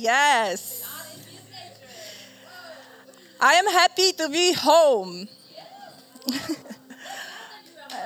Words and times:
Yes. 0.00 0.84
I 3.40 3.52
am 3.54 3.66
happy 3.80 4.12
to 4.12 4.28
be 4.28 4.52
home. 4.52 5.28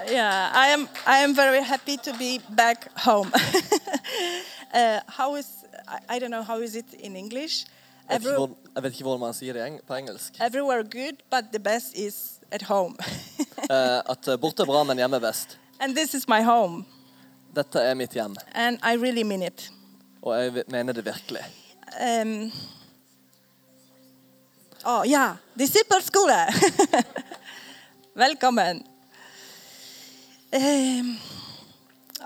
yeah, 0.08 0.50
I 0.54 0.68
am. 0.68 0.88
I 1.06 1.18
am 1.24 1.34
very 1.34 1.62
happy 1.62 1.96
to 1.96 2.12
be 2.18 2.40
back 2.50 2.90
home. 2.98 3.32
uh, 4.74 5.00
how 5.06 5.34
is? 5.36 5.46
I, 5.88 6.16
I 6.16 6.18
don't 6.18 6.30
know 6.30 6.42
how 6.42 6.58
is 6.60 6.74
it 6.76 6.92
in 6.94 7.16
English. 7.16 7.64
Jeg 8.10 8.20
vet, 8.20 8.28
ikke 8.28 8.28
Every, 8.28 8.36
hvor, 8.36 8.56
vet 8.82 8.92
ikke 8.92 9.02
hvordan 9.02 9.20
man 9.20 9.34
sier 9.34 9.78
på 9.88 9.94
engelsk. 9.94 10.32
everywhere 10.40 10.82
good, 10.84 11.16
but 11.30 11.44
the 11.52 11.58
best 11.60 11.94
is 11.94 12.40
at 12.50 12.62
home. 12.62 12.96
Eh, 13.70 13.98
at 14.10 14.28
eh, 14.28 14.36
bra, 14.66 14.82
men 14.84 14.98
hjemme 14.98 15.20
best. 15.20 15.58
and 15.80 15.94
this 15.96 16.14
is 16.14 16.28
my 16.28 16.42
home, 16.42 16.84
Dette 17.56 17.78
er 17.78 17.94
mitt 17.94 18.12
hjem, 18.12 18.36
and 18.54 18.78
I 18.82 18.96
really 18.96 19.22
mean 19.22 19.42
it. 19.42 19.70
og 20.22 20.42
jeg 20.42 20.54
vi- 20.54 20.62
mener 20.68 20.92
det 20.92 21.04
virkelig. 21.04 21.40
Um, 22.00 22.52
oh 24.84 25.02
ja, 25.04 25.36
disippelskole. 25.54 26.46
Velkommen. 28.14 28.82
Um, 30.52 31.18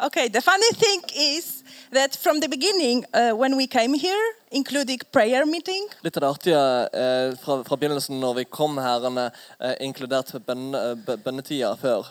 okay, 0.06 0.28
the 0.28 0.40
funny 0.40 0.70
thing 0.74 1.00
is 1.14 1.62
that 1.92 2.16
from 2.16 2.40
the 2.40 2.48
beginning, 2.48 3.04
uh, 3.14 3.30
when 3.32 3.56
we 3.56 3.66
came 3.66 3.94
here, 3.94 4.32
including 4.50 4.98
prayer 5.12 5.46
meeting, 5.46 5.86
Litt 6.02 6.16
av 6.16 6.22
det 6.22 6.28
artige 6.28 6.88
eh, 6.92 7.36
fra, 7.42 7.60
fra 7.64 7.76
begynnelsen 7.76 8.18
når 8.20 8.34
vi 8.40 8.44
kom 8.44 8.78
her, 8.78 9.06
eh, 9.60 9.74
inkludert 9.80 10.32
bønne, 10.46 10.74
eh, 10.90 10.94
bø- 11.06 11.16
bønnetida 11.22 11.74
før, 11.78 12.06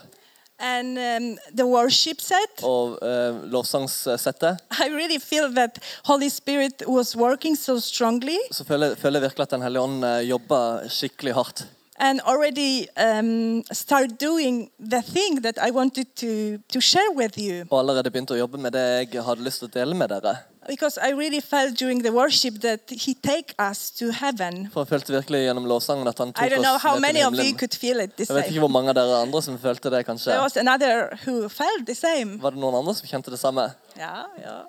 and 0.60 0.98
um, 0.98 1.38
the 1.58 1.66
worship 1.68 2.22
set, 2.22 2.64
og 2.64 3.00
uh, 3.04 3.44
lovsangssettet, 3.52 4.62
I 4.80 4.90
really 4.90 5.20
feel 5.20 5.52
that 5.56 5.80
Holy 6.06 6.30
Spirit 6.30 6.84
was 6.88 7.16
working 7.16 7.58
so 7.58 7.80
strongly. 7.80 8.38
Så 8.52 8.64
føler, 8.64 8.96
føler 8.96 9.20
virkelig 9.20 9.44
at 9.44 9.52
Den 9.52 9.62
hellige 9.62 9.82
ånd 9.82 10.06
eh, 10.06 10.22
jobber 10.30 10.88
skikkelig 10.90 11.34
hardt. 11.36 11.66
And 11.98 12.22
already 12.22 12.88
um, 12.98 13.64
start 13.72 14.20
doing 14.20 14.70
the 14.80 15.02
thing 15.02 15.42
that 15.42 15.58
I 15.58 15.72
wanted 15.72 16.16
to, 16.18 16.60
to 16.70 16.82
share 16.82 17.12
with 17.16 17.38
you. 17.38 17.66
Og 17.70 17.80
allerede 17.80 18.12
begynte 18.12 18.36
å 18.36 18.40
jobbe 18.40 18.60
med 18.60 18.76
det 18.76 19.14
jeg 19.14 19.24
hadde 19.24 19.46
lyst 19.46 19.64
til 19.64 19.70
å 19.70 19.74
dele 19.74 19.96
med 19.96 20.12
dere. 20.12 20.36
Because 20.68 20.98
I 20.98 21.12
really 21.14 21.42
felt 21.42 21.78
during 21.78 22.02
the 22.02 22.12
worship 22.12 22.62
that 22.62 22.90
He 22.90 23.14
take 23.14 23.54
us 23.60 23.92
to 24.00 24.12
heaven. 24.12 24.68
For 24.74 24.82
jeg 24.82 24.96
følte 24.96 25.14
virkelig 25.14 25.44
gjennom 25.46 25.68
lovsangen 25.70 26.10
at 26.10 26.18
han 26.18 26.34
tok 26.34 26.42
I 26.44 26.50
don't 26.50 26.66
know 26.66 26.78
how 26.82 26.98
many 27.00 27.22
of 27.24 27.38
you 27.38 27.54
could 27.54 27.76
feel 27.76 28.02
it 28.02 28.18
the 28.18 28.26
Jeg 28.26 28.36
vet 28.36 28.50
ikke 28.50 28.56
same. 28.56 28.66
hvor 28.66 28.74
mange 28.74 28.90
av 28.90 28.98
dere 28.98 29.22
andre 29.22 29.42
som 29.46 29.60
følte 29.62 29.92
det, 29.94 30.06
kanskje. 30.08 30.32
There 30.34 30.42
was 30.42 30.58
another 30.58 31.20
who 31.26 31.48
felt 31.50 31.86
the 31.86 31.96
same. 31.96 32.40
Var 32.42 32.58
det 32.58 32.60
noen 32.60 32.80
andre 32.82 32.96
som 32.98 33.08
kjente 33.08 33.32
det 33.32 33.40
samme? 33.40 33.70
Yeah, 33.96 34.26
yeah, 34.40 34.64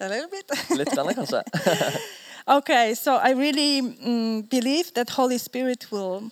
a 0.00 0.08
little 0.08 0.28
bit. 0.28 0.52
Litt 0.78 0.92
grann, 0.92 1.14
kanskje. 1.16 1.42
okay, 2.58 2.94
so 2.94 3.16
I 3.16 3.32
really 3.32 3.80
mm, 3.80 4.48
believe 4.50 4.92
that 4.94 5.16
Holy 5.16 5.38
Spirit 5.38 5.90
will 5.90 6.30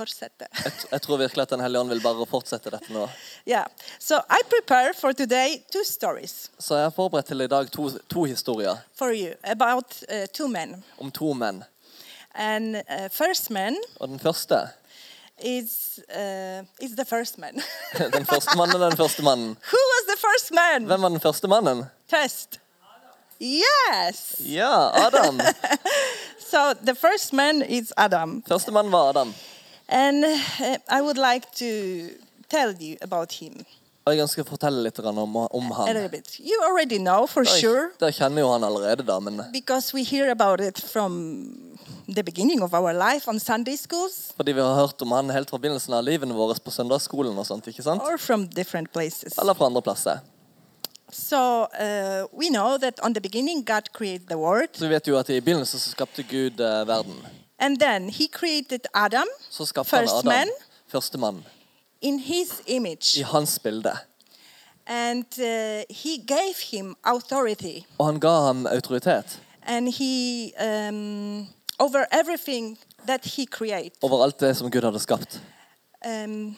fortsette. 0.00 0.48
Jeg, 0.64 0.72
jeg 0.92 1.02
tror 1.04 1.20
virkelig 1.20 1.42
at 1.42 1.50
Den 1.54 1.60
hellige 1.64 1.80
ånd 1.84 1.92
vil 1.94 2.02
bare 2.04 2.26
fortsette 2.30 2.72
dette 2.72 2.92
nå. 2.94 3.06
yeah. 3.52 3.66
So 3.98 4.20
I 4.30 4.40
prepare 4.48 4.94
for 4.96 5.12
today 5.12 5.60
two 5.72 5.84
stories 5.84 6.50
Så 6.58 6.74
jeg 6.80 6.88
har 6.88 6.94
forberedt 6.96 7.26
til 7.30 7.40
i 7.40 7.50
dag 7.50 7.70
to, 7.70 7.90
to 8.08 8.24
historier 8.24 8.76
for 8.96 9.12
you 9.14 9.34
about 9.44 10.02
uh, 10.08 10.26
two 10.32 10.48
men. 10.48 10.82
om 10.98 11.10
to 11.10 11.32
menn. 11.32 11.64
And 12.34 12.76
uh, 12.76 13.08
first 13.10 13.50
man 13.50 13.76
Og 14.00 14.08
den 14.08 14.18
første 14.18 14.68
is 15.42 16.00
uh, 16.08 16.64
is 16.80 16.92
the 16.96 17.04
first 17.04 17.38
man. 17.38 17.62
Den 18.16 18.26
første 18.26 18.56
mannen 18.56 18.76
er 18.82 18.88
den 18.88 18.96
første 18.96 19.22
mannen. 19.22 19.56
Who 19.72 19.80
was 19.92 20.04
the 20.08 20.18
first 20.20 20.50
man? 20.52 20.84
Hvem 20.86 21.02
var 21.02 21.08
den 21.08 21.20
første 21.20 21.48
mannen? 21.48 21.84
Test. 22.10 22.60
Yes. 23.40 24.36
Ja, 24.38 24.90
Adam. 25.06 25.40
So 26.50 26.74
the 26.74 26.94
first 26.94 27.32
man 27.32 27.62
is 27.62 27.92
Adam. 27.96 28.42
Første 28.48 28.72
mann 28.72 28.92
var 28.92 29.08
Adam. 29.08 29.34
And 29.90 30.24
uh, 30.24 30.78
I 30.88 31.00
would 31.02 31.18
like 31.18 31.50
to 31.58 32.10
tell 32.48 32.74
you 32.78 32.96
about 33.02 33.32
him 33.32 33.64
Og 34.08 34.14
jeg 34.16 34.24
ønsker 34.24 34.42
å 34.46 34.48
fortelle 34.48 34.80
litt 34.80 34.96
om, 35.04 35.36
om 35.36 35.66
han. 35.76 35.98
You 36.40 36.62
already 36.64 36.98
know 36.98 37.26
for 37.28 37.44
sure 37.44 37.90
Da 38.00 38.08
kjenner 38.14 38.46
jo 38.46 38.52
han 38.54 38.64
allerede, 38.64 39.04
da, 39.06 39.18
men 39.20 39.42
because 39.52 39.92
we 39.92 40.04
hear 40.04 40.30
about 40.30 40.60
it 40.60 40.80
from 40.80 41.76
the 42.08 42.22
beginning 42.22 42.62
of 42.62 42.74
our 42.74 42.94
life 42.94 43.28
on 43.28 43.38
Sunday 43.38 43.76
schools 43.76 44.32
fordi 44.36 44.54
vi 44.56 44.64
har 44.64 44.74
hørt 44.74 45.02
om 45.02 45.12
han 45.12 45.30
helt 45.30 45.50
fra 45.50 45.58
begynnelsen 45.58 45.94
av 45.94 46.06
livene 46.06 46.34
våre 46.34 46.56
på 46.58 46.72
søndagsskolen 46.74 47.36
og 47.38 47.46
sånt, 47.46 47.68
ikke 47.68 47.84
sant? 47.86 48.02
or 48.02 48.18
from 48.18 48.48
different 48.48 48.92
places. 48.92 49.38
Eller 49.38 49.54
fra 49.54 49.68
andre 49.68 49.82
plasser. 49.82 50.22
So 51.12 51.66
uh, 51.74 52.26
we 52.32 52.48
know 52.48 52.78
that 52.78 53.00
on 53.02 53.12
the 53.12 53.20
beginning 53.20 53.64
God 53.66 53.92
created 53.92 54.28
the 54.28 54.38
world 54.38 54.70
Så 54.72 54.86
vi 54.86 54.94
vet 54.94 55.08
jo 55.08 55.18
at 55.18 55.30
i 55.30 55.40
begynnelsen 55.40 55.78
så 55.78 55.90
skapte 55.90 56.22
Gud 56.22 56.60
uh, 56.60 56.86
verden. 56.86 57.18
And 57.60 57.78
then 57.80 58.08
he 58.10 58.26
created 58.32 58.80
Adam 58.94 59.26
Så 59.50 59.64
skapte 59.66 59.96
han 59.96 60.02
First 60.04 60.14
Adam, 60.14 60.26
man. 60.32 60.48
første 60.88 61.18
mann, 61.18 61.44
in 62.00 62.18
his 62.18 62.62
image 62.66 63.18
i 63.20 63.22
hans 63.22 63.58
bilde. 63.58 63.92
and 64.86 65.24
uh, 65.38 65.82
he 65.90 66.16
gave 66.26 66.54
him 66.72 66.96
authority 67.04 67.84
Og 67.98 68.06
han 68.06 68.20
ga 68.20 68.28
ham 68.46 68.66
autoritet 68.66 69.40
and 69.62 69.88
he 69.92 70.52
um, 70.60 71.46
over 71.78 72.04
everything 72.12 72.78
that 73.06 73.24
he 73.24 73.46
created 73.46 73.92
over 74.02 74.22
alt 74.24 74.40
det 74.40 74.56
som 74.56 74.70
Gud 74.70 74.82
hadde 74.82 74.98
skapt. 75.00 75.40
um, 76.06 76.56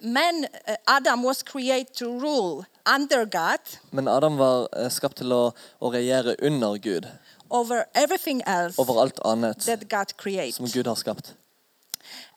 man 0.00 0.44
uh, 0.68 0.74
adam 0.86 1.24
was 1.24 1.42
created 1.42 1.94
to 1.94 2.06
rule 2.06 2.64
under 2.96 3.24
god 3.24 3.78
Men 3.90 4.08
Adam 4.08 4.36
var 4.38 4.68
eh, 4.76 4.90
skapt 4.90 5.16
til 5.16 5.32
å, 5.32 5.50
å 5.80 5.90
regjere 5.90 6.36
under 6.42 6.76
Gud. 6.78 7.06
Over 7.50 7.84
everything 7.94 8.42
else 8.46 8.78
Over 8.78 9.00
alt 9.00 9.20
annet 9.24 9.56
that 9.58 9.88
god 9.88 10.06
creates. 10.16 10.56
som 10.56 10.66
Gud 10.74 10.86
har 10.86 10.94
skapt. 10.94 11.34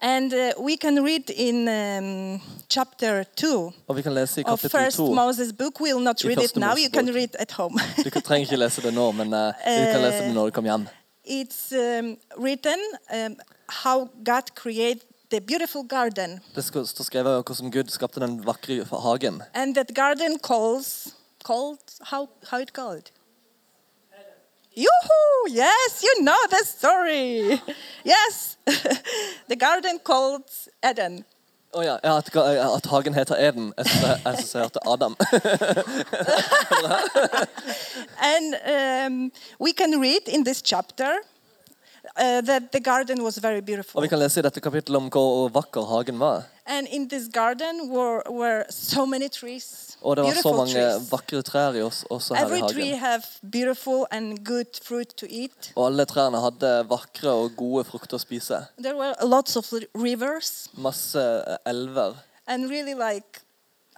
and 0.01 0.33
uh, 0.33 0.51
we 0.65 0.77
can 0.77 1.03
read 1.05 1.29
in 1.29 1.67
um, 1.67 2.41
chapter 2.69 3.23
2 3.23 3.71
Og 3.87 3.95
vi 3.95 4.01
kan 4.01 4.13
lese 4.13 4.41
i 4.41 4.43
of 4.47 4.59
first 4.59 4.97
2. 4.97 5.13
moses 5.13 5.53
book 5.53 5.79
we'll 5.81 5.99
not 5.99 6.21
read 6.25 6.43
it 6.43 6.55
now 6.55 6.75
you 6.77 6.89
can 6.93 7.13
read 7.15 7.35
at 7.39 7.51
home 7.51 7.79
Du 8.03 8.09
trenger 8.09 8.45
ikke 8.45 8.57
lese 8.57 8.81
det 8.81 8.93
nå, 8.93 9.11
men 9.11 9.33
eh, 9.33 9.53
du 9.65 9.91
kan 9.91 10.01
lese 10.01 10.23
det 10.25 10.33
når 10.33 10.45
du 10.45 10.51
kommer 10.51 10.71
hjem. 10.71 10.87
it's 11.25 11.71
um, 11.71 12.17
written 12.43 12.79
um, 13.13 13.35
how 13.83 14.09
god 14.25 14.55
created 14.55 15.01
the 15.31 15.39
beautiful 15.41 15.83
garden 15.83 16.39
Det 16.55 16.63
står 16.65 17.03
skrevet 17.03 17.43
hvordan 17.45 17.71
Gud 17.71 17.89
skapte 17.89 18.19
den 18.19 18.45
vakre 18.45 18.85
hagen. 18.91 19.43
And 19.53 19.75
that 19.75 19.93
garden 19.95 20.39
calls 20.39 21.13
called 21.45 21.79
how 22.01 22.27
how 22.49 22.59
it 22.61 22.73
called? 22.73 23.11
Yoo-hoo! 24.85 25.53
Yes, 25.63 26.03
you 26.03 26.13
know 26.23 26.41
the 26.49 26.63
story. 26.65 27.61
Yes, 28.05 28.57
the 29.51 29.55
garden 29.55 29.99
called 30.03 30.43
Eden. 30.89 31.23
Å 31.73 31.81
ja, 31.85 31.97
ja 32.03 32.15
at, 32.17 32.35
at 32.35 32.85
hagen 32.89 33.13
heter 33.13 33.35
Eden. 33.47 33.73
Jeg 33.77 33.85
synes 33.85 34.01
jeg- 34.07 34.21
jeg 34.25 34.37
synes 34.37 34.53
jeg 34.53 34.61
hørte 34.61 34.79
Adam. 34.93 35.15
And 38.33 38.55
um, 38.65 39.31
we 39.59 39.73
can 39.73 39.99
read 40.01 40.27
in 40.27 40.43
this 40.43 40.61
chapter 40.61 41.11
uh, 42.17 42.41
that 42.41 42.71
the 42.71 42.79
garden 42.79 43.23
was 43.23 43.37
very 43.37 43.57
Og 43.59 43.65
beautiful. 43.65 44.01
vi 44.01 44.07
kan 44.07 44.19
lese 44.19 44.39
i 44.39 44.43
dette 44.43 44.61
kapittelet 44.61 44.97
om 44.97 45.09
hvor 45.09 45.49
vakker 45.49 45.81
hagen 45.85 46.19
var. 46.19 46.43
And 46.65 46.87
in 46.87 47.07
this 47.09 47.27
garden 47.33 47.89
were, 47.91 48.21
were 48.29 48.63
so 48.69 49.05
many 49.05 49.27
trees, 49.29 49.88
Og 50.01 50.15
det 50.15 50.23
var 50.23 50.37
så 50.41 50.53
mange 50.55 50.73
trees. 50.73 51.09
vakre 51.11 51.41
trær 51.43 51.75
i 51.75 51.81
oss, 51.83 52.05
også 52.09 52.35
her 52.35 52.45
i 52.47 52.59
Every 52.59 52.93
hagen. 52.99 53.33
Og 55.75 55.85
alle 55.85 56.05
trærne 56.05 56.39
hadde 56.43 56.71
vakre 56.89 57.33
og 57.43 57.51
gode 57.59 57.83
frukter 57.89 58.15
å 58.15 58.21
spise. 58.21 58.61
There 58.79 58.95
were 58.95 59.15
lots 59.27 59.57
of 59.59 59.67
rivers 59.93 60.69
Masse 60.73 61.19
eh, 61.19 61.57
elver. 61.69 62.15
really 62.47 62.93
like 62.95 63.41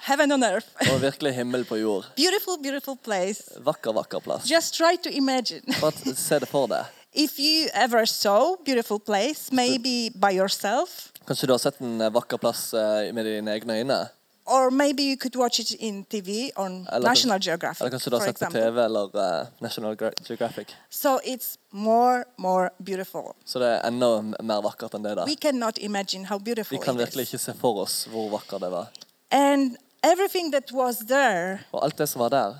heaven 0.07 0.31
on 0.31 0.43
earth. 0.43 0.67
Og 0.91 1.01
virkelig 1.07 1.33
himmel 1.33 1.65
på 1.65 1.75
jord. 1.75 2.05
beautiful, 2.15 2.57
beautiful 2.57 2.97
place. 2.97 3.43
Vakker, 3.59 3.93
vakker 3.93 4.19
plass. 4.19 4.49
Just 4.49 4.73
try 4.73 4.97
to 5.03 5.09
imagine. 5.09 5.61
Bare 5.81 6.15
se 6.15 6.39
det 6.39 6.47
for 6.47 6.67
deg. 6.67 6.85
if 7.13 7.39
you 7.39 7.67
ever 7.73 8.05
saw 8.05 8.55
beautiful 8.63 8.99
place, 8.99 9.51
maybe 9.51 10.09
by 10.15 10.31
yourself, 10.31 11.11
Kanskje 11.27 11.47
du 11.47 11.53
har 11.53 11.59
sett 11.59 11.81
en 11.81 12.01
eh, 12.01 12.09
vakker 12.09 12.39
plass 12.41 12.73
eh, 12.73 13.11
med 13.13 13.25
dine 13.25 13.51
egne 13.53 13.75
øyne? 13.77 13.99
Or 14.45 14.71
maybe 14.71 15.03
you 15.03 15.17
could 15.17 15.35
watch 15.35 15.59
it 15.59 15.71
in 15.71 16.05
TV 16.05 16.49
on 16.55 16.87
Eller 16.91 17.09
National 17.09 17.39
Geographic, 17.39 17.81
Eller 17.81 17.91
kanskje 17.91 18.09
du 18.09 18.15
har 18.17 18.25
sett 18.25 18.39
på. 18.39 18.51
TV 18.51 18.83
eller 18.85 19.15
eh, 19.41 19.47
National 19.61 19.95
Geographic. 20.27 20.67
So 20.89 21.19
it's 21.25 21.57
more, 21.71 22.23
more 22.37 22.69
beautiful. 22.85 23.33
Så 23.45 23.59
det 23.59 23.67
er 23.67 23.87
enda 23.87 24.21
mer 24.43 24.61
vakkert 24.61 24.93
enn 24.93 25.03
det. 25.03 25.15
da. 25.17 25.25
We 25.25 25.35
cannot 25.35 25.77
imagine 25.77 26.25
how 26.25 26.37
beautiful 26.39 26.77
Vi 26.77 26.83
kan 26.85 26.95
it 26.95 26.99
virkelig 27.05 27.21
ikke 27.27 27.37
se 27.37 27.53
for 27.53 27.81
oss 27.81 28.03
hvor 28.11 28.29
vakker 28.29 28.57
det 28.59 28.71
var. 28.71 28.87
And 29.31 29.77
everything 30.03 30.51
that 30.51 30.71
was 30.73 30.97
there, 31.07 31.59
Og 31.71 31.83
alt 31.85 31.97
det 31.97 32.09
som 32.09 32.19
var 32.19 32.29
der, 32.29 32.55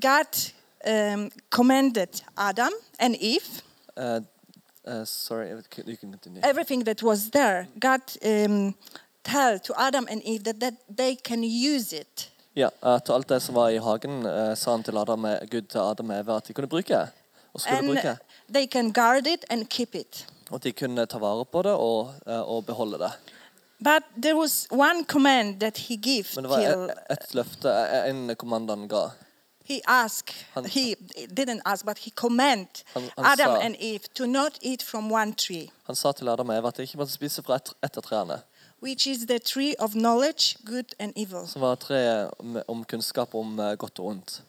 God 0.00 0.52
um, 0.86 1.30
commanded 1.50 2.22
Adam 2.36 2.72
and 2.98 3.16
Eve. 3.20 3.62
eh, 3.96 4.20
eh, 4.86 5.04
Sorry, 5.06 5.48
you 5.86 5.96
can 5.96 6.10
continue. 6.12 6.40
everything 6.44 6.84
that 6.84 7.02
was 7.02 7.30
there, 7.30 7.66
God 7.80 8.00
um, 8.24 8.74
tell 9.32 9.58
to 9.60 9.72
Adam 9.76 10.06
and 10.10 10.22
Eve 10.24 10.44
that, 10.44 10.60
that 10.60 10.74
they 10.98 11.14
can 11.24 11.42
use 11.44 11.92
it. 12.00 12.30
Ja, 12.56 12.68
at 12.82 13.10
alt 13.10 13.28
det 13.28 13.42
som 13.42 13.54
var 13.54 13.68
i 13.68 13.78
hagen, 13.78 14.26
eh, 14.26 14.56
sa 14.56 14.70
han 14.70 14.82
til 14.82 14.96
Adam, 14.98 15.22
Gud 15.50 15.62
til 15.70 15.78
Adam 15.78 16.10
og 16.10 16.18
Eva 16.20 16.36
at 16.36 16.48
de 16.48 16.52
kunne 16.52 16.66
bruke. 16.68 16.98
Og 17.54 17.60
skulle 17.60 17.78
And 17.78 17.86
bruke. 17.86 18.16
they 18.54 18.66
can 18.66 18.92
guard 18.92 19.26
it 19.26 19.44
and 19.50 19.66
keep 19.70 19.94
it. 19.94 20.26
Og 20.50 20.64
de 20.64 20.72
kunne 20.72 21.06
ta 21.06 21.18
vare 21.18 21.44
på 21.44 21.62
det 21.62 21.72
og, 21.72 22.14
eh, 22.26 22.40
og 22.50 22.66
beholde 22.66 22.98
det. 22.98 23.10
But 23.84 24.02
there 24.22 24.36
was 24.36 24.66
one 24.70 25.04
command 25.04 25.60
that 25.60 25.76
he 25.78 25.96
gave 25.96 26.24
Men 26.36 26.44
det 26.44 26.50
var 26.50 26.56
till 26.58 26.82
et, 26.84 26.90
et 27.10 27.34
løfte, 27.34 27.68
eh, 27.70 28.10
en 28.10 28.36
kommando 28.36 28.74
han 28.76 28.88
ga. 28.88 29.08
he 29.64 29.80
asked 29.86 30.34
Han- 30.54 30.64
he 30.64 30.94
didn't 31.40 31.60
ask 31.64 31.84
but 31.86 31.98
he 31.98 32.10
commanded 32.10 32.82
Han- 32.94 33.02
han 33.16 33.24
Adam 33.26 33.46
sa- 33.56 33.60
and 33.64 33.74
Eve 33.78 34.00
to 34.14 34.26
not 34.26 34.58
eat 34.62 34.82
from 34.82 35.12
one 35.12 35.32
tree 35.34 35.68
Han 35.86 35.96
sa 35.96 36.12
til 36.12 36.28
Adam 36.28 36.48
og 36.48 36.56
Eva 36.58 36.68
at 36.68 36.76
de 36.76 36.82
ikke 36.82 36.96
måtte 36.98 37.12
spise 37.12 37.42
fra 37.42 37.54
et, 37.56 37.68
et 37.84 37.96
av 37.96 38.02
trærne, 38.02 38.40
which 38.82 39.06
is 39.06 39.26
the 39.26 39.38
tree 39.38 39.74
of 39.78 39.92
knowledge 39.92 40.56
good 40.64 40.94
and 40.98 41.12
evil 41.16 41.46
som 41.48 41.62
var 41.62 41.74
treet 41.76 42.30
om, 42.38 42.62
om 42.68 42.84
kunnskap 42.84 43.34
om 43.34 43.58
eh, 43.60 43.74
godt 43.76 43.98
og 43.98 44.06
ondt. 44.06 44.42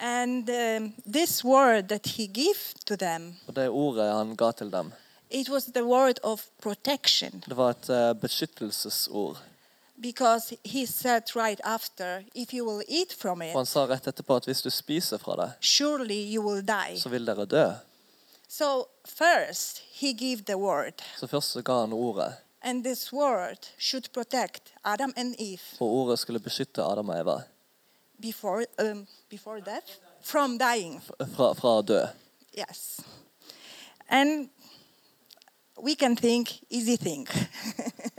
and 0.00 0.48
um, 0.50 0.92
this 1.12 1.44
word 1.44 1.88
that 1.88 2.06
he 2.06 2.26
gave 2.26 2.58
to 2.86 2.96
them 2.96 3.36
Og 3.48 3.54
det 3.56 3.68
ordet 3.68 4.12
han 4.12 4.36
ga 4.36 4.50
til 4.52 4.70
dem, 4.72 4.92
it 5.30 5.48
was 5.50 5.64
the 5.74 5.84
word 5.84 6.18
of 6.22 6.44
protection 6.62 7.42
det 7.48 7.56
var 7.56 7.70
et 7.70 7.88
eh, 7.90 8.14
beskyttelsesord. 8.20 9.36
because 10.00 10.54
he 10.64 10.86
said 10.86 11.22
right 11.36 11.60
after 11.64 12.22
if 12.34 12.52
you 12.54 12.64
will 12.64 12.82
eat 12.88 13.12
from 13.12 13.42
it 13.42 13.50
Og 13.54 13.58
han 13.60 13.66
sa 13.66 13.86
rett 13.86 14.06
etterpå 14.06 14.36
at 14.36 14.44
hvis 14.46 14.62
du 14.62 14.70
spiser 14.70 15.18
fra 15.18 15.34
det, 15.36 15.50
surely 15.60 16.34
you 16.36 16.42
will 16.48 16.62
die 16.62 17.00
så 17.00 17.08
vil 17.08 17.26
dere 17.26 17.44
dø. 17.46 17.66
so 18.48 18.84
first 19.04 19.82
he 19.92 20.12
gave 20.12 20.42
the 20.46 20.56
word 20.56 21.02
Så 21.18 21.26
først 21.26 21.50
så 21.52 21.62
ga 21.62 21.80
han 21.80 21.92
ordet, 21.92 22.34
and 22.68 22.84
this 22.84 23.12
word 23.12 23.58
should 23.78 24.06
protect 24.12 24.62
adam 24.84 25.12
and 25.16 25.34
eve 25.38 25.60
og 25.80 25.88
ordet 25.88 26.18
skulle 26.18 26.40
beskytte 26.40 26.82
Adam 26.82 27.08
og 27.08 27.20
Eva 27.20 27.36
before 28.22 28.64
um, 28.82 29.06
before 29.28 29.60
death 29.60 29.86
from 30.22 30.58
dying 30.58 31.02
fra, 31.36 31.52
fra 31.52 31.82
død. 31.82 31.86
dø. 31.86 32.06
yes 32.58 33.00
and 34.08 34.48
we 35.82 35.94
can 35.94 36.16
think 36.16 36.48
easy 36.70 36.96
thing 36.96 37.28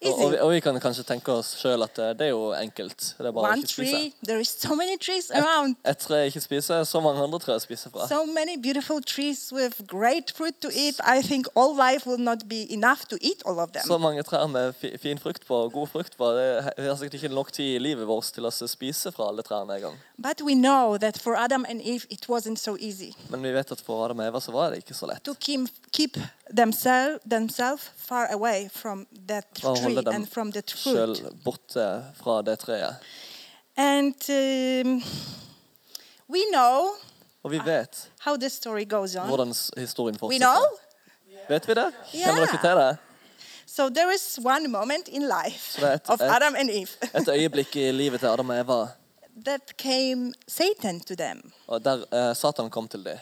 Og, 0.00 0.14
og, 0.24 0.30
vi, 0.32 0.36
og 0.40 0.50
vi 0.54 0.60
kan 0.64 0.78
kanskje 0.80 1.02
tenke 1.04 1.28
oss 1.32 1.50
sjøl 1.60 1.82
at 1.84 1.98
eh, 2.00 2.14
det 2.16 2.26
er 2.26 2.30
jo 2.30 2.54
enkelt. 2.56 3.02
Det 3.18 3.26
er 3.28 3.34
bare 3.36 3.50
å 3.50 3.52
one 3.52 3.60
ikke 3.60 3.68
spise. 3.74 3.90
tree 3.98 4.12
there 4.24 4.40
is 4.40 4.48
so 4.48 4.74
many 4.74 4.94
trees 4.96 5.26
around 5.30 5.76
Et 5.84 5.98
tre 6.00 6.22
ikke 6.30 6.40
spiser, 6.40 6.84
så 6.88 7.02
mange 7.04 7.20
andre 7.20 7.38
tre 7.42 7.58
spiser 7.60 7.92
fra. 7.92 8.06
so 8.08 8.22
many 8.24 8.56
beautiful 8.56 9.02
trees 9.04 9.52
with 9.52 9.76
great 9.86 10.32
fruit 10.36 10.56
to 10.64 10.70
eat 10.72 10.96
i 11.04 11.20
think 11.20 11.46
all 11.54 11.76
life 11.76 12.06
will 12.08 12.16
not 12.20 12.46
be 12.48 12.62
enough 12.72 13.04
to 13.10 13.18
eat 13.20 13.42
all 13.44 13.58
of 13.60 13.74
them 13.76 13.84
Så 13.84 13.98
mange 13.98 14.22
trær 14.24 14.46
med 14.48 14.72
fi, 14.80 14.94
fin 14.98 15.18
frukt 15.20 15.44
på 15.46 15.60
god 15.68 15.86
frukt 15.92 16.16
på. 16.16 16.32
Det 16.32 16.48
er 16.88 16.96
sikkert 16.96 17.20
ikke 17.20 17.34
nok 17.34 17.52
tid 17.52 17.74
i 17.76 17.78
livet 17.78 18.08
vårt 18.08 18.32
til 18.32 18.48
å 18.48 18.50
spise 18.50 19.12
fra 19.12 19.28
alle 19.28 19.42
trærne 19.44 19.76
en 19.76 19.82
gang. 19.90 20.00
but 20.16 20.40
we 20.40 20.54
know 20.56 20.96
that 20.96 21.18
for 21.20 21.36
adam 21.36 21.66
and 21.68 21.80
eve 21.84 22.06
it 22.10 22.24
wasn't 22.28 22.56
so 22.56 22.76
easy 22.80 23.12
Men 23.28 23.42
vi 23.42 23.52
vet 23.52 23.72
at 23.72 23.80
for 23.84 24.04
Adam 24.04 24.18
og 24.24 24.26
Eva 24.32 24.40
så 24.40 24.52
var 24.52 24.70
det 24.72 24.80
ikke 24.80 24.94
så 24.96 25.06
lett. 25.12 25.24
to 25.24 25.34
keep, 25.40 25.68
keep 25.92 26.16
themselves 26.56 27.18
themselves 27.30 27.90
far 27.96 28.26
away 28.32 28.68
from 28.74 29.06
that 29.28 29.44
tree 29.54 30.02
and 30.14 30.26
from 30.28 30.52
the 30.52 30.62
fruit 30.82 31.22
borte 31.44 32.04
fra 32.14 32.42
det 32.42 32.58
treet. 32.58 32.94
and 33.76 34.14
um, 34.28 35.02
we 36.28 36.40
know 36.52 36.88
Og 37.42 37.50
vi 37.50 37.60
vet 37.64 38.10
how 38.20 38.36
the 38.36 38.48
story 38.48 38.84
goes 38.88 39.16
on 39.16 39.26
hvordan 39.26 39.54
historien 39.76 40.18
we 40.22 40.38
know 40.38 40.54
fortsetter. 40.54 41.48
Vet 41.48 41.68
vi 41.68 41.74
det? 41.74 41.92
Kjenner 42.12 42.46
dere 42.46 42.60
til 42.60 42.76
det? 42.86 42.96
so 43.66 43.88
there 43.88 44.14
is 44.14 44.38
one 44.44 44.68
moment 44.68 45.08
in 45.08 45.22
life 45.22 45.82
er 45.82 45.92
et- 45.94 46.08
of 46.10 46.20
adam 46.20 46.54
and 46.58 46.70
eve 46.70 46.88
Et 47.14 47.28
øyeblikk 47.28 47.76
i 47.76 47.92
livet 47.92 48.20
til 48.20 48.26
Adam 48.26 48.48
og 48.50 48.58
Eva 48.60 48.86
that 49.48 49.76
came 49.78 50.32
satan 50.48 51.00
to 51.00 51.14
them 51.14 51.52
og 51.66 51.84
der 51.84 52.04
eh, 52.30 52.36
Satan 52.36 52.70
kom 52.70 52.88
til 52.88 53.04
dem. 53.04 53.18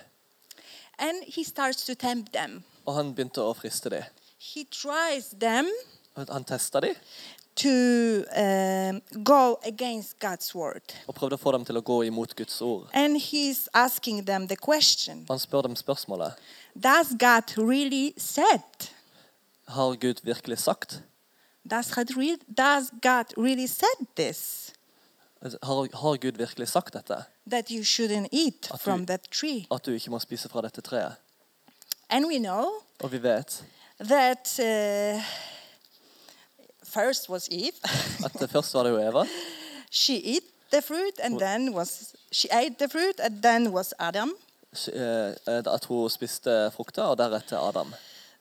and 0.98 1.16
he 1.36 1.44
starts 1.44 1.84
to 1.86 1.94
tempt 1.94 2.32
them 2.32 2.64
Og 2.88 2.94
han 2.96 3.10
begynte 3.14 3.42
å 3.44 3.52
friste 3.56 3.90
dem. 3.92 4.04
he 4.38 4.64
tries 4.64 5.34
them 5.40 5.66
Han 6.16 6.44
testa 6.44 6.80
dem 6.80 6.94
to 7.58 8.22
uh, 8.38 9.00
go 9.24 9.58
against 9.66 10.18
God's 10.20 10.54
word. 10.54 10.94
og 11.08 11.14
prøvde 11.14 11.34
å 11.34 11.42
få 11.42 11.52
dem 11.52 11.64
til 11.66 11.76
å 11.76 11.82
gå 11.82 11.96
imot 12.06 12.36
Guds 12.38 12.60
ord. 12.62 12.86
And 12.94 13.18
he's 13.18 13.66
asking 13.74 14.24
them 14.26 14.46
the 14.48 14.56
question 14.56 15.26
Han 15.28 15.38
spør 15.42 15.66
dem 15.66 15.76
spørsmålet 15.76 16.38
Does 16.74 17.12
God 17.18 17.52
really 17.58 18.14
said? 18.16 18.88
Har 19.68 19.96
Gud 19.96 20.22
virkelig 20.24 20.58
sagt? 20.58 21.02
Does 21.68 21.90
God, 21.94 22.10
re- 22.16 22.38
does 22.48 22.90
God 23.02 23.34
really 23.36 23.66
said 23.66 24.06
this? 24.16 24.72
Har, 25.62 25.88
har 25.92 26.16
Gud 26.16 26.38
virkelig 26.38 26.68
sagt 26.68 26.94
dette? 26.94 27.24
That 27.50 27.70
you 27.70 27.82
shouldn't 27.82 28.28
eat 28.32 28.70
At 28.72 28.80
from 28.80 29.06
that 29.06 29.28
tree. 29.30 29.66
At 29.70 29.84
du 29.84 29.92
ikke 29.92 30.10
må 30.10 30.18
spise 30.22 30.48
fra 30.48 30.62
dette 30.64 30.80
treet? 30.80 31.18
And 32.10 32.26
we 32.26 32.38
know 32.38 32.70
Og 33.00 33.12
vi 33.12 33.22
vet 33.22 33.64
that 34.00 34.58
uh, 34.58 35.22
first 36.84 37.28
was 37.28 37.48
Eve. 37.50 37.72
at 38.24 38.32
det 38.40 38.50
først 38.50 38.74
var 38.74 38.82
det 38.82 38.90
jo 38.90 39.08
Eva. 39.08 39.24
she 39.90 40.14
ate 40.36 40.46
the 40.72 40.82
fruit 40.82 41.18
and 41.22 41.38
then 41.40 41.74
was 41.74 42.14
she 42.32 42.48
ate 42.52 42.74
the 42.78 42.88
fruit 42.88 43.20
and 43.20 43.42
then 43.42 43.72
was 43.72 43.94
Adam. 43.98 44.32
eh, 44.92 45.34
At 45.46 45.84
hun 45.84 46.10
spiste 46.10 46.70
frukter, 46.70 47.02
og 47.02 47.18
deretter 47.18 47.68
Adam. 47.68 47.94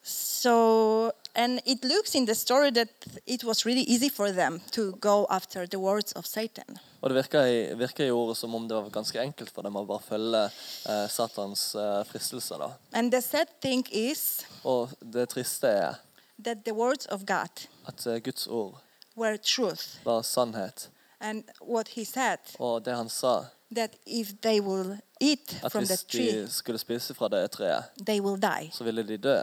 So, 0.03 1.11
and 1.35 1.59
it 1.65 1.83
looks 1.83 2.15
in 2.15 2.25
the 2.27 2.35
story 2.35 2.69
that 2.71 2.87
it 3.25 3.43
was 3.43 3.65
really 3.65 3.83
easy 3.83 4.09
for 4.09 4.31
them 4.31 4.61
to 4.71 4.91
go 5.01 5.25
after 5.29 5.65
the 5.65 5.79
words 5.79 6.11
of 6.13 6.25
Satan. 6.25 6.77
Og 7.01 7.09
det 7.09 7.15
virker 7.15 7.45
i, 7.45 7.57
virker 7.77 8.05
i 8.07 8.11
ordet 8.11 8.37
som 8.37 8.55
om 8.55 8.67
det 8.67 8.75
var 8.75 8.89
ganske 8.89 9.21
enkelt 9.21 9.51
for 9.53 9.61
dem 9.67 9.75
å 9.77 9.83
bare 9.85 10.01
følge 10.01 10.43
eh, 10.89 11.07
Satans 11.09 11.75
eh, 11.75 12.03
fristelser. 12.09 12.57
da. 12.57 12.71
And 12.93 13.11
the 13.11 13.21
sad 13.21 13.47
thing 13.61 13.85
is 13.91 14.45
Og 14.63 14.89
det 15.13 15.29
triste 15.29 15.67
er 15.67 15.95
that 16.43 16.57
the 16.65 16.73
words 16.73 17.05
of 17.05 17.25
God 17.25 17.67
at 17.87 18.07
eh, 18.07 18.19
Guds 18.23 18.47
ord 18.47 18.79
were 19.17 19.37
truth. 19.37 19.99
var 20.05 20.21
sannhet. 20.21 20.89
And 21.19 21.43
what 21.61 21.87
he 21.95 22.05
said, 22.05 22.37
Og 22.59 22.85
det 22.85 22.95
han 22.95 23.09
sa, 23.09 23.45
that 23.75 23.95
if 24.05 24.33
they 24.41 24.59
will 24.59 24.97
eat 25.21 25.59
at 25.63 25.71
from 25.71 25.85
the 25.85 25.93
hvis 25.93 26.03
tree, 26.03 26.41
de 26.41 26.51
skulle 26.51 26.79
spise 26.79 27.13
fra 27.13 27.27
det 27.27 27.51
treet, 27.51 27.83
they 28.05 28.19
will 28.21 28.41
die. 28.41 28.69
så 28.73 28.83
ville 28.83 29.03
de 29.07 29.17
dø. 29.17 29.37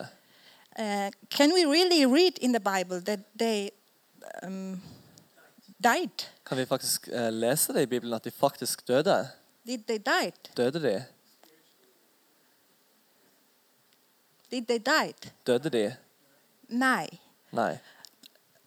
Uh, 0.79 1.11
can 1.31 1.53
we 1.55 1.65
really 1.67 2.05
read 2.07 2.39
in 2.41 2.53
the 2.53 2.61
Bible 2.61 3.01
that 3.01 3.21
they 3.39 3.71
um, 4.43 4.81
died? 5.85 6.25
Kan 6.45 6.59
vi 6.59 6.67
faktisk 6.67 7.09
eh, 7.09 7.33
lese 7.33 7.73
det 7.73 7.83
i 7.83 7.87
Bibelen 7.87 8.15
at 8.15 8.25
de 8.25 8.31
faktisk 8.31 8.89
døde? 8.89 9.29
Did 9.67 9.85
they 9.89 9.99
die? 9.99 10.33
Døde 10.57 10.81
de? 10.83 11.05
Did 14.51 14.67
they 14.67 14.79
die? 14.79 15.31
Døde 15.47 15.71
de? 15.71 15.97
Nei. 16.69 17.09
Nei. 17.51 17.79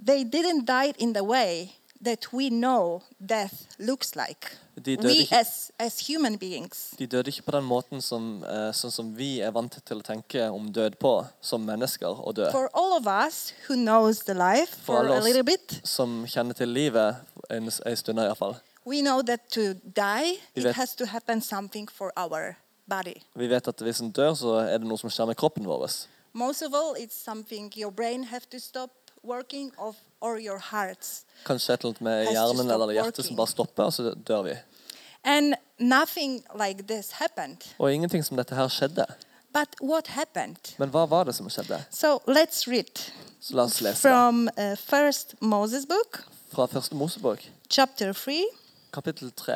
They 0.06 0.24
didn't 0.24 0.65
die 0.65 0.94
in 0.98 1.13
the 1.13 1.24
way 1.24 1.70
that 2.04 2.34
we 2.34 2.50
know 2.50 3.01
death 3.20 3.54
looks 3.80 4.16
like. 4.16 4.58
De 4.75 4.96
døde, 4.96 5.08
We 5.08 5.16
ikke, 5.18 5.36
as, 5.39 5.72
as 5.80 6.08
human 6.08 6.38
beings. 6.38 6.94
de 7.00 7.08
døde 7.08 7.27
ikke 7.27 7.42
på 7.42 7.51
den 7.51 7.63
måten 7.66 8.01
som, 8.01 8.44
eh, 8.44 8.72
sånn 8.74 8.92
som 8.92 9.18
vi 9.18 9.39
er 9.42 9.51
vant 9.51 9.74
til 9.86 9.98
å 9.98 10.01
tenke 10.06 10.50
om 10.54 10.68
død 10.74 10.92
på, 11.01 11.25
som 11.42 11.62
mennesker 11.66 12.08
å 12.27 12.32
dø. 12.34 12.51
For 12.51 12.70
all 12.74 12.94
of 12.98 13.08
us 13.08 13.54
who 13.68 13.75
knows 13.75 14.20
the 14.20 14.34
life 14.34 14.75
For 14.84 15.04
for 15.04 15.13
a 15.13 15.20
little 15.22 15.44
bit, 15.44 15.82
Som 15.84 16.25
kjenner 16.25 16.54
til 16.54 16.68
livet 16.70 17.16
en, 17.50 17.72
en 17.86 17.96
stund 17.96 18.20
iallfall. 18.20 18.56
we 18.86 19.01
know 19.01 19.22
that 19.22 19.50
to 19.51 19.74
die, 19.84 20.38
Vi 20.56 20.62
it 20.62 20.75
has 20.75 20.96
to 20.96 21.06
happen 21.06 21.42
something 21.42 21.88
for 21.92 22.12
our 22.18 22.56
body. 22.88 23.22
Vi 23.36 23.48
vet 23.48 23.68
at 23.68 23.82
hvis 23.82 24.00
en 24.01 24.12
dør, 24.12 24.34
så 24.36 24.60
er 24.70 24.77
det 24.77 24.88
noe 24.88 24.98
som 24.98 25.10
skjer 25.10 25.25
med 25.27 25.36
kroppen 25.36 25.66
vår. 25.66 25.89
Most 26.34 26.62
of 26.62 26.74
all, 26.74 26.94
it's 27.00 27.16
something 27.16 27.72
your 27.75 27.92
brain 27.92 28.24
have 28.25 28.46
to 28.51 28.60
stop 28.60 28.92
hearts. 30.60 31.25
Kanskje 31.46 31.74
et 31.74 31.79
eller 31.79 31.89
annet 31.89 32.01
med 32.01 32.27
hjernen 32.31 32.72
eller 32.72 32.93
hjertet 32.93 33.17
working. 33.17 33.25
som 33.27 33.36
bare 33.36 33.48
stopper, 33.48 33.84
og 33.84 33.93
så 33.93 34.13
dør 34.27 34.41
vi. 34.43 34.55
And 35.24 35.55
nothing 35.79 36.43
like 36.55 36.84
this 36.88 37.12
happened. 37.12 37.57
Og 37.79 37.93
ingenting 37.93 38.24
som 38.25 38.38
dette 38.38 38.55
her 38.55 38.67
skjedde. 38.67 39.05
But 39.53 39.75
what 39.81 40.07
happened? 40.07 40.75
Men 40.77 40.89
hva 40.89 41.05
var 41.10 41.24
det 41.25 41.36
som 41.36 41.50
skjedde? 41.50 41.79
So 41.91 42.19
let's 42.27 42.67
read 42.67 43.00
Så 43.41 43.55
la 43.55 43.63
oss 43.63 43.81
lese 43.81 44.01
from 44.01 44.50
uh, 44.57 44.75
First 44.77 45.36
Moses 45.41 45.86
book, 45.86 46.24
Fra 46.51 46.65
første 46.65 46.96
Mosebok, 46.96 47.39
chapter 47.69 48.13
3, 48.13 48.43
kapittel 48.93 49.31
3. 49.31 49.53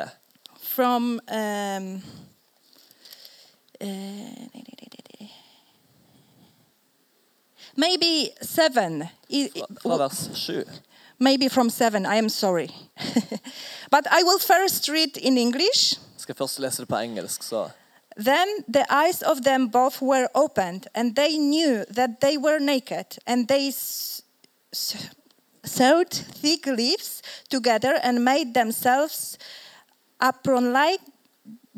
from 0.60 1.20
um, 1.32 2.02
uh, 3.80 4.71
maybe 7.76 8.30
7. 8.42 9.08
I- 9.30 9.48
Fra, 9.56 9.66
fra 9.82 9.96
vers 9.96 10.30
7. 10.34 10.64
Maybe 11.18 11.48
from 11.48 11.70
7, 11.70 12.04
I 12.06 12.16
am 12.18 12.28
sorry. 12.28 12.68
but 13.90 14.06
I 14.10 14.22
will 14.24 14.38
first 14.40 14.88
read 14.88 15.16
in 15.16 15.38
English. 15.38 15.98
Skal 16.18 16.34
først 16.34 16.58
lese 16.58 16.80
det 16.82 16.88
på 16.88 16.96
engelsk, 16.96 17.42
så 17.42 17.68
Then 18.16 18.48
the 18.68 18.84
eyes 18.90 19.22
of 19.22 19.36
them 19.44 19.70
both 19.70 20.02
were 20.02 20.28
opened, 20.34 20.82
and 20.94 21.14
they 21.16 21.36
knew 21.38 21.84
that 21.94 22.10
they 22.20 22.36
were 22.36 22.58
naked, 22.58 23.04
and 23.26 23.48
they 23.48 23.72
sewed 25.64 26.10
thick 26.42 26.66
leaves 26.66 27.22
together 27.50 27.94
and 28.02 28.18
made 28.24 28.52
themselves 28.54 29.38
apron-like 30.20 31.00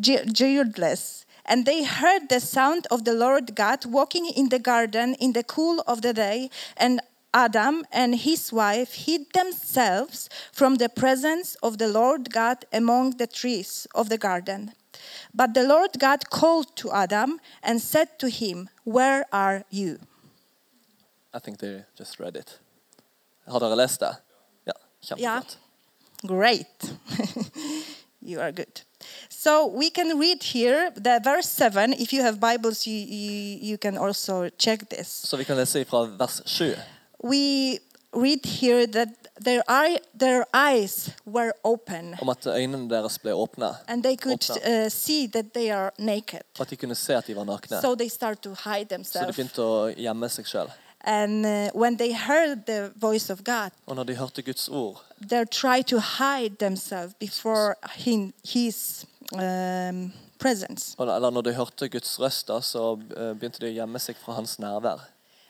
gi- 0.00 0.24
girdles. 0.32 1.23
And 1.46 1.66
they 1.66 1.84
heard 1.84 2.28
the 2.28 2.40
sound 2.40 2.86
of 2.90 3.04
the 3.04 3.12
Lord 3.12 3.54
God 3.54 3.84
walking 3.84 4.26
in 4.26 4.48
the 4.48 4.58
garden 4.58 5.14
in 5.14 5.32
the 5.32 5.42
cool 5.42 5.82
of 5.86 6.00
the 6.02 6.12
day, 6.12 6.50
and 6.76 7.00
Adam 7.34 7.84
and 7.90 8.14
his 8.14 8.52
wife 8.52 8.94
hid 8.94 9.32
themselves 9.32 10.28
from 10.52 10.76
the 10.76 10.88
presence 10.88 11.56
of 11.62 11.78
the 11.78 11.88
Lord 11.88 12.32
God 12.32 12.64
among 12.72 13.16
the 13.18 13.26
trees 13.26 13.86
of 13.94 14.08
the 14.08 14.18
garden. 14.18 14.72
But 15.34 15.54
the 15.54 15.64
Lord 15.64 15.98
God 15.98 16.30
called 16.30 16.76
to 16.76 16.92
Adam 16.92 17.40
and 17.62 17.80
said 17.80 18.18
to 18.20 18.28
him, 18.28 18.68
Where 18.84 19.24
are 19.32 19.64
you? 19.68 19.98
I 21.34 21.40
think 21.40 21.58
they 21.58 21.84
just 21.98 22.20
read 22.20 22.36
it. 22.36 22.60
Har 23.46 23.60
dere 23.60 23.74
lest 23.74 24.00
det? 24.00 24.16
Ja, 24.64 24.72
Ja. 25.16 25.42
Great. 26.22 26.92
you 28.24 28.40
are 28.40 28.52
good. 28.52 28.80
So 29.28 29.66
we 29.66 29.90
can 29.90 30.18
read 30.18 30.42
here 30.42 30.90
the 30.94 31.20
verse 31.24 31.48
7. 31.48 31.92
If 31.92 32.12
you 32.12 32.22
have 32.22 32.38
Bibles, 32.40 32.86
you, 32.86 32.94
you, 32.94 33.58
you 33.70 33.78
can 33.78 33.98
also 33.98 34.48
check 34.58 34.88
this. 34.88 35.08
Så 35.08 35.36
vi 35.36 35.44
kan 35.44 35.56
lese 35.56 35.84
fra 35.84 36.04
vers 36.18 36.42
7. 36.46 36.76
We 37.24 37.78
read 38.12 38.46
here 38.46 38.86
that 38.86 39.08
their, 39.44 39.62
eye, 39.68 39.98
their 40.18 40.44
eyes 40.54 41.10
were 41.26 41.52
open 41.64 42.14
Om 42.22 42.28
at 42.28 42.46
øynene 42.46 42.90
deres 42.90 43.18
ble 43.18 43.32
åpne. 43.34 43.74
and 43.88 44.02
they 44.02 44.16
could 44.16 44.50
uh, 44.50 44.88
see 44.88 45.26
that 45.28 45.44
they 45.54 45.70
are 45.70 45.90
naked. 45.98 46.40
Og 46.58 46.60
at 46.60 46.70
de 46.70 46.76
kunne 46.76 46.94
se 46.94 47.14
at 47.16 47.26
de 47.26 47.36
var 47.36 47.44
nakne. 47.44 47.80
So 47.80 47.94
they 47.94 48.08
start 48.08 48.38
to 48.42 48.50
hide 48.50 48.84
themselves. 48.84 49.12
Så 49.12 49.26
de 49.26 49.32
begynte 49.32 49.62
å 49.62 49.88
gjemme 49.96 50.28
seg 50.28 50.46
sjøl. 50.46 50.70
And 51.06 51.44
uh, 51.46 51.68
when 51.74 51.96
they 51.98 52.12
heard 52.14 52.64
the 52.66 52.90
voice 52.96 53.32
of 53.32 53.44
God, 53.44 53.70
Og 53.86 53.96
når 53.96 54.04
de 54.04 54.14
hørte 54.16 54.42
Guds 54.42 54.68
ord, 54.68 55.04
they 55.28 55.44
tried 55.44 55.84
to 55.84 55.98
hide 55.98 56.56
themselves 56.58 57.14
before 57.20 57.74
him, 57.96 58.32
His 58.44 59.04
um, 59.32 60.12
presence. 60.38 60.94
og- 60.98 61.14
eller 61.16 61.30
når 61.30 61.40
de 61.40 61.52
hørte 61.54 61.88
Guds 61.88 62.20
røst, 62.20 62.48
da, 62.48 62.60
så 62.60 62.92
eh, 63.16 63.34
begynte 63.36 63.60
de 63.60 63.66
å 63.66 63.74
gjemme 63.74 63.98
seg 63.98 64.16
fra 64.16 64.32
hans 64.32 64.58
nærvær. 64.58 64.98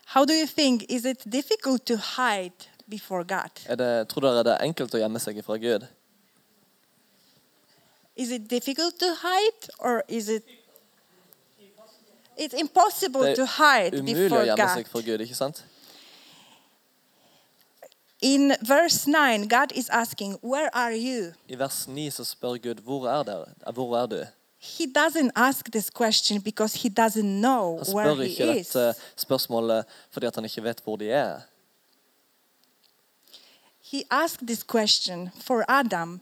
How 0.06 0.24
do 0.24 0.32
you 0.32 0.46
think? 0.46 0.82
Is 0.88 1.04
it 1.04 1.22
difficult 1.32 1.86
to 1.86 1.94
hide 1.96 2.68
before 2.90 3.24
God? 3.24 3.50
Er 3.66 3.74
det, 3.76 4.08
tror 4.08 4.20
dere 4.20 4.42
det 4.44 4.52
er 4.52 4.64
enkelt 4.66 4.94
å 4.94 4.98
gjemme 4.98 5.18
seg 5.20 5.38
fra 5.44 5.56
Gud? 5.56 5.86
Is 8.16 8.30
it 8.30 8.50
difficult 8.50 8.98
to 9.00 9.06
hide, 9.22 9.70
or 9.78 10.02
is 10.08 10.28
it? 10.28 10.42
It's 12.38 12.54
impossible 12.60 13.20
Det 13.22 13.36
to 13.36 13.42
er 13.42 13.46
hide 13.90 13.98
umulig 14.00 14.14
å 14.14 14.28
before 14.28 14.44
gjemme 14.44 14.56
God. 14.66 14.74
seg 14.76 14.88
fra 14.88 15.00
Gud, 15.00 15.20
ikke 15.20 15.34
sant? 15.38 15.64
In 18.22 18.54
verse 18.62 19.06
9, 19.06 19.48
God 19.48 19.72
is 19.74 19.88
asking, 19.90 20.38
Where 20.42 20.70
are 20.74 20.92
you? 20.96 21.32
I 21.48 21.54
vers 21.58 21.86
9 21.88 22.10
så 22.10 22.24
spør 22.24 22.56
Gud 22.62 22.80
hvor 22.82 23.06
er, 23.06 23.22
dere? 23.22 23.72
Hvor 23.72 23.96
er 24.02 24.06
du? 24.06 24.22
He 24.58 24.86
doesn't 24.86 25.30
ask 25.36 25.70
this 25.72 25.90
question 25.90 26.40
because 26.40 26.74
he 26.82 26.88
doesn't 26.88 27.40
know 27.40 27.78
Han 27.84 27.94
where 27.94 28.14
he 28.24 28.58
is. 28.60 28.68
dette 28.72 28.94
spørsmålet 29.16 29.84
fordi 30.10 30.30
han 30.34 30.44
ikke 30.44 30.62
vet 30.64 30.80
hvor 30.84 30.96
de 30.96 31.10
er. 31.12 31.40
He 33.82 34.04
asked 34.10 34.46
this 34.46 34.62
question 34.64 35.30
for 35.40 35.64
Adam 35.68 36.20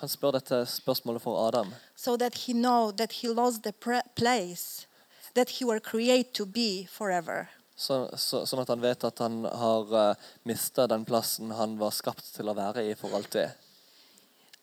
Han 0.00 0.08
spør 0.08 0.30
dette 0.30 0.66
spørsmålet 0.66 1.22
for 1.22 1.46
Adam, 1.48 1.72
so 1.96 2.16
that 2.16 2.34
he 2.34 2.52
know 2.52 2.90
that 2.90 3.12
he 3.22 3.28
lost 3.28 3.62
the 3.62 3.72
place 4.16 4.86
that 5.34 5.58
he 5.58 5.64
were 5.64 5.80
created 5.80 6.32
to 6.34 6.46
be 6.46 6.86
forever. 6.90 7.48
så, 7.76 8.08
så, 8.16 8.44
sånn 8.46 8.62
at 8.62 8.70
han 8.70 8.82
vet 8.82 9.04
at 9.04 9.18
han 9.18 9.42
har 9.44 9.94
uh, 9.94 10.26
mista 10.46 10.86
den 10.86 11.04
plassen 11.04 11.50
han 11.58 11.76
var 11.80 11.94
skapt 11.94 12.28
til 12.36 12.48
å 12.48 12.54
være 12.56 12.84
i 12.86 12.94
for 12.98 13.14
alltid. 13.18 13.50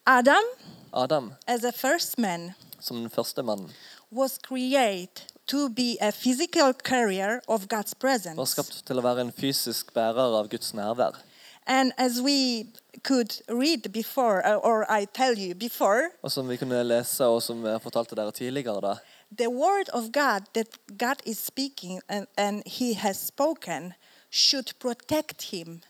Adam, 0.08 0.48
Adam, 0.94 1.34
as 1.48 1.64
a 1.64 1.72
first 1.72 2.18
man, 2.18 2.54
som 2.80 3.04
den 3.04 3.12
første 3.12 3.44
mannen, 3.44 3.70
was 4.12 4.38
created 4.38 5.28
to 5.48 5.70
be 5.70 5.98
a 6.02 6.12
physical 6.12 6.74
carrier 6.74 7.42
of 7.48 7.68
God's 7.68 7.94
var 8.36 8.46
skapt 8.46 8.86
til 8.88 9.00
å 9.00 9.04
være 9.04 9.28
en 9.28 9.32
fysisk 9.32 9.94
bærer 9.94 10.40
av 10.40 10.50
Guds 10.50 10.74
nærvær. 10.74 11.20
And 11.68 11.94
as 11.98 12.22
we 12.22 12.68
could 13.04 13.42
read 13.48 13.92
before, 13.92 14.42
uh, 14.46 14.56
or 14.56 14.86
I 14.90 15.06
tell 15.06 15.38
you 15.38 15.54
before, 15.54 16.10
Og 16.24 16.32
som 16.32 16.48
vi 16.48 16.58
kunne 16.58 16.84
lese, 16.84 17.26
og 17.26 17.42
som 17.44 17.64
jeg 17.66 17.82
fortalte 17.82 18.16
dere 18.16 18.32
tidligere, 18.32 18.82
da, 18.82 18.96
the 19.38 19.50
word 19.50 19.90
of 19.94 20.12
God 20.12 20.44
that 20.54 20.68
God 20.98 21.22
is 21.26 21.40
speaking 21.40 22.02
and, 22.10 22.28
and 22.38 22.64
He 22.66 22.94
has 22.94 23.18
spoken 23.20 23.94
should 24.32 24.74
protect 24.80 25.52
him 25.52 25.82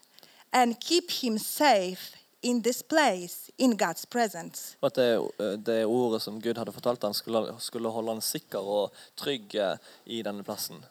and 0.52 0.80
keep 0.80 1.12
him 1.12 1.38
safe 1.38 2.16
in 2.42 2.62
this 2.62 2.82
place 2.82 3.52
in 3.58 3.78
God's 3.78 4.06
presence. 4.06 4.76
og 4.82 4.88
at 4.88 4.96
det, 4.96 5.66
det 5.66 5.86
ordet 5.86 6.22
som 6.22 6.42
Gud 6.42 6.58
hadde 6.58 6.72
fortalt 6.72 7.04
ham, 7.04 7.14
skulle, 7.14 7.56
skulle 7.60 7.90
holde 7.90 8.12
han 8.12 8.22
sikker 8.22 8.60
og 8.60 8.92
trygg 9.18 9.56
eh, 9.56 9.78
i 10.06 10.22
denne 10.22 10.44
plassen. 10.44 10.86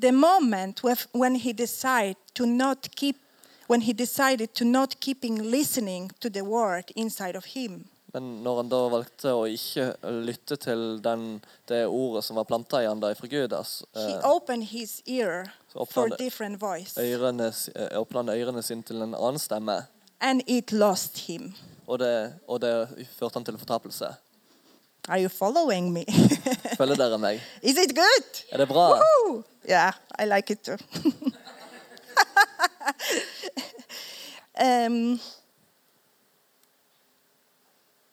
The 0.00 0.12
moment 0.12 0.84
when 1.14 1.36
he 1.36 1.52
decided 1.52 2.16
to 2.34 2.46
not 2.46 2.90
keep, 2.96 3.16
when 3.68 3.82
he 3.82 3.92
decided 3.92 4.48
to 4.54 4.64
not 4.64 5.00
keeping 5.00 5.42
listening 5.42 6.10
to 6.20 6.28
the 6.28 6.44
word 6.44 6.92
inside 6.96 7.36
of 7.36 7.44
him, 7.44 7.88
Men 8.12 8.42
når 8.42 8.56
han 8.58 8.68
da 8.72 8.78
valgte 8.90 9.32
å 9.38 9.44
ikke 9.46 9.84
lytte 10.26 10.56
til 10.58 10.80
den, 11.04 11.40
det 11.70 11.84
ordet 11.86 12.24
som 12.26 12.36
var 12.40 12.44
planta 12.48 12.80
i 12.82 12.88
han 12.88 12.98
da 13.02 13.12
fra 13.14 13.28
Gud, 13.30 13.52
Så 15.70 15.78
s- 17.52 17.68
eh, 17.74 17.94
åpna 18.00 18.24
han 18.24 18.32
ørene 18.34 18.62
sine 18.66 18.82
til 18.82 19.02
en 19.02 19.14
annen 19.14 19.38
stemme, 19.38 19.86
og 21.86 21.98
det, 22.02 22.34
og 22.48 22.60
det 22.60 22.74
førte 23.18 23.34
han 23.38 23.44
til 23.44 23.58
fortapelse. 23.58 24.10
Are 25.08 25.18
you 25.22 25.28
following 25.28 25.92
me? 25.92 26.04
Følger 26.78 26.96
dere 26.96 27.18
meg? 27.18 27.40
is 27.62 27.78
it 27.78 27.94
good? 27.96 28.42
Er 28.52 28.58
det 28.58 28.68
bra? 28.68 28.88
Woohoo! 28.98 29.44
Yeah, 29.68 29.92
I 30.18 30.24
like 30.26 30.50
it 30.52 30.62
too. 30.64 30.76
um, 34.60 35.18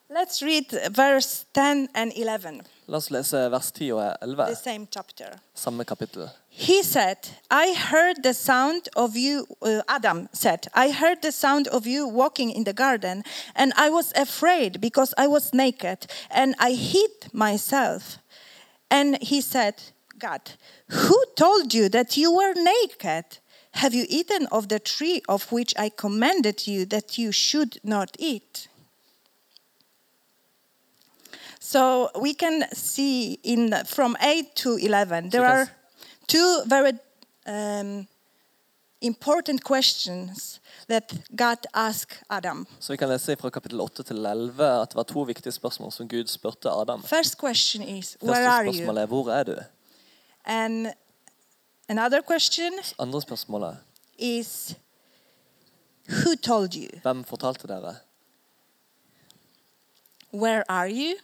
let's 0.10 0.42
read 0.42 0.66
verse 0.92 1.46
10 1.54 1.90
and 1.94 2.12
11, 2.16 2.62
La 2.88 2.98
oss 2.98 3.10
lese 3.12 3.50
vers 3.52 3.72
10 3.72 3.92
og 3.94 4.16
11, 4.22 4.46
the 4.46 4.56
same 4.56 4.88
chapter. 4.90 5.40
samme 5.54 5.84
kapittel. 5.84 6.30
He 6.50 6.82
said, 6.84 7.18
I 7.52 7.74
heard 7.74 8.24
the 8.24 8.34
sound 8.34 8.88
of 8.96 9.16
you, 9.16 9.46
uh, 9.62 9.82
Adam 9.88 10.28
said, 10.34 10.68
I 10.74 10.92
heard 10.92 11.22
the 11.22 11.32
sound 11.32 11.68
of 11.68 11.86
you 11.86 12.08
walking 12.08 12.50
in 12.52 12.64
the 12.64 12.74
garden, 12.74 13.24
and 13.56 13.74
I 13.76 13.90
was 13.90 14.12
afraid 14.16 14.80
because 14.82 15.14
I 15.18 15.28
was 15.28 15.54
naked, 15.54 16.08
and 16.32 16.56
I 16.60 16.72
hid 16.72 17.32
myself. 17.34 18.18
And 18.90 19.18
he 19.22 19.42
said, 19.42 19.76
God, 20.18 20.42
who 20.90 21.24
told 21.36 21.74
you 21.74 21.90
that 21.90 22.18
you 22.18 22.32
were 22.36 22.54
naked? 22.56 23.40
Have 23.72 23.94
you 23.94 24.06
eaten 24.10 24.48
of 24.52 24.70
the 24.70 24.80
tree 24.80 25.22
of 25.28 25.52
which 25.52 25.74
I 25.78 25.90
commanded 25.90 26.66
you 26.66 26.86
that 26.86 27.18
you 27.18 27.32
should 27.32 27.78
not 27.84 28.16
eat? 28.18 28.70
So 31.68 32.10
we 32.22 32.34
can 32.34 32.64
see 32.74 33.40
in 33.44 33.74
from 33.86 34.16
8 34.22 34.56
to 34.56 34.78
11 34.78 35.30
there 35.32 35.46
are 35.46 35.68
two 36.28 36.62
very 36.66 36.94
um, 37.46 38.08
important 39.02 39.64
questions 39.64 40.62
that 40.88 41.14
God 41.36 41.58
asked 41.74 42.24
Adam. 42.30 42.66
Så 42.80 42.94
vi 42.94 42.98
kan 42.98 43.10
lese 43.10 43.36
fra 43.36 43.50
kapittel 43.50 43.82
8 43.82 44.04
til 44.04 44.26
11 44.26 44.82
at 44.82 44.90
det 44.90 44.96
var 44.96 45.04
to 45.04 45.24
viktige 45.24 45.52
spørsmål 45.52 45.92
som 45.92 46.08
Gud 46.08 46.28
spurte 46.28 46.70
Adam. 46.70 47.04
First 47.04 47.38
question 47.38 47.84
is, 47.84 48.18
Where 48.24 48.48
are 48.50 48.66
you? 48.66 48.74
spørsmålet 48.74 49.02
er 49.02 49.06
hvor 49.06 49.32
er 49.32 49.44
du? 49.44 49.56
And 50.46 50.88
another 51.90 52.22
question 52.22 52.72
Andre 53.00 53.22
spørsmålet 53.22 53.78
is, 54.18 54.76
Who 56.10 56.36
told 56.36 56.76
you? 56.76 57.00
hvem 57.02 57.24
fortalte 57.24 57.68
dere? 57.68 57.96
Where 60.34 60.64
are 60.72 60.90
you? 60.90 61.18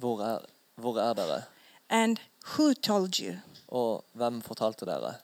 Hvor 0.00 0.20
er, 0.24 0.38
hvor 0.80 0.96
er 0.98 1.12
dere? 1.14 1.42
And 1.90 2.16
who 2.54 2.72
told 2.74 3.20
you? 3.20 3.34
Og 3.68 4.04
hvem 4.12 4.40
fortalte 4.42 4.86
dere? 4.88 5.14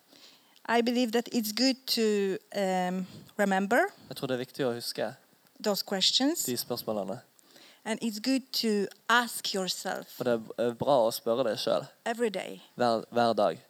I 0.69 0.83
believe 0.83 1.13
that 1.13 1.29
it's 1.33 1.53
good 1.57 1.75
to 1.87 2.37
um, 2.59 3.07
remember 3.39 3.79
Jeg 4.09 4.17
tror 4.17 4.27
det 4.27 4.35
er 4.35 4.43
viktig 4.43 4.67
å 4.67 4.73
huske 4.75 5.13
those 5.65 5.85
questions, 5.89 6.43
de 6.45 6.57
spørsmålene. 6.57 7.21
and 7.85 8.01
it's 8.03 8.19
good 8.21 8.43
to 8.53 8.87
ask 9.09 9.55
yourself 9.55 10.07
For 10.19 10.25
det 10.25 10.35
er 10.59 10.75
bra 10.75 10.97
å 11.07 11.13
spørre 11.15 11.47
deg 11.47 11.59
sjøl 11.63 11.87
every 12.05 12.29
day, 12.31 12.61
hver, 12.75 13.05
hver 13.11 13.33
dag. 13.39 13.61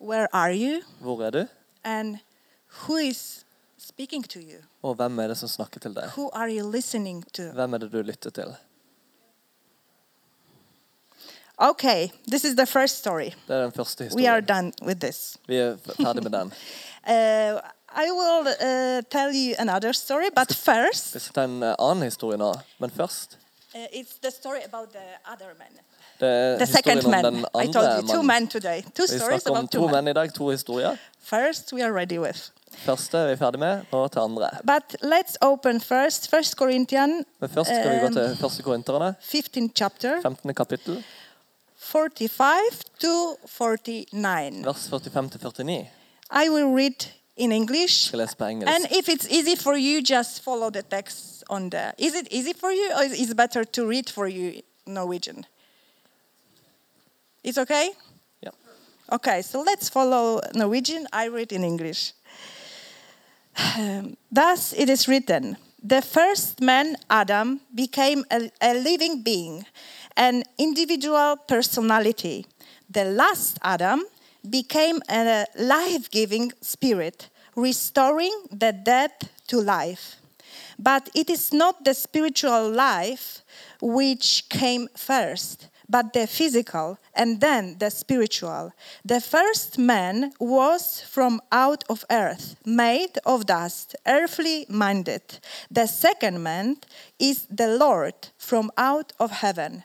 Where 0.00 0.28
are 0.32 0.52
you? 0.54 0.82
Hvor 1.00 1.22
er 1.26 1.30
du? 1.30 1.44
And 1.84 2.18
who 2.82 2.96
is 2.96 3.44
speaking 3.78 4.22
to 4.28 4.40
you? 4.40 4.58
Og 4.82 4.94
hvem 4.98 5.18
er 5.18 5.28
det 5.32 5.38
som 5.38 5.48
snakker 5.48 5.80
til 5.80 5.94
deg? 5.94 6.10
Who 6.18 6.30
are 6.34 6.50
you 6.50 6.66
listening 6.70 7.24
to? 7.32 7.42
Hvem 7.54 7.74
er 7.74 7.78
det 7.78 7.92
du 7.92 8.02
lytter 8.02 8.30
til? 8.30 8.56
Okay, 11.60 12.10
this 12.30 12.44
is 12.44 12.54
the 12.56 12.66
first 12.66 12.98
story. 12.98 13.30
Det 13.48 13.56
er 13.56 13.62
den 13.62 13.72
første 13.72 14.10
We 14.16 14.28
are 14.30 14.40
done 14.40 14.72
with 14.82 15.00
this. 15.00 15.36
Vi 15.48 15.56
er 15.56 15.74
f- 15.76 16.02
ferdig 16.04 16.22
med 16.22 16.30
den. 16.32 16.52
Uh, 17.08 17.14
I 18.04 18.10
will 18.10 18.46
uh, 18.46 19.00
tell 19.10 19.30
you 19.32 19.54
another 19.58 19.92
story, 19.92 20.28
but 20.36 20.54
first, 20.56 21.14
Vi 21.14 21.18
skal 21.20 21.32
ta 21.34 21.44
en 21.44 21.62
eh, 21.62 21.74
annen 21.78 22.02
historie 22.04 22.36
nå. 22.38 22.50
Men 22.78 22.90
først 22.90 23.38
uh, 23.74 23.80
it's 23.80 24.18
the 24.22 24.30
story 24.30 24.58
about 24.64 24.88
the 24.92 25.32
other 25.32 25.54
man. 25.58 25.72
det 26.20 26.28
er 26.28 26.58
The 26.58 26.66
second 26.66 27.06
man. 27.10 27.24
den 27.24 27.38
I 27.38 27.72
told 27.72 28.02
you, 28.02 28.08
two 28.08 28.22
men 28.22 28.46
today. 28.48 28.82
Two 28.82 29.06
Vi 29.08 29.18
stories 29.18 29.42
snakker 29.42 29.50
om 29.50 29.56
about 29.56 29.70
two 29.72 29.80
to 29.80 29.86
men. 29.86 30.04
menn 30.04 30.08
i 30.08 30.12
dag, 30.20 30.34
to 30.34 30.48
historier. 30.48 30.96
First, 31.22 31.72
we 31.72 31.82
are 31.84 31.92
ready 31.92 32.18
with. 32.18 32.38
Første 32.78 33.18
er 33.18 33.26
vi 33.30 33.36
ferdig 33.36 33.60
med, 33.60 33.80
og 33.90 34.12
til 34.12 34.18
andre. 34.20 34.50
But 34.66 34.96
let's 35.02 35.34
open 35.40 35.80
first, 35.80 36.28
First 36.30 36.52
Corinthians 36.54 37.24
Men 37.40 37.50
først 37.50 37.68
skal 37.70 37.94
vi 37.94 37.98
gå 38.00 38.06
Um, 38.06 38.12
til 38.14 38.36
første 38.40 38.62
korinterne, 38.62 39.14
15 39.20 39.72
chapter, 39.76 40.20
15. 40.22 40.54
kapittel, 40.54 41.04
45 41.88 42.84
to 42.98 43.36
49. 43.46 44.64
vers 44.64 44.88
45 44.88 45.30
til 45.30 45.40
49. 45.40 45.90
I 46.30 46.48
will 46.48 46.76
read 46.76 47.08
in 47.36 47.52
English. 47.52 48.12
Jeg 48.12 48.18
lese 48.18 48.36
på 48.36 48.44
And 48.44 48.84
if 48.90 49.08
it's 49.08 49.26
easy 49.30 49.56
for 49.56 49.72
you, 49.72 50.02
just 50.02 50.42
follow 50.44 50.70
the 50.70 50.82
text 50.82 51.44
on 51.48 51.70
the. 51.70 51.92
Is 51.98 52.14
it 52.14 52.28
easy 52.30 52.52
for 52.60 52.70
you, 52.70 52.92
or 52.96 53.02
is 53.02 53.30
it 53.30 53.36
better 53.36 53.64
to 53.64 53.88
read 53.88 54.10
for 54.14 54.26
you 54.26 54.62
Norwegian? 54.86 55.44
It's 57.44 57.58
okay. 57.58 57.88
Ja. 58.42 58.50
Okay, 59.08 59.42
so 59.42 59.62
let's 59.62 59.88
follow 59.88 60.40
Norwegian. 60.54 61.06
I 61.12 61.28
read 61.28 61.52
in 61.52 61.64
English. 61.64 62.12
Thus 64.34 64.72
it 64.72 64.88
is 64.88 65.08
written 65.08 65.56
The 65.82 66.02
first 66.02 66.60
man, 66.60 66.96
Adam, 67.08 67.60
became 67.72 68.24
a, 68.32 68.50
a 68.60 68.74
living 68.74 69.22
being, 69.22 69.64
an 70.18 70.42
individual 70.58 71.36
personality. 71.36 72.44
The 72.90 73.04
last 73.04 73.58
Adam 73.62 74.02
became 74.48 75.00
a 75.08 75.46
life 75.56 76.10
giving 76.10 76.52
spirit, 76.60 77.30
restoring 77.54 78.34
the 78.50 78.72
dead 78.72 79.12
to 79.46 79.60
life. 79.60 80.16
But 80.78 81.08
it 81.14 81.30
is 81.30 81.52
not 81.52 81.84
the 81.84 81.94
spiritual 81.94 82.68
life 82.68 83.42
which 83.80 84.48
came 84.48 84.88
first, 84.96 85.68
but 85.88 86.12
the 86.12 86.26
physical, 86.26 86.98
and 87.14 87.40
then 87.40 87.76
the 87.78 87.90
spiritual. 87.90 88.72
The 89.04 89.20
first 89.20 89.78
man 89.78 90.32
was 90.38 91.00
from 91.00 91.40
out 91.50 91.84
of 91.88 92.04
earth, 92.10 92.56
made 92.64 93.18
of 93.24 93.46
dust, 93.46 93.96
earthly 94.06 94.66
minded. 94.68 95.38
The 95.70 95.86
second 95.86 96.42
man 96.42 96.78
is 97.18 97.46
the 97.50 97.68
Lord 97.68 98.14
from 98.36 98.70
out 98.76 99.12
of 99.18 99.30
heaven. 99.30 99.84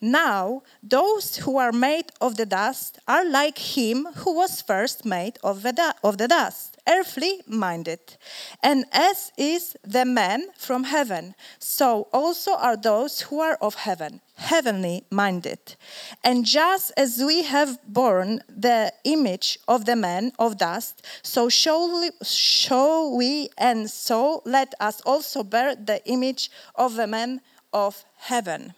Now, 0.00 0.62
those 0.82 1.36
who 1.36 1.56
are 1.58 1.72
made 1.72 2.12
of 2.20 2.36
the 2.36 2.46
dust 2.46 2.98
are 3.08 3.24
like 3.24 3.58
him 3.58 4.06
who 4.16 4.34
was 4.34 4.60
first 4.60 5.04
made 5.04 5.38
of 5.42 5.62
the, 5.62 5.94
of 6.02 6.18
the 6.18 6.28
dust, 6.28 6.76
earthly 6.88 7.42
minded. 7.46 8.16
And 8.62 8.84
as 8.92 9.32
is 9.36 9.76
the 9.82 10.04
man 10.04 10.48
from 10.56 10.84
heaven, 10.84 11.34
so 11.58 12.08
also 12.12 12.52
are 12.54 12.76
those 12.76 13.22
who 13.22 13.40
are 13.40 13.56
of 13.60 13.74
heaven, 13.74 14.20
heavenly 14.36 15.04
minded. 15.10 15.76
And 16.22 16.44
just 16.44 16.92
as 16.96 17.22
we 17.24 17.42
have 17.44 17.78
borne 17.86 18.40
the 18.48 18.92
image 19.04 19.58
of 19.66 19.84
the 19.84 19.96
man 19.96 20.32
of 20.38 20.58
dust, 20.58 21.04
so 21.22 21.46
we, 21.46 22.10
shall 22.22 23.16
we 23.16 23.48
and 23.56 23.90
so 23.90 24.42
let 24.44 24.74
us 24.80 25.00
also 25.02 25.42
bear 25.42 25.74
the 25.74 26.04
image 26.06 26.50
of 26.74 26.94
the 26.96 27.06
man 27.06 27.40
of 27.72 28.04
heaven. 28.16 28.74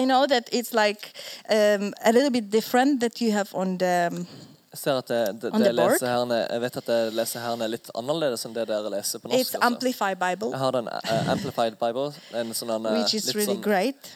I 0.00 0.04
know 0.04 0.26
that 0.26 0.48
it's 0.52 0.72
like 0.72 1.12
um, 1.50 1.92
a 2.04 2.12
little 2.12 2.30
bit 2.30 2.50
different 2.50 3.00
that 3.00 3.20
you 3.20 3.32
have 3.32 3.50
on 3.54 3.78
the. 3.78 4.08
um, 4.12 4.26
Jeg 4.72 4.78
ser 4.78 4.98
at 4.98 5.08
det, 5.08 5.16
det, 5.42 5.52
det 5.52 5.52
board? 5.52 5.92
leser 5.92 6.06
her 6.08 6.24
ned, 6.24 6.46
jeg 6.50 6.60
vet 6.62 6.76
at 6.80 6.86
det 6.86 7.00
leser 7.12 7.42
her 7.44 7.68
litt 7.68 7.90
annerledes 7.98 8.46
enn 8.48 8.54
det 8.56 8.62
dere 8.70 8.88
leser 8.94 9.20
på 9.20 9.28
norsk. 9.28 9.40
It's 9.42 9.52
også. 9.58 9.66
Amplified 9.68 10.16
Bible, 10.22 10.48
Jeg 10.54 10.60
har 10.62 10.72
den 10.78 10.88
uh, 10.88 11.28
Amplified 11.34 11.76
Bible, 11.82 12.06
en 12.40 12.54
sånn 12.56 12.72
eh, 12.78 12.94
which 12.96 13.12
is 13.18 13.26
litt 13.28 13.36
really 13.36 13.50
sånn, 13.50 13.60
great. 13.66 14.08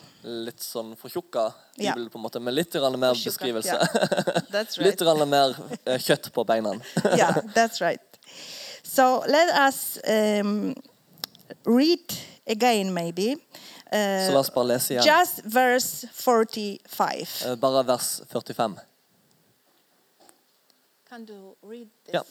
litt 0.47 0.65
sånn 0.65 0.95
fortjukka 0.97 1.45
bibel, 1.77 2.09
på 2.09 2.17
en 2.17 2.25
måte, 2.25 2.41
med 2.41 2.57
litt 2.57 2.73
mer 2.73 3.13
Fortjukka, 3.13 3.35
beskrivelse. 3.35 3.77
Yeah. 3.77 4.41
Right. 4.57 4.81
litt 4.81 5.29
mer 5.29 5.53
uh, 5.61 5.99
kjøtt 6.09 6.33
på 6.33 6.47
beina. 6.49 6.73
yeah, 7.21 7.37
that's 7.53 7.85
right. 7.85 8.01
So 8.83 9.23
let 9.29 9.53
us 9.69 9.99
um, 10.09 10.73
read 11.67 12.17
again, 12.47 12.95
maybe. 12.95 13.37
Så 13.91 14.33
la 14.33 14.39
oss 14.41 14.51
bare 14.55 14.67
lese 14.67 14.95
igjen. 14.95 15.05
just 15.07 15.41
verse 15.45 16.09
45. 16.13 17.47
Eh, 17.47 17.55
Bare 17.57 17.83
vers 17.87 18.21
45. 18.33 18.79
Kan 21.09 21.25
du 21.25 21.55
read 21.63 21.89
this? 22.05 22.15
Ja. 22.15 22.23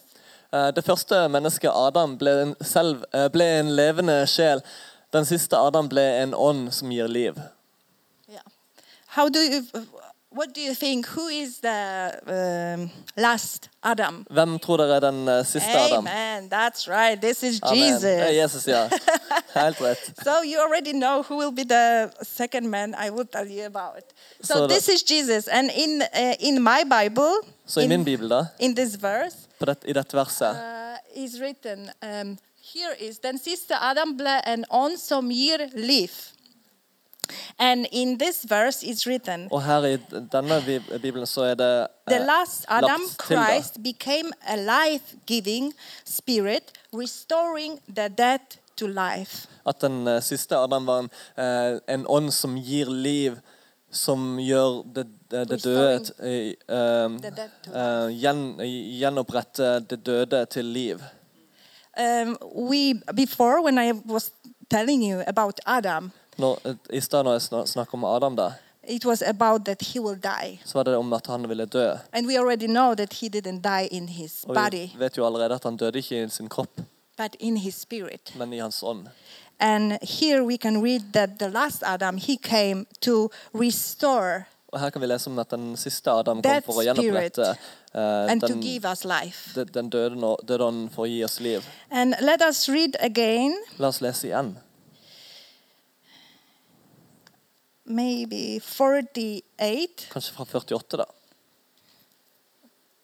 Eh, 0.59 0.71
Det 0.75 0.85
første 0.85 1.27
mennesket, 1.29 1.71
Adam, 1.73 2.17
ble 2.17 2.33
en, 2.41 2.55
selv, 2.61 3.03
eh, 3.13 3.27
ble 3.31 3.45
en 3.59 3.75
levende 3.75 4.25
sjel. 4.27 4.61
Den 5.13 5.25
siste 5.25 5.57
Adam 5.57 5.87
ble 5.89 6.01
en 6.23 6.33
ånd 6.33 6.73
som 6.73 6.91
gir 6.91 7.07
liv. 7.07 7.39
Yeah. 8.29 8.43
How 9.07 9.29
do 9.29 9.39
you? 9.39 9.61
What 10.35 10.53
do 10.53 10.59
you 10.59 10.73
think? 10.73 11.05
Who 11.05 11.27
is 11.27 11.59
the 11.59 12.11
um, 12.27 12.89
last 13.15 13.69
Adam? 13.81 14.25
Hvem 14.29 14.59
tror 14.59 14.77
dere 14.77 14.95
er 14.97 14.99
den 14.99 15.27
eh, 15.27 15.45
siste 15.45 15.71
Adam? 15.71 16.07
Amen. 16.07 16.49
That's 16.49 16.89
right. 16.89 17.21
This 17.21 17.43
is 17.43 17.61
Amen. 17.63 18.01
Det 18.01 18.19
er 18.19 18.31
Jesus. 18.43 18.65
Jesus, 18.65 18.67
ja. 18.67 18.89
Helt 19.63 19.81
rett. 19.81 20.11
So 20.23 20.43
you 20.43 20.59
already 20.59 20.91
know 20.91 21.21
who 21.21 21.37
will 21.37 21.51
be 21.55 21.63
the 21.63 22.11
second 22.21 22.69
man 22.69 22.95
I 23.07 23.09
will 23.11 23.27
tell 23.31 23.47
you 23.47 23.65
about. 23.65 24.03
So, 24.41 24.53
So 24.53 24.67
this 24.67 24.89
is 24.89 25.03
Jesus, 25.03 25.47
and 25.47 25.71
in 25.71 26.01
uh, 26.01 26.33
in 26.39 26.61
my 26.63 26.83
Bible, 26.83 27.31
i 27.77 27.81
in, 27.83 27.89
min 27.89 28.03
bibel, 28.03 28.29
da, 28.29 28.45
in 28.59 28.75
this 28.75 28.95
verse, 29.01 29.35
på 29.59 29.65
det, 29.65 29.77
i 29.85 29.93
dette 29.93 30.17
verset, 30.17 30.51
uh, 30.51 31.23
is 31.23 31.39
written. 31.39 31.89
Um, 32.03 32.37
here 32.73 32.95
is 32.99 33.19
den 33.19 33.39
siste 33.39 33.75
Adam 33.81 34.17
ble 34.17 34.41
en 34.47 34.65
ånd 34.69 34.97
som 34.99 35.31
gir 35.31 35.69
liv. 35.75 36.11
And 37.59 37.85
in 37.91 38.17
this 38.19 38.45
verse 38.49 38.83
is 38.83 39.07
written, 39.07 39.47
og 39.51 39.63
her 39.63 39.85
i 39.85 39.97
denne 40.31 40.61
bibelen 41.01 41.25
så 41.25 41.41
er 41.41 41.55
det 41.55 41.87
The 42.07 42.19
eh, 42.19 42.25
last 42.25 42.65
Adam, 42.67 43.01
lagt 43.01 43.27
til 43.27 43.37
da. 43.37 43.43
Christ, 43.43 43.83
became 43.83 44.31
a 44.47 44.55
life 44.55 45.15
giving 45.27 45.73
spirit, 46.05 46.63
restoring 46.93 47.79
the 47.95 48.07
dead 48.09 48.39
to 48.77 48.87
life. 48.87 49.47
at 49.65 49.81
den 49.81 50.07
eh, 50.07 50.21
siste 50.21 50.57
Adam 50.57 50.85
var 50.87 50.99
en, 50.99 51.09
eh, 51.37 51.79
en 51.95 52.05
ånd 52.07 52.31
som 52.33 52.57
gir 52.57 52.85
liv, 52.89 53.39
som 53.91 54.39
gjør 54.39 54.83
det, 54.95 55.05
det, 55.31 55.49
det 55.49 55.63
døde 55.63 55.99
Restoring 55.99 56.55
eh, 56.67 57.21
the 57.21 57.31
dead 57.31 57.49
to 57.63 57.71
eh, 57.71 58.09
gjen, 58.21 58.41
Gjenopprette 58.99 59.79
det 59.89 60.05
døde 60.05 60.45
til 60.45 60.65
liv. 60.65 60.99
Um, 61.97 62.37
we 62.69 62.93
before 63.15 63.61
when 63.63 63.77
I 63.79 63.93
was 64.05 64.31
telling 64.69 65.01
you 65.01 65.23
about 65.27 65.59
Adam, 65.65 66.11
Når, 66.37 66.59
I 66.93 67.01
stedet 67.01 67.25
når 67.25 67.33
jeg 67.33 67.67
snakker 67.67 67.93
om 67.93 68.03
Adam, 68.03 68.35
da, 68.35 68.51
it 68.87 69.05
was 69.05 69.21
about 69.21 69.65
that 69.65 69.81
he 69.81 69.99
will 70.01 70.17
die, 70.23 70.59
så 70.65 70.77
var 70.77 70.83
det 70.83 70.95
om 70.97 71.13
at 71.13 71.27
han 71.27 71.49
ville 71.49 71.65
dø. 71.65 71.91
and 72.13 72.27
we 72.27 72.37
already 72.37 72.67
know 72.67 72.95
that 72.95 73.13
he 73.13 73.29
didn't 73.29 73.61
die 73.61 73.87
in 73.91 74.09
his 74.09 74.43
Og 74.43 74.55
body, 74.55 74.89
vi 74.93 74.99
vet 74.99 75.17
jo 75.17 75.25
allerede 75.25 75.55
at 75.55 75.63
han 75.63 75.77
døde 75.77 75.97
ikke 75.97 76.23
i 76.23 76.29
sin 76.29 76.49
kropp, 76.49 76.81
but 77.17 77.35
in 77.39 77.57
his 77.57 77.75
spirit. 77.75 78.33
men 78.35 78.53
i 78.53 78.57
hans 78.59 78.83
ånd. 78.83 79.07
And 79.59 79.97
here 80.01 80.43
we 80.43 80.57
can 80.57 80.83
read 80.83 81.01
that 81.13 81.29
the 81.39 81.47
last 81.47 81.83
Adam 81.85 82.17
he 82.17 82.37
came 82.37 82.85
to 83.01 83.29
restore 83.53 84.43
Og 84.67 84.79
her 84.79 84.89
kan 84.89 85.01
vi 85.01 85.07
lese 85.07 85.29
om 85.29 85.39
at 85.39 85.51
den 85.51 85.77
siste 85.77 86.11
Adam 86.11 86.41
kom 86.43 86.63
for 86.65 86.81
å 86.81 86.83
gjenopprette 86.83 87.45
uh, 87.95 88.27
den, 88.27 88.41
den, 88.41 89.67
den 89.73 89.89
døde, 89.89 90.35
døde 90.47 90.65
ånden 90.65 90.89
for 90.91 91.05
å 91.05 91.07
gi 91.07 91.21
oss 91.23 91.39
liv. 91.39 91.63
And 91.91 92.15
let 92.19 92.43
us 92.43 92.67
read 92.69 92.97
again, 92.99 93.55
La 93.79 93.87
oss 93.87 94.01
lese 94.03 94.27
igjen. 94.27 94.57
Maybe 97.85 98.59
48 98.59 100.09
Kanskje 100.11 100.33
fra 100.33 100.45
48, 100.45 100.97
da. 100.97 101.05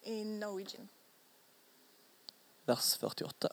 in 0.04 0.40
Norwegian. 0.40 0.90
vers 2.66 2.98
48. 2.98 3.50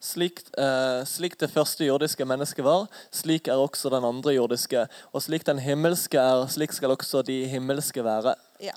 Slik, 0.00 0.40
eh, 0.58 1.04
slik 1.04 1.38
det 1.40 1.50
første 1.50 1.84
jordiske 1.84 2.24
mennesket 2.24 2.64
var, 2.64 2.86
slik 3.10 3.48
er 3.48 3.58
også 3.58 3.90
den 3.90 4.04
andre 4.04 4.34
jordiske. 4.36 4.86
Og 5.12 5.22
slik 5.22 5.46
den 5.46 5.58
himmelske 5.58 6.18
er, 6.18 6.46
slik 6.46 6.72
skal 6.72 6.90
også 6.90 7.22
de 7.22 7.46
himmelske 7.48 8.04
være. 8.04 8.34
Yeah. 8.62 8.76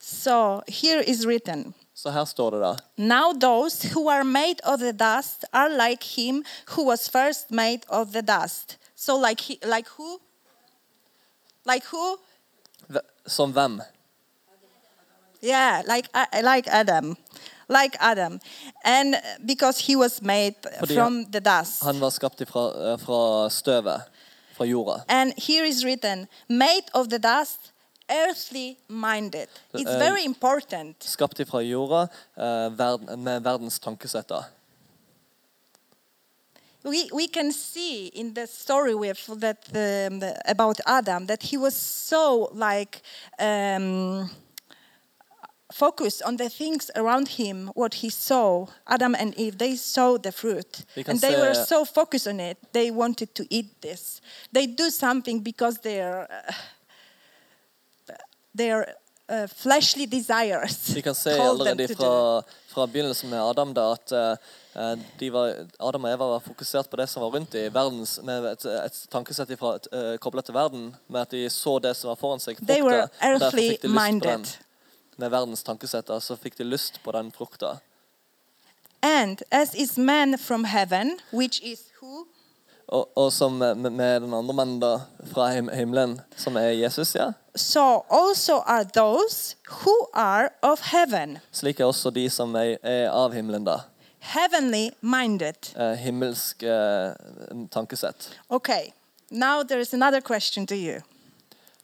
So 0.00 0.60
here 0.68 1.02
is 1.04 1.26
written. 1.26 1.74
Så 1.94 2.10
her 2.10 2.24
står 2.24 2.50
det 2.50 2.60
da. 2.60 2.76
Now 2.96 3.32
those 3.32 3.88
who 3.94 4.08
are 4.08 4.24
made 4.24 4.60
of 4.64 4.78
the 4.78 4.92
dust 4.92 5.44
are 5.52 5.68
like 5.68 6.04
him 6.16 6.44
who 6.76 6.84
was 6.84 7.08
first 7.08 7.50
made 7.50 7.80
of 7.88 8.08
the 8.12 8.22
dust. 8.22 8.78
So 9.06 9.16
like 9.28 9.40
he, 9.40 9.58
like 9.64 9.88
who? 9.96 10.20
Like 11.66 11.84
who? 11.90 12.18
Hve- 12.88 13.08
Som 13.26 13.52
hvem? 13.52 13.80
Yeah, 15.42 15.82
like 15.86 16.08
uh, 16.14 16.42
like 16.42 16.68
Adam. 16.70 17.16
Like 17.68 17.96
Adam. 18.00 18.40
And 18.84 19.16
because 19.46 19.86
he 19.86 19.96
was 19.96 20.22
made 20.22 20.54
Fordi 20.78 20.94
from 20.94 21.24
the 21.32 21.40
dust. 21.40 21.82
Han 21.82 22.00
var 22.00 22.10
skapt 22.10 22.40
ifra, 22.40 22.92
eh, 22.92 22.98
fra 22.98 23.50
støvet, 23.50 24.02
fra 24.56 24.64
jorda. 24.64 25.02
And 25.08 25.32
here 25.36 25.64
is 25.68 25.84
written, 25.84 26.28
made 26.48 26.86
of 26.94 27.08
the 27.08 27.18
dust, 27.18 27.72
earthly 28.08 28.76
minded. 28.88 29.48
It's 29.74 29.90
Uh, 29.94 29.98
very 29.98 30.24
important. 30.24 30.96
Skapt 31.04 31.40
ifra 31.40 31.60
jorda 31.60 32.08
eh, 32.36 33.18
med 33.18 33.40
verdens 33.42 33.78
tankesetter. 33.78 34.44
We, 36.84 37.08
we 37.12 37.28
can 37.28 37.52
see 37.52 38.06
in 38.06 38.34
the 38.34 38.46
story 38.46 38.94
with 38.94 39.26
that 39.40 39.58
um, 39.68 40.18
the- 40.20 40.36
about 40.50 40.80
Adam 40.86 41.26
that 41.26 41.42
he 41.42 41.56
was 41.56 41.74
so 41.76 42.50
like 42.52 43.02
um, 43.38 44.28
focused 45.72 46.22
on 46.22 46.36
the 46.36 46.48
things 46.48 46.90
around 46.96 47.28
him, 47.28 47.70
what 47.74 47.94
he 47.94 48.10
saw. 48.10 48.66
Adam 48.86 49.14
and 49.14 49.34
Eve, 49.38 49.56
they 49.58 49.76
saw 49.76 50.18
the 50.18 50.32
fruit, 50.32 50.84
can 50.94 51.04
and 51.12 51.20
they 51.20 51.36
were 51.36 51.54
so 51.54 51.84
focused 51.84 52.26
on 52.26 52.40
it. 52.40 52.58
They 52.72 52.90
wanted 52.90 53.34
to 53.34 53.44
eat 53.48 53.80
this. 53.80 54.20
They 54.52 54.66
do 54.66 54.90
something 54.90 55.40
because 55.42 55.78
they're 55.82 56.26
uh, 56.30 56.52
their 58.54 58.94
uh, 59.28 59.46
fleshly 59.46 60.06
desires. 60.06 60.92
Vi 60.94 61.00
kan 61.00 61.14
se 61.14 61.30
allerede 61.30 61.94
do 61.94 62.34
fra, 62.72 62.86
begynnelsen 62.86 63.30
med 63.30 63.42
Adam 63.42 63.74
da, 63.76 63.84
at 63.92 64.12
eh, 64.12 64.96
de 65.20 65.30
var, 65.32 65.52
Adam 65.78 66.08
og 66.08 66.14
Eva 66.14 66.28
var 66.34 66.42
fokusert 66.44 66.90
på 66.90 66.96
det 67.00 67.06
som 67.12 67.22
var 67.22 67.34
rundt 67.36 67.54
i 67.54 67.66
verdens, 67.72 68.16
med 68.24 68.48
et, 68.54 68.66
et 68.72 68.98
tankesett 69.12 69.52
uh, 69.60 70.16
koblet 70.20 70.48
til 70.48 70.56
verden, 70.56 70.90
med 71.12 71.20
at 71.26 71.30
de 71.36 71.44
så 71.52 71.78
det 71.84 71.94
som 71.96 72.12
var 72.12 72.20
foran 72.20 72.40
seg. 72.40 72.60
They 72.66 72.82
were 72.82 73.06
frukta, 73.06 73.32
og 73.34 73.40
der 73.40 73.46
earthly 73.46 73.68
fikk 73.68 73.82
de 73.82 73.88
lyst 73.88 73.96
på 73.96 74.02
den. 74.02 74.02
minded. 74.02 74.52
Med 75.16 75.30
verdens 75.30 75.62
tankesetter 75.62 76.20
så 76.24 76.36
fikk 76.40 76.56
de 76.58 76.64
lyst 76.64 77.02
på 77.04 77.12
den 77.12 77.32
frukta. 77.36 77.76
And 79.02 79.42
as 79.50 79.74
is 79.74 79.98
man 79.98 80.38
from 80.38 80.64
heaven, 80.64 81.18
which 81.32 81.60
is 81.62 81.90
who? 82.00 82.26
Og, 82.88 83.08
og 83.16 83.32
som 83.32 83.52
med, 83.52 83.90
med 83.90 84.20
den 84.22 84.34
andre 84.34 84.54
mannen 84.54 84.80
da, 84.82 84.98
fra 85.32 85.48
him, 85.54 85.68
himmelen, 85.72 86.20
som 86.36 86.56
er 86.56 86.74
Jesus, 86.76 87.14
ja. 87.14 87.32
So 87.56 88.04
also 88.10 88.62
are 88.66 88.84
those 88.84 89.56
who 89.68 89.94
are 90.14 90.50
of 90.62 90.80
heaven, 90.92 91.38
Slik 91.52 91.80
er 91.80 91.84
også 91.84 92.10
de 92.10 92.30
som 92.30 92.54
er, 92.56 92.76
er 92.82 93.10
av 93.10 93.32
himmelen, 93.32 93.64
da. 93.64 93.78
heavenly 94.22 94.90
minded. 95.00 95.56
Uh, 95.76 95.92
himmelsk 95.92 96.62
uh, 96.62 97.12
tankesett. 97.70 98.30
Okay, 98.50 98.92
now 99.30 99.62
there 99.62 99.80
is 99.80 99.94
another 99.94 100.20
question 100.20 100.66
to 100.66 100.74
you. 100.74 101.00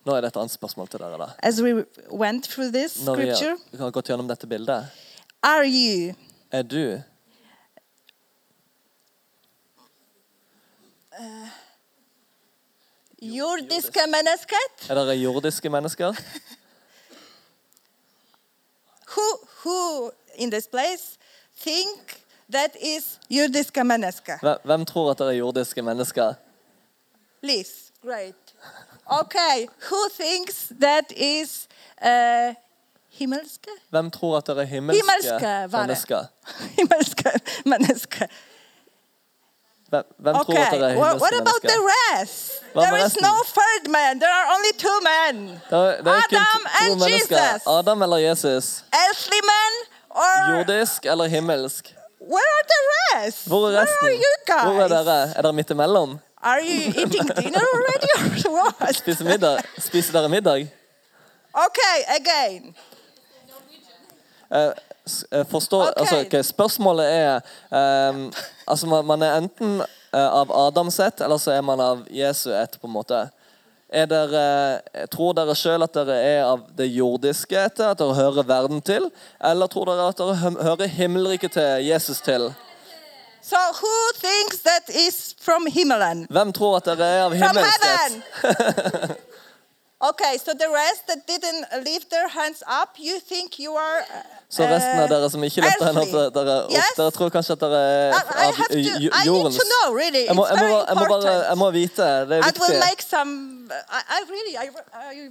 Nå 0.04 0.14
er 0.14 0.22
det 0.22 0.30
et 0.32 0.36
annet 0.40 0.52
spørsmål 0.54 0.88
til 0.88 1.02
dere, 1.02 1.18
da. 1.20 1.32
As 1.42 1.60
we 1.62 1.84
went 2.10 2.46
through 2.48 2.72
this 2.72 3.04
Når 3.04 3.16
vi 3.16 3.28
har, 3.28 3.56
vi 3.70 3.78
har 3.78 3.90
gått 3.90 4.08
gjennom 4.08 4.28
dette 4.28 4.46
bildet, 4.46 4.86
are 5.42 5.66
you 5.66 6.14
er 6.52 6.62
du 6.62 7.02
jordiska 13.22 14.00
mennesket? 14.06 14.90
Er 14.90 14.94
dere 14.94 15.14
jordiske 15.16 15.68
mennesker? 15.68 16.14
Who, 19.16 19.38
who 19.64 20.10
in 20.34 20.50
this 20.50 20.66
place 20.66 21.18
think 21.60 22.22
that 22.52 22.76
is 22.80 23.18
jordiske 23.30 23.84
mennesker? 23.84 24.38
Hvem- 24.64 24.84
tror 24.84 25.10
at 25.10 25.18
dere 25.18 25.28
er 25.34 25.38
jordiske 25.38 25.82
mennesker? 25.82 26.34
Liz, 27.42 27.68
great. 28.02 28.54
Okay, 29.06 29.66
who 29.90 30.08
thinks 30.20 30.72
that 30.80 31.12
is 31.16 31.68
uh, 32.04 32.54
himmelske? 33.08 33.70
Hvem 33.90 34.10
tror 34.10 34.36
at 34.36 34.46
dere 34.46 34.60
er 34.62 34.64
himmelske 34.64 35.02
Himmelske 35.02 35.76
mennesker? 35.76 36.24
himmelske 36.78 37.30
menneske. 37.64 38.28
Hvem, 39.88 40.04
hvem 40.18 40.34
tror 40.34 40.54
at 40.54 40.72
Okay, 40.72 40.80
er 40.80 40.98
well, 41.00 41.16
what 41.24 41.34
about 41.42 41.62
the 41.72 41.80
rest? 41.94 42.62
There 42.74 42.96
is 43.06 43.16
no 43.28 43.34
third 43.58 43.84
man, 43.96 44.20
there 44.20 44.34
are 44.40 44.46
only 44.54 44.72
two 44.84 44.98
men. 45.12 45.34
Det 45.70 45.78
er, 45.78 45.96
det 46.04 46.06
er 46.06 46.22
Adam 46.24 46.62
and 46.80 46.90
mennesker. 47.00 47.52
Jesus. 47.52 47.66
Adam 47.78 48.02
eller 48.02 48.16
Jesus? 48.16 48.84
Earthly 49.04 49.42
man 49.52 49.72
or 50.10 50.34
Jordisk 50.50 51.06
eller 51.06 51.24
himmelsk? 51.26 51.94
where 52.28 52.50
are 52.56 52.66
the 52.74 52.80
rest? 53.16 53.48
Hvor 53.48 53.68
er 53.68 53.72
Where 53.72 53.86
are 54.02 54.14
you 54.24 54.34
guys? 54.46 54.64
Hvor 54.64 54.82
er 54.82 54.88
dere? 54.88 55.32
Er 55.36 55.42
dere 55.42 55.52
midt 55.52 55.70
imellom? 55.70 56.18
Are 56.42 56.60
you 56.60 56.88
eating 56.88 57.28
dinner 57.40 57.64
already 57.74 58.10
or 58.16 58.52
what? 58.58 58.96
Spiser, 58.96 59.24
middag? 59.24 59.62
Spiser 59.78 60.12
dere 60.12 60.28
middag? 60.28 60.68
Okay, 61.66 61.96
again. 62.18 62.74
Eh, 64.50 64.72
forstår, 65.50 65.82
okay. 65.90 66.00
altså, 66.00 66.20
okay, 66.26 66.42
spørsmålet 66.42 67.06
er 67.06 67.40
um, 68.10 68.28
altså 68.66 68.86
man, 68.86 69.04
man 69.06 69.22
er 69.22 69.36
enten 69.38 69.80
eh, 70.12 70.28
av 70.28 70.52
Adams 70.52 71.00
ett, 71.00 71.20
eller 71.20 71.38
så 71.38 71.50
er 71.56 71.62
man 71.62 71.80
av 71.80 72.06
Jesu 72.10 72.52
ett. 72.54 72.80
på 72.80 72.86
en 72.86 72.92
måte. 72.92 73.28
Er 73.88 74.06
dere, 74.06 74.80
eh, 74.92 75.06
tror 75.08 75.32
dere 75.36 75.54
sjøl 75.56 75.86
at 75.86 75.94
dere 75.96 76.16
er 76.20 76.42
av 76.44 76.66
det 76.76 76.90
jordiske 76.92 77.56
etter, 77.56 77.92
at 77.92 78.00
dere 78.00 78.16
hører 78.18 78.44
verden 78.48 78.82
til? 78.84 79.10
Eller 79.40 79.70
tror 79.72 79.88
dere 79.88 80.10
at 80.12 80.20
dere 80.20 80.36
hører 80.60 80.90
himmelriket 80.92 81.56
til 81.56 81.86
Jesus 81.88 82.20
til? 82.20 82.50
So 83.40 83.56
who 83.56 83.94
thinks 84.18 84.58
that 84.66 84.90
is 84.90 85.34
from 85.40 85.66
Himmelen? 85.66 86.26
Hvem 86.28 86.52
tror 86.52 86.76
at 86.76 86.90
dere 86.90 87.06
er 87.06 87.22
av 87.24 87.32
ett? 87.32 89.18
Okay, 90.00 90.38
so 90.38 90.54
the 90.54 90.68
rest 90.70 91.08
that 91.08 91.26
didn't 91.26 91.66
lift 91.84 92.08
their 92.10 92.28
hands 92.28 92.62
up, 92.68 92.90
you 92.98 93.18
think 93.18 93.58
you 93.58 93.72
are. 93.74 94.00
uh, 94.00 94.22
Så 94.48 94.62
resten 94.62 95.00
av 95.00 95.08
dere 95.10 95.30
som 95.30 95.42
ikke 95.42 95.60
løfter 95.64 95.86
hendene 95.86 96.26
opp, 96.26 96.34
dere, 96.34 96.52
opp, 96.64 96.70
Yes? 96.70 96.92
dere 96.96 97.10
tror 97.10 97.28
kanskje 97.34 97.52
at 97.56 97.60
dere 97.64 97.80
er 97.80 98.14
av 98.14 99.26
jordens 99.26 99.58
really. 99.90 100.22
jeg 100.26 100.36
må, 100.36 100.46
jeg, 100.46 100.56
må, 100.56 100.68
jeg, 100.86 100.96
må 100.96 101.04
bare, 101.10 101.32
jeg 101.48 101.58
må 101.58 101.70
vite. 101.74 102.06
Det 102.30 102.38
er 102.38 102.46
viktig. 102.46 103.02
some. 103.02 103.34
I, 103.90 104.00
I 104.16 104.20
really. 104.30 104.54
I, 104.56 104.68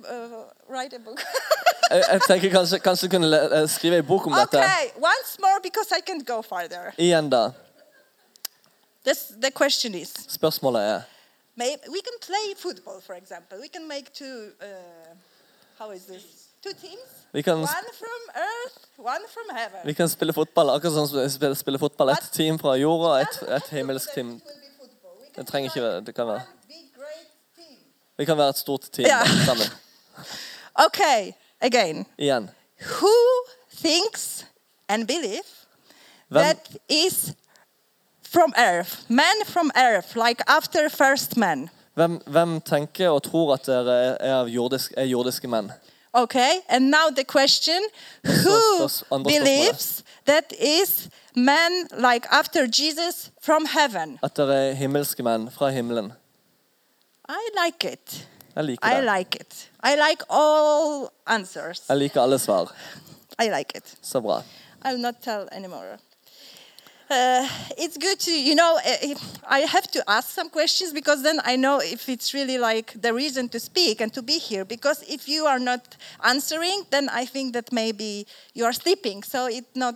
uh, 0.04 0.44
write 0.70 0.94
a 0.96 1.00
book. 1.00 1.24
Jeg, 1.92 2.04
jeg 2.12 2.22
tenker 2.28 2.50
kanskje, 2.52 2.80
kanskje 2.84 3.08
kunne 3.10 3.28
le- 3.32 3.62
eh, 3.62 3.70
skrive 3.70 3.98
en 3.98 4.06
bok 4.06 4.26
om 4.28 4.34
dette. 4.34 4.58
okay, 4.58 4.92
once 5.00 5.38
more 5.40 5.60
because 5.64 5.88
I 5.96 6.02
can't 6.04 6.26
go 6.28 6.42
farther. 6.42 6.92
Igjen, 6.98 7.30
da. 7.30 7.52
This 9.06 9.32
the 9.42 9.52
question 9.52 9.96
is. 9.96 10.12
Spørsmålet 10.28 10.82
er 10.84 11.02
Maybe 11.58 11.82
we 11.96 12.00
can 12.08 12.18
play 12.22 12.48
football, 12.66 13.02
for 13.02 13.14
example. 13.16 13.58
We 13.62 13.68
can 13.68 13.88
make 13.88 14.06
two. 14.14 14.38
Uh, 14.62 14.68
how 15.80 15.92
is 15.92 16.02
this? 16.06 16.24
Two 16.64 16.74
teams. 16.82 17.10
Vi 17.34 17.42
kan, 17.42 17.54
One 17.54 17.68
from 18.02 18.22
earth, 18.36 18.78
one 18.98 19.24
from 19.34 19.48
heaven. 19.58 19.80
vi 19.86 19.94
kan 19.94 20.10
spille 20.10 20.34
fotball 20.34 20.70
akkurat 20.70 20.94
som 21.10 21.20
vi 21.24 21.30
spiller, 21.30 21.54
spiller 21.56 21.80
fotball. 21.80 22.10
Et 22.10 22.30
team 22.34 22.60
fra 22.60 22.76
jorda 22.76 23.10
og 23.10 23.22
et, 23.22 23.28
Doesn't 23.28 23.46
have 23.48 23.56
et 23.58 23.64
to 23.70 23.76
himmelsk 23.76 24.14
team. 24.14 24.30
it 24.30 24.42
will 24.82 24.90
be. 25.02 25.08
We 25.22 25.26
can 25.36 25.44
Det 25.44 25.48
trenger 25.52 25.70
ikke 25.72 25.82
være- 25.88 26.02
det 26.06 26.16
kan 26.16 26.28
være. 26.28 26.42
Vi 28.18 28.26
kan 28.26 28.38
være 28.38 28.50
et 28.50 28.58
stort 28.58 28.82
team 28.94 29.06
Ja. 29.08 29.22
sammen. 29.46 29.66
Okay, 30.86 31.32
again. 31.62 32.06
Igjen. 32.18 32.50
Who 33.02 33.14
thinks 33.78 34.46
and 34.90 35.08
believe 35.08 35.44
Hvem, 36.30 36.44
that 36.44 36.70
is 36.90 37.34
from 38.32 38.54
earth? 38.58 39.06
Men 39.10 39.46
from 39.46 39.72
earth, 39.76 40.16
like 40.16 40.44
after 40.48 40.90
first 40.90 41.38
man. 41.38 41.70
hvem, 41.98 42.22
hvem 42.28 42.62
tenker 42.62 43.10
og 43.10 43.24
tror 43.24 43.54
at 43.54 43.66
dere 43.66 44.18
er, 44.22 44.48
jordisk, 44.48 44.94
er 44.98 45.04
jordiske 45.06 45.48
menn? 45.48 45.72
Okay, 46.14 46.62
and 46.70 46.90
now 46.92 47.10
the 47.16 47.24
question 47.24 47.82
who 48.24 48.88
believes 49.24 50.04
that 50.26 50.54
is 50.60 51.10
men 51.36 51.88
like 51.92 52.28
after 52.32 52.66
Jesus 52.66 53.32
from 53.42 53.66
heaven? 53.66 54.20
At 54.24 54.38
dere 54.38 54.70
er 54.70 54.74
himmelske 54.74 55.24
menn 55.24 55.50
fra 55.52 55.70
himmelen? 55.70 56.14
I 57.30 57.50
like 57.66 57.94
it. 57.94 58.28
Jeg 58.56 58.64
liker 58.64 58.88
I 58.88 58.96
det. 58.96 59.04
like 59.18 59.36
it. 59.40 59.70
I 59.84 59.96
like 59.96 60.24
all 60.30 61.10
answers. 61.28 61.84
Jeg 61.90 61.98
liker 61.98 62.22
alle 62.22 62.40
svar. 62.40 62.74
I 63.40 63.50
like 63.50 63.78
it. 63.78 63.98
Så 64.02 64.22
bra. 64.22 64.42
I'll 64.86 64.98
not 64.98 65.16
tell 65.22 65.48
anymore. 65.52 65.98
Uh, 67.10 67.48
it's 67.78 67.98
good 67.98 68.20
to, 68.20 68.32
you 68.32 68.54
know, 68.54 68.78
uh, 68.86 69.16
I 69.48 69.60
have 69.60 69.88
to 69.92 70.04
ask 70.10 70.30
some 70.30 70.50
questions 70.50 70.92
because 70.92 71.24
then 71.24 71.40
I 71.46 71.56
know 71.56 71.80
if 71.80 72.10
it's 72.10 72.34
really 72.34 72.58
like 72.58 73.02
the 73.02 73.14
reason 73.14 73.48
to 73.50 73.60
speak 73.60 74.02
and 74.02 74.12
to 74.14 74.22
be 74.22 74.38
here. 74.40 74.66
Because 74.66 75.04
if 75.08 75.28
you 75.30 75.46
are 75.46 75.60
not 75.60 75.96
answering, 76.24 76.84
then 76.90 77.08
I 77.10 77.26
think 77.26 77.54
that 77.54 77.72
maybe 77.72 78.28
you 78.54 78.66
are 78.66 78.74
sleeping. 78.74 79.24
So 79.24 79.48
it's 79.48 79.74
not. 79.76 79.96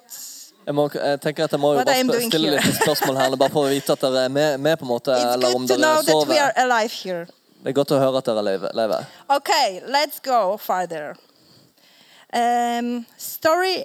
Jeg, 0.65 0.75
må, 0.75 0.89
jeg 0.93 1.19
tenker 1.21 1.43
at 1.43 1.51
jeg 1.51 1.59
må 1.59 1.71
jo 1.73 1.77
What 1.81 1.87
bare 1.87 1.97
I 1.97 1.99
am 1.99 2.07
sp- 2.07 2.15
doing 2.15 2.31
stille 2.31 2.49
here. 2.51 2.61
litt 2.61 2.75
spørsmål 2.83 3.15
her, 3.17 3.35
bare 3.35 3.49
for 3.49 3.65
å 3.65 3.69
vite 3.73 3.91
at 3.95 4.01
dere 4.05 4.25
er 4.27 4.29
med, 4.29 4.57
med 4.61 4.77
på 4.79 4.85
en 4.85 4.91
måte, 4.93 5.11
It's 5.17 5.33
eller 5.33 5.55
om 5.57 5.65
good 5.65 5.73
to 5.73 5.77
know 5.81 5.95
dere 5.95 6.05
that 6.05 6.29
we 6.29 6.35
sover. 6.37 6.41
are 6.45 6.53
alive 6.63 6.91
here. 7.03 7.25
Det 7.63 7.69
er 7.73 7.75
godt 7.79 7.91
å 7.91 7.99
høre 7.99 8.17
at 8.21 8.29
dere 8.29 8.43
lever. 8.77 9.07
Okay, 9.37 9.81
let's 9.97 10.19
go 10.23 10.57
further. 10.57 11.15
Um, 12.33 13.05
story 13.17 13.83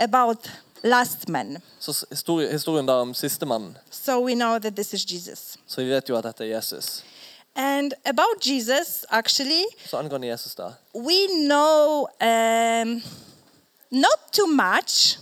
about 0.00 0.48
last 0.82 1.28
man. 1.28 1.58
Så 1.80 1.90
s- 1.92 2.04
historie, 2.10 2.52
historien 2.52 2.86
da 2.86 2.92
om 2.92 3.14
sistemann, 3.14 3.76
So 3.90 4.20
we 4.24 4.34
know 4.34 4.58
that 4.58 4.74
this 4.76 4.92
is 4.94 5.04
Jesus. 5.12 5.56
så 5.66 5.80
vi 5.80 5.88
vet 5.90 6.08
jo 6.08 6.16
at 6.16 6.24
dette 6.24 6.44
er 6.44 6.56
Jesus. 6.56 7.04
And 7.54 7.92
about 8.06 8.46
Jesus, 8.46 9.04
actually, 9.10 9.64
Så 9.86 9.96
angående 9.96 10.26
Jesus 10.28 10.54
da, 10.54 10.72
we 10.94 11.26
know 11.46 12.06
um, 12.20 13.02
not 13.90 14.20
too 14.32 14.46
much 14.46 15.18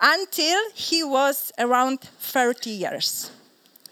until 0.00 0.58
he 0.74 1.04
was 1.04 1.52
around 1.58 1.98
30 2.20 2.70
years. 2.70 3.30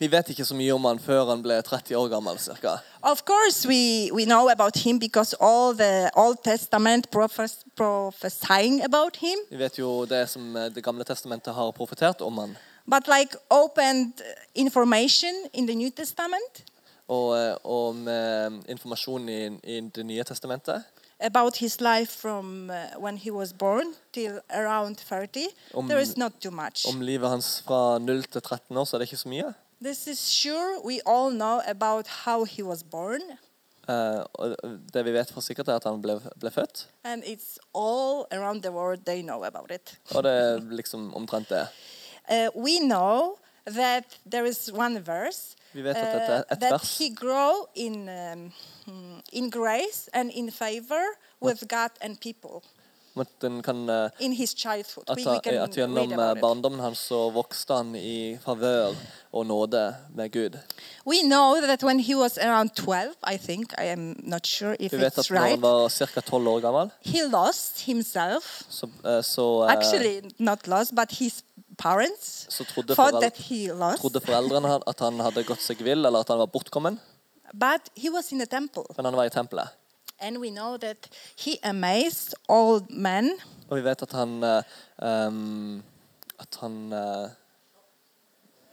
Vi 0.00 0.08
vet 0.08 0.30
ikke 0.32 0.44
så 0.48 0.54
mye 0.56 0.72
om 0.72 0.86
han 0.88 0.98
før 0.98 1.26
han 1.28 1.42
ble 1.44 1.58
30 1.60 1.96
år 1.98 2.06
gammel. 2.08 2.38
Cirka. 2.40 2.78
Of 3.02 3.20
course, 3.28 3.68
we, 3.68 4.08
we 4.16 4.24
know 4.24 4.48
about 4.48 4.76
him 4.76 4.98
because 4.98 5.36
all 5.40 5.74
the 5.76 6.08
Old 6.16 6.38
Testament 6.44 7.10
prophes 7.10 7.58
prophesying 7.76 8.80
about 8.84 9.16
him. 9.20 9.38
Vi 9.50 9.58
vet 9.60 9.78
jo 9.78 10.06
det 10.08 10.22
som 10.28 10.56
eh, 10.56 10.70
Det 10.74 10.84
gamle 10.84 11.04
testamentet 11.04 11.54
har 11.54 11.70
profetert 11.76 12.20
om 12.24 12.38
han. 12.38 12.56
But 12.88 13.08
like 13.08 13.36
opened 13.50 14.12
information 14.54 15.34
in 15.52 15.66
the 15.66 15.74
New 15.74 15.90
Testament 15.90 16.64
Og, 17.08 17.36
eh, 17.38 17.54
og 17.64 17.94
med 17.94 18.62
informasjon 18.68 19.28
i, 19.28 19.46
i 19.64 19.80
Det 19.80 20.06
nye 20.06 20.24
testamentet 20.24 20.82
about 21.22 21.56
his 21.56 21.80
life 21.80 22.20
from 22.20 22.70
uh, 22.70 22.98
when 22.98 23.16
he 23.16 23.30
was 23.30 23.52
born 23.52 23.94
till 24.12 24.40
around 24.48 24.96
30, 24.96 25.48
Om- 25.74 25.88
there 25.88 26.00
is 26.00 26.16
not 26.16 26.32
too 26.40 26.50
much. 26.50 26.86
om 26.88 27.00
livet 27.00 27.28
hans 27.28 27.62
fra 27.66 27.98
0 27.98 28.22
til 28.22 28.42
13 28.42 28.76
år, 28.76 28.84
så 28.84 28.96
er 28.96 28.98
det 28.98 29.08
ikke 29.12 29.16
så 29.16 29.28
mye. 29.28 29.52
This 29.82 30.06
is 30.06 30.18
sure 30.32 30.80
we 30.84 31.00
all 31.06 31.30
know 31.30 31.60
about 31.66 32.06
how 32.26 32.44
he 32.44 32.62
was 32.62 32.82
born, 32.82 33.20
Eh, 33.88 34.22
og 34.34 34.56
det 34.94 35.04
vi 35.04 35.12
vet 35.12 35.30
for 35.32 35.40
sikkert, 35.40 35.68
er 35.68 35.74
at 35.80 35.84
han 35.84 36.02
ble, 36.02 36.20
ble 36.40 36.50
født. 36.50 36.88
and 37.04 37.24
it's 37.24 37.58
all 37.74 38.26
around 38.30 38.62
the 38.62 38.70
world 38.72 39.00
they 39.06 39.22
know 39.22 39.42
about 39.44 39.70
it. 39.70 39.98
Og 40.14 40.22
det 40.22 40.32
er 40.32 40.58
liksom 40.70 41.14
omtrent 41.14 41.48
det. 41.48 41.66
Uh, 42.30 42.48
we 42.66 42.78
know 42.78 43.38
that 43.66 44.04
there 44.30 44.46
is 44.48 44.70
one 44.72 45.00
verse 45.06 45.56
Vi 45.72 45.82
vet 45.84 45.96
at 45.96 46.04
dette 46.14 46.32
er 46.32 46.38
et 46.38 46.44
Uh, 46.50 46.56
that 46.60 46.70
vers. 46.72 46.98
he 46.98 47.14
grow 47.14 47.66
in 47.74 48.08
um, 48.08 48.52
in 49.32 49.50
grace 49.50 50.08
and 50.12 50.30
in 50.30 50.50
favor 50.52 51.04
with 51.42 51.66
God 51.68 51.90
and 52.00 52.16
people 52.20 52.50
Om 52.50 52.58
at 52.58 52.62
den 52.62 52.79
kan 53.14 53.88
eh, 53.88 54.04
at, 54.04 55.16
we 55.16 55.58
at 55.58 55.76
gjennom 55.76 56.12
eh, 56.12 56.34
barndommen 56.40 56.80
hans 56.80 56.98
så 57.10 57.30
vokste 57.34 57.74
han 57.74 57.94
i 57.96 58.38
favør 58.44 58.94
og 59.32 59.46
nåde 59.46 59.96
med 60.14 60.30
Gud. 60.32 60.58
We 61.06 61.22
know 61.22 61.60
that 61.60 61.82
when 61.82 62.00
he 62.00 62.14
was 62.14 62.38
around 62.38 62.70
12, 62.74 63.14
I 63.26 63.36
think, 63.36 63.72
I 63.78 63.90
am 63.90 64.16
not 64.22 64.46
sure 64.46 64.76
if 64.80 64.92
Vi 64.92 64.98
vet 64.98 65.18
at 65.18 65.30
når 65.30 65.48
han 65.48 65.62
var 65.62 65.88
ca. 65.88 66.20
12 66.20 66.48
år 66.48 66.60
gammel, 66.60 66.90
he 67.00 67.26
lost 67.26 67.80
himself. 67.86 68.62
så, 68.68 68.86
eh, 69.04 69.22
så, 69.22 69.66
Actually, 69.68 70.22
not 70.38 70.66
lost, 70.66 70.94
but 70.94 71.10
his 71.10 71.44
parents 71.78 72.46
så 72.48 72.64
trodde, 72.64 72.94
thought 72.94 73.10
forel 73.10 73.22
that 73.22 73.36
he 73.36 73.72
lost. 73.72 74.00
trodde 74.00 74.20
foreldrene 74.20 74.80
at 74.86 75.00
han 75.00 75.20
hadde 75.20 75.44
gått 75.44 75.62
seg 75.62 75.82
vill, 75.82 76.06
eller 76.06 76.20
at 76.20 76.28
han 76.28 76.38
var 76.38 76.46
bortkommen. 76.46 77.00
But 77.52 77.90
he 77.96 78.10
was 78.10 78.32
in 78.32 78.40
a 78.40 78.46
temple. 78.46 78.84
Men 78.96 79.04
han 79.04 79.16
var 79.16 79.24
i 79.24 79.30
tempelet. 79.30 79.68
Og 83.68 83.78
vi 83.78 83.84
vet 83.86 84.02
at 84.02 84.12
han 84.18 84.36
um, 84.42 85.82
at 86.40 86.58
han 86.62 86.76
uh, 86.92 87.30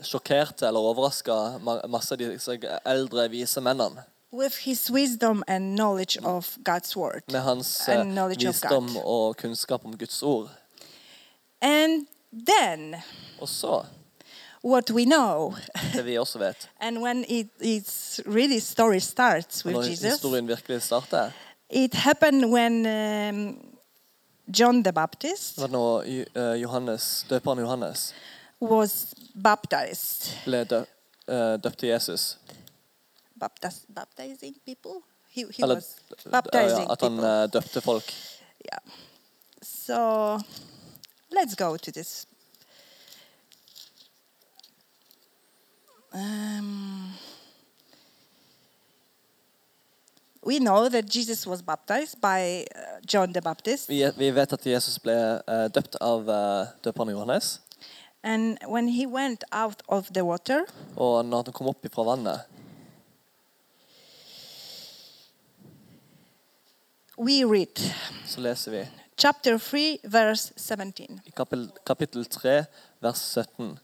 sjokkerte 0.03 0.67
eller 0.67 0.91
overraska 0.91 1.57
masse 1.89 2.13
av 2.15 2.21
disse 2.21 2.57
eldre, 2.85 3.27
vise 3.33 3.63
mennene. 3.63 4.05
Med 7.31 7.41
hans 7.45 7.71
eh, 7.89 8.03
visdom 8.37 8.89
og 9.03 9.37
kunnskap 9.39 9.85
om 9.87 9.95
Guds 9.97 10.19
ord. 10.23 10.51
Then, 12.37 12.91
og 13.39 13.49
så 13.49 13.79
what 14.63 14.91
we 14.91 15.05
know, 15.05 15.53
det 15.93 16.05
vi 16.05 16.17
også 16.17 16.39
vet 16.39 16.69
and 16.85 16.97
when 16.97 17.25
it, 17.27 17.47
it's 17.61 18.19
really 18.25 18.59
story 18.59 18.99
starts 18.99 19.65
with 19.65 19.73
Når 19.75 19.83
Jesus, 19.83 20.03
historien 20.11 20.47
virkelig 20.47 20.81
starter, 20.81 21.31
it 21.69 21.93
happened 21.93 22.45
when 22.53 22.85
um, 22.85 23.57
John 24.59 24.83
the 24.83 24.91
Baptist 24.93 25.57
var 25.61 25.67
når 25.67 26.01
eh, 26.35 26.61
Johannes, 26.61 27.25
døperen 27.29 27.59
Johannes 27.59 28.13
was 28.61 29.13
baptized. 29.43 30.31
ble 30.45 30.63
dø, 30.63 30.79
eh, 31.27 31.57
døpt 31.63 31.77
til 31.79 31.89
Jesus. 31.89 32.37
Baptiz, 33.39 33.73
baptizing 33.95 34.55
people? 34.65 35.01
He, 35.29 35.45
he 35.53 35.63
Eller 35.63 35.75
was 35.75 35.95
eh, 36.25 36.31
baptizing 36.31 36.85
ja, 36.87 36.91
at 36.91 37.01
han 37.01 37.11
people. 37.17 37.43
eh, 37.43 37.49
døpte 37.53 37.81
folk. 37.81 38.13
Yeah. 38.65 38.79
So 39.63 40.39
let's 41.31 41.55
go 41.57 41.77
to 41.77 41.91
this. 41.91 42.25
Um, 46.17 47.13
we 50.43 50.59
know 50.59 50.89
that 50.89 51.05
Jesus 51.09 51.45
was 51.45 51.61
baptized 51.61 52.19
by 52.19 52.65
uh, 52.75 52.79
John 53.05 53.33
the 53.33 53.41
Baptist. 53.41 53.89
Vi, 53.89 54.11
vi 54.17 54.31
vet 54.31 54.53
at 54.53 54.65
Jesus 54.65 54.97
ble 55.03 55.13
eh, 55.13 55.67
døpt 55.69 55.99
av 56.01 56.29
eh, 56.29 56.67
døperen 56.81 57.13
Johannes. 57.13 57.59
And 58.23 58.57
when 58.65 58.87
he 58.87 59.05
went 59.05 59.43
out 59.51 59.83
of 59.87 60.09
the 60.13 60.25
water, 60.25 60.65
Og 60.95 61.25
når 61.25 61.43
han 61.43 61.53
kom 61.53 61.69
opp 61.69 61.85
fra 61.93 62.03
vannet, 62.03 62.39
we 67.17 67.43
read 67.45 67.77
så 68.25 68.41
leser 68.41 68.71
vi 68.71 68.87
chapter 69.17 69.57
3, 69.57 69.99
verse 70.03 70.53
17. 70.57 71.21
i 71.25 71.31
kapittel, 71.31 71.69
kapittel 71.85 72.25
3, 72.25 72.63
vers 73.01 73.21
17 73.37 73.77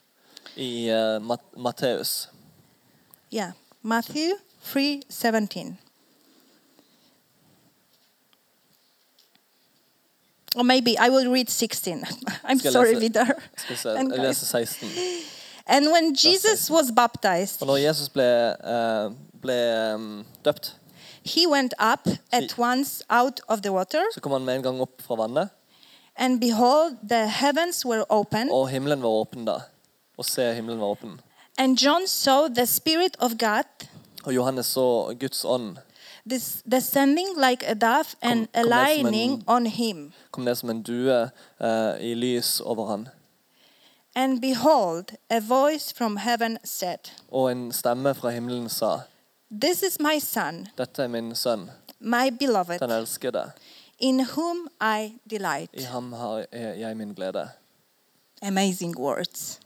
i 0.58 0.89
uh, 0.89 1.21
Mat 1.27 1.39
Matteus. 1.58 2.29
Yeah, 3.32 3.51
Matthew 3.82 4.38
3, 4.63 5.01
17. 5.10 5.77
Or 10.56 10.63
maybe 10.63 10.97
I 10.99 11.10
will 11.10 11.32
read 11.32 11.49
16. 11.49 12.03
I'm 12.43 12.60
Skal 12.60 12.71
sorry, 12.71 12.93
lese- 12.93 12.99
Vidar. 12.99 13.36
And 13.97 14.13
jeg 14.13 14.36
16. 14.36 14.89
And 15.65 15.91
when 15.91 16.13
Jesus 16.13 16.69
was 16.69 16.91
baptized, 16.91 17.62
Og 17.62 17.67
når 17.67 17.77
Jesus 17.77 18.10
ble, 18.10 18.56
uh, 18.63 19.12
ble 19.41 19.93
um, 19.95 20.25
døpt, 20.45 20.75
he 21.23 21.47
went 21.47 21.73
up 21.79 22.08
at 22.32 22.60
once 22.60 23.01
out 23.10 23.39
of 23.47 23.62
the 23.62 23.71
water, 23.71 24.03
så 24.13 24.19
kom 24.19 24.32
han 24.32 24.45
med 24.45 24.56
en 24.56 24.63
gang 24.63 24.82
opp 24.82 25.01
fra 25.01 25.15
vannet, 25.15 25.49
and 26.15 26.41
behold, 26.41 26.97
the 27.10 27.27
heavens 27.27 27.86
were 27.86 28.03
open, 28.10 28.51
og 28.51 28.69
himmelen 28.69 29.01
var 29.01 29.10
åpen 29.10 29.45
da. 29.45 29.62
Og 30.17 30.26
se, 30.26 30.54
himmelen 30.54 30.80
var 30.80 30.86
åpen. 30.88 31.21
and 31.58 31.78
John 31.78 32.08
saw 32.08 32.47
the 32.47 32.65
Spirit 32.65 33.17
of 33.19 33.32
God 33.39 33.88
Og 34.26 34.36
Johannes 34.36 34.65
så 34.65 35.15
Guds 35.19 35.45
ånd 35.45 35.78
this, 36.30 36.62
descending 36.71 37.28
like 37.49 37.65
a 37.67 37.73
dove 37.73 38.06
and 38.21 38.47
Kom- 38.47 38.63
kom 38.63 38.63
som 38.63 38.73
en- 38.73 38.73
aligning 38.73 39.43
on 39.47 39.65
him. 39.65 40.13
kom 40.32 40.43
ned 40.43 40.56
som 40.56 40.69
en 40.69 40.82
due 40.84 41.30
eh, 41.62 42.02
i 42.12 42.13
lys 42.13 42.60
over 42.62 42.88
han. 42.88 43.08
And 44.15 44.41
behold, 44.41 45.06
a 45.30 45.39
voice 45.39 45.93
from 45.97 46.17
heaven 46.17 46.58
said, 46.63 46.97
Og 47.32 47.52
en 47.52 47.71
stemme 47.71 48.13
fra 48.15 48.30
himmelen 48.30 48.69
sa, 48.69 48.99
This 49.62 49.84
is 49.84 49.99
my 49.99 50.19
son, 50.19 50.67
dette 50.78 51.04
er 51.04 51.08
min 51.08 51.36
sønn, 51.36 51.69
my 51.99 52.30
beloved, 52.39 52.80
den 52.80 52.91
elskede. 52.91 53.52
in 53.99 54.19
whom 54.19 54.67
I 54.82 55.13
delight. 55.30 55.69
I 55.73 55.82
ham 55.82 56.13
har 56.13 56.45
jeg 56.54 56.97
min 56.97 57.13
glede. 57.13 57.49
Amazing 58.41 58.97
words. 58.99 59.60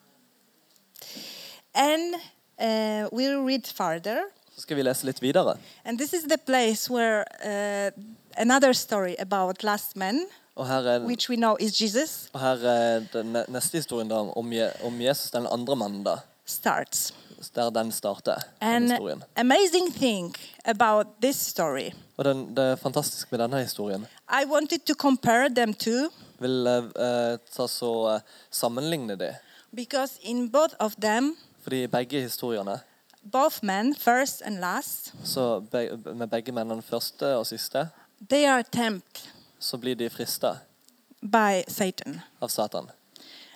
And 1.78 2.16
uh, 2.60 3.08
we'll 3.14 3.46
read 3.48 3.68
further. 3.76 4.18
Så 4.56 4.62
skal 4.62 4.78
vi 4.78 4.82
lese 4.82 5.06
litt 5.06 5.22
videre. 5.22 5.58
And 5.86 6.00
this 6.00 6.14
is 6.14 6.24
the 6.24 6.38
place 6.38 6.90
where 6.94 7.24
uh, 7.46 7.92
another 8.38 8.74
story 8.74 9.16
about 9.20 9.64
last 9.64 9.96
man, 9.96 10.26
Og 10.56 10.68
her 10.68 10.82
er, 10.88 11.00
which 11.06 11.30
we 11.30 11.36
know 11.36 11.56
is 11.60 11.82
Jesus, 11.82 12.30
og 12.34 12.40
her 12.42 12.66
er 12.70 13.00
den 13.14 13.38
neste 13.48 13.78
historien 13.78 14.10
da, 14.10 14.16
om, 14.16 14.54
Je 14.54 14.72
om 14.84 15.02
Jesus, 15.02 15.32
den 15.32 15.46
andre 15.52 15.76
mannen 15.76 16.04
da. 16.04 16.16
starts. 16.46 17.14
Der 17.56 17.70
den 17.70 17.92
starter, 17.92 18.36
den 18.36 18.68
And 18.68 18.90
historien. 18.92 19.24
amazing 19.36 19.94
thing 19.94 20.36
about 20.66 21.06
this 21.22 21.36
story, 21.36 21.92
Og 22.18 22.26
den, 22.26 22.56
det 22.58 22.64
er 22.64 22.76
fantastisk 22.76 23.32
med 23.32 23.40
denne 23.40 23.60
historien. 23.62 24.08
I 24.42 24.46
wanted 24.50 24.80
to 24.88 24.94
compare 24.96 25.50
them 25.56 25.74
two 25.74 25.92
Jeg 26.02 26.10
vil 26.40 26.68
eh, 26.68 27.38
ta 27.56 27.68
så 27.68 28.16
eh, 28.16 28.22
sammenligne 28.52 29.16
det. 29.16 29.36
because 29.76 30.18
in 30.24 30.50
both 30.52 30.74
of 30.80 30.96
them, 31.02 31.38
Fordi 31.68 31.88
begge 31.88 32.22
historiene, 32.22 32.80
both 33.32 33.58
men, 33.64 33.96
first 33.96 34.42
and 34.42 34.60
last, 34.60 35.14
så 35.24 35.60
be, 35.60 36.14
med 36.16 36.28
begge 36.28 36.52
mennene 36.52 36.82
første 36.82 37.36
og 37.36 37.48
siste, 37.48 37.90
they 38.30 38.46
are 38.46 38.64
tempted 38.72 39.28
så 39.60 39.78
blir 39.78 39.96
de 39.96 40.10
frista 40.10 40.54
by 41.22 41.64
Satan. 41.68 42.22
av 42.42 42.48
Satan. 42.48 42.90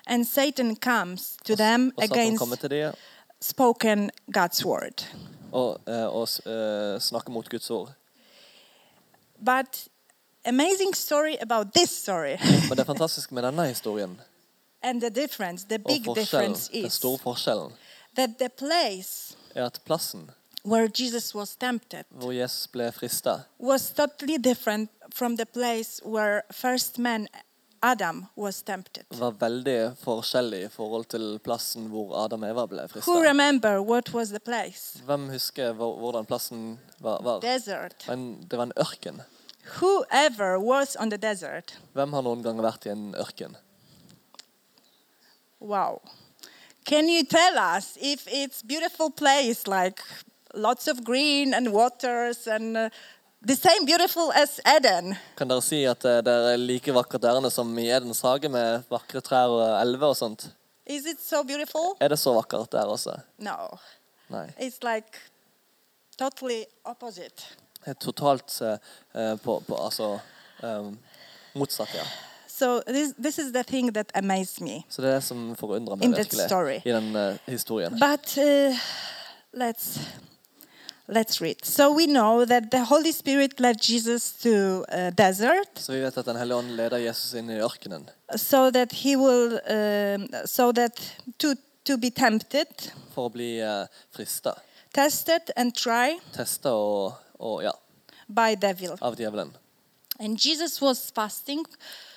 And 0.06 0.26
Satan 0.26 0.76
comes 0.76 1.38
to 1.46 1.56
them 1.56 1.94
Og 1.98 2.04
Satan 2.04 2.20
against 2.20 2.40
kommer 2.40 2.56
til 2.56 2.70
dem 2.70 2.94
spoken 3.42 4.12
God's 4.38 4.66
word. 4.66 5.08
og, 5.52 5.80
eh, 5.88 6.16
og 6.16 6.28
eh, 6.46 7.02
snakker 7.02 7.32
mot 7.32 7.50
Guds 7.50 7.70
ord. 7.70 7.92
But 9.40 9.88
amazing 10.46 10.96
story 10.96 11.36
about 11.42 11.68
this 11.76 11.90
story. 11.90 12.36
Men 12.70 12.78
det 12.78 12.86
fantastiske 12.86 13.36
med 13.36 13.44
denne 13.44 13.68
historien 13.68 14.22
and 14.82 15.02
the 15.02 15.10
difference, 15.10 15.66
the 15.70 15.76
og 15.76 15.84
big 15.88 16.06
forskjellen, 16.06 16.52
difference 16.52 16.72
den 16.72 16.86
is 16.86 16.94
store 16.94 17.18
forskjellen, 17.18 17.72
that 18.16 18.38
the 18.40 18.50
place 18.50 19.36
er 19.56 19.66
at 19.66 19.80
plassen 19.86 20.30
where 20.64 20.88
Jesus 21.00 21.34
was 21.36 21.56
tempted 21.56 22.06
hvor 22.10 22.32
Jesus 22.34 22.68
ble 22.68 22.92
frista, 22.92 23.44
was 23.60 23.92
totally 23.94 24.38
different 24.38 24.90
from 25.14 25.38
the 25.38 25.46
place 25.46 26.02
where 26.06 26.42
first 26.52 26.98
man 27.00 27.28
Adam 27.84 28.26
was 28.38 28.62
tempted. 28.62 29.06
var 29.10 29.32
veldig 29.32 29.96
forskjellig 30.04 30.60
i 30.66 30.70
forhold 30.70 31.06
til 31.10 31.40
plassen 31.44 31.88
hvor 31.90 32.14
Adam 32.26 32.44
og 32.44 32.50
Eva 32.50 32.66
ble 32.68 32.82
Who 32.82 32.88
frista. 32.88 33.22
remember 33.30 33.80
what 33.82 34.14
was 34.14 34.30
the 34.30 34.40
place? 34.40 35.00
Hvem 35.06 35.30
husker 35.30 35.74
hvor- 35.74 35.98
hvordan 36.00 36.26
plassen 36.26 36.80
var? 37.00 37.22
var? 37.24 37.40
Desert. 37.40 38.06
En, 38.10 38.42
det 38.52 38.58
var 38.58 38.64
en 38.64 38.74
ørken. 38.78 39.22
Whoever 39.82 40.60
was 40.60 40.96
on 41.00 41.10
the 41.10 41.18
desert. 41.18 41.80
Hvem 41.94 42.14
har 42.14 42.22
noen 42.22 42.44
gang 42.44 42.62
vært 42.62 42.86
i 42.86 42.90
en 42.90 43.16
ørken? 43.16 43.56
Wow. 45.60 46.02
Can 46.92 47.08
you 47.08 47.24
tell 47.24 47.58
us 47.58 47.98
if 48.02 48.28
it's 48.28 48.62
beautiful 48.62 49.10
place 49.12 49.66
like 49.66 50.02
lots 50.54 50.90
of 50.90 51.06
green 51.06 51.54
and 51.54 51.72
waters 51.72 52.48
and 52.48 52.76
uh, 52.76 52.90
the 53.42 53.56
same 53.56 53.86
beautiful 53.86 54.34
as 54.34 54.60
Eden? 54.68 55.16
Kan 55.38 55.48
dere 55.48 55.64
si 55.64 55.86
at 55.88 56.04
eh, 56.04 56.18
det 56.20 56.34
er 56.50 56.58
like 56.60 56.92
vakkert 56.92 57.24
der 57.24 57.38
inne 57.40 57.52
som 57.56 57.72
i 57.80 57.86
Edens 57.88 58.20
hage 58.28 58.52
med 58.52 58.84
vakre 58.92 59.22
trær 59.24 59.54
og 59.56 59.64
elver 59.78 60.12
og 60.12 60.18
sånt? 60.20 60.50
Is 60.84 61.08
it 61.08 61.24
so 61.24 61.46
beautiful? 61.48 61.96
Er 62.02 62.12
det 62.12 62.20
så 62.20 62.34
vakkert 62.36 62.74
der 62.76 62.92
også? 62.92 63.16
No. 63.40 63.56
Nei. 64.28 64.50
It's 64.60 64.84
like 64.84 65.24
totally 66.20 66.66
opposite. 66.84 67.56
Det 67.86 67.96
er 67.96 68.02
totalt 68.04 68.58
eh, 68.68 69.38
på, 69.40 69.62
på 69.64 69.80
Altså 69.80 70.12
eh, 70.60 70.92
motsatt, 71.56 71.96
ja. 71.96 72.04
So 72.62 72.82
this 72.88 73.14
this 73.24 73.38
is 73.40 73.52
the 73.54 73.64
thing 73.64 73.94
that 73.94 74.12
amazed 74.14 74.62
me. 74.62 74.84
Så 74.90 75.02
det 75.02 75.10
er 75.10 75.14
det 75.14 75.24
som 75.24 75.38
In 75.50 76.14
that 76.14 76.18
virkelig 76.18 76.46
story. 76.48 76.80
i 76.86 76.92
den 76.92 77.16
eh, 77.16 77.38
historien. 77.48 77.92
But 78.00 78.38
uh, 78.38 78.76
let's 79.54 80.00
let's 81.08 81.42
read. 81.42 81.56
So 81.64 81.90
we 81.96 82.06
know 82.06 82.46
that 82.46 82.64
the 82.72 82.84
Holy 82.84 83.12
Spirit 83.12 83.60
led 83.60 83.76
Jesus 83.90 84.34
to 84.44 84.84
a 84.90 85.10
desert 85.10 85.70
Så 85.76 85.92
vi 85.92 86.02
vet 86.02 86.18
at 86.18 86.26
Den 86.26 86.36
hellige 86.38 86.58
ånd 86.58 86.68
leder 86.78 86.98
Jesus 86.98 87.34
inn 87.34 87.50
i 87.50 87.60
ørkenen 87.60 88.10
so 88.36 88.70
that 88.72 88.92
he 88.92 89.18
will 89.18 89.60
um, 89.70 90.28
so 90.46 90.72
that 90.72 91.16
to 91.40 91.48
to 91.86 91.98
be 91.98 92.10
tempted, 92.10 92.92
for 93.14 93.26
å 93.26 93.30
bli 93.34 93.58
uh, 93.64 93.88
frista. 94.16 94.54
tested 94.94 95.52
and 95.56 95.74
try. 95.74 96.20
Testa 96.36 96.70
og, 96.70 97.14
og 97.40 97.64
ja, 97.64 97.72
by 98.28 98.56
devil. 98.62 98.94
av 99.02 99.16
djevelen. 99.18 99.52
And 100.22 100.38
Jesus 100.38 100.82
was 100.82 101.12
fasting 101.16 101.66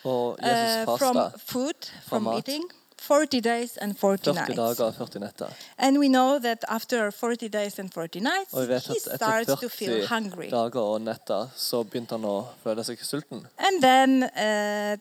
Og 0.05 0.39
uh, 0.43 0.99
from 0.99 1.17
fasta 1.17 1.39
food, 1.47 1.75
From 1.85 2.09
from 2.09 2.23
mat. 2.23 2.39
eating, 2.49 2.65
40 2.99 3.41
days 3.41 3.77
and 3.81 3.97
40 3.99 4.25
40 4.25 4.35
nights. 4.35 4.57
dager 4.57 4.85
og 4.85 4.95
40 4.95 5.19
netter. 5.21 5.49
And 5.79 5.99
we 5.99 6.09
know 6.09 6.39
that 6.39 6.65
after 6.69 7.11
40 7.11 7.49
days 7.49 7.79
and 7.79 7.91
40 7.93 8.21
nights, 8.21 8.53
Og 8.53 8.63
vi 8.63 8.69
vet 8.69 8.87
he 8.87 8.95
at 9.11 9.17
starts 9.21 9.61
to 9.61 9.69
feel 9.69 10.07
40 10.07 10.07
hungry. 10.15 10.51
dager 10.51 10.81
og 10.81 11.01
netter 11.01 11.49
så 11.57 11.83
begynte 11.85 12.15
han 12.19 12.25
å 12.25 12.37
føle 12.65 12.85
seg 12.85 12.99
sulten. 13.05 13.47
And 13.59 13.83
then 13.83 14.23
uh, 14.25 14.97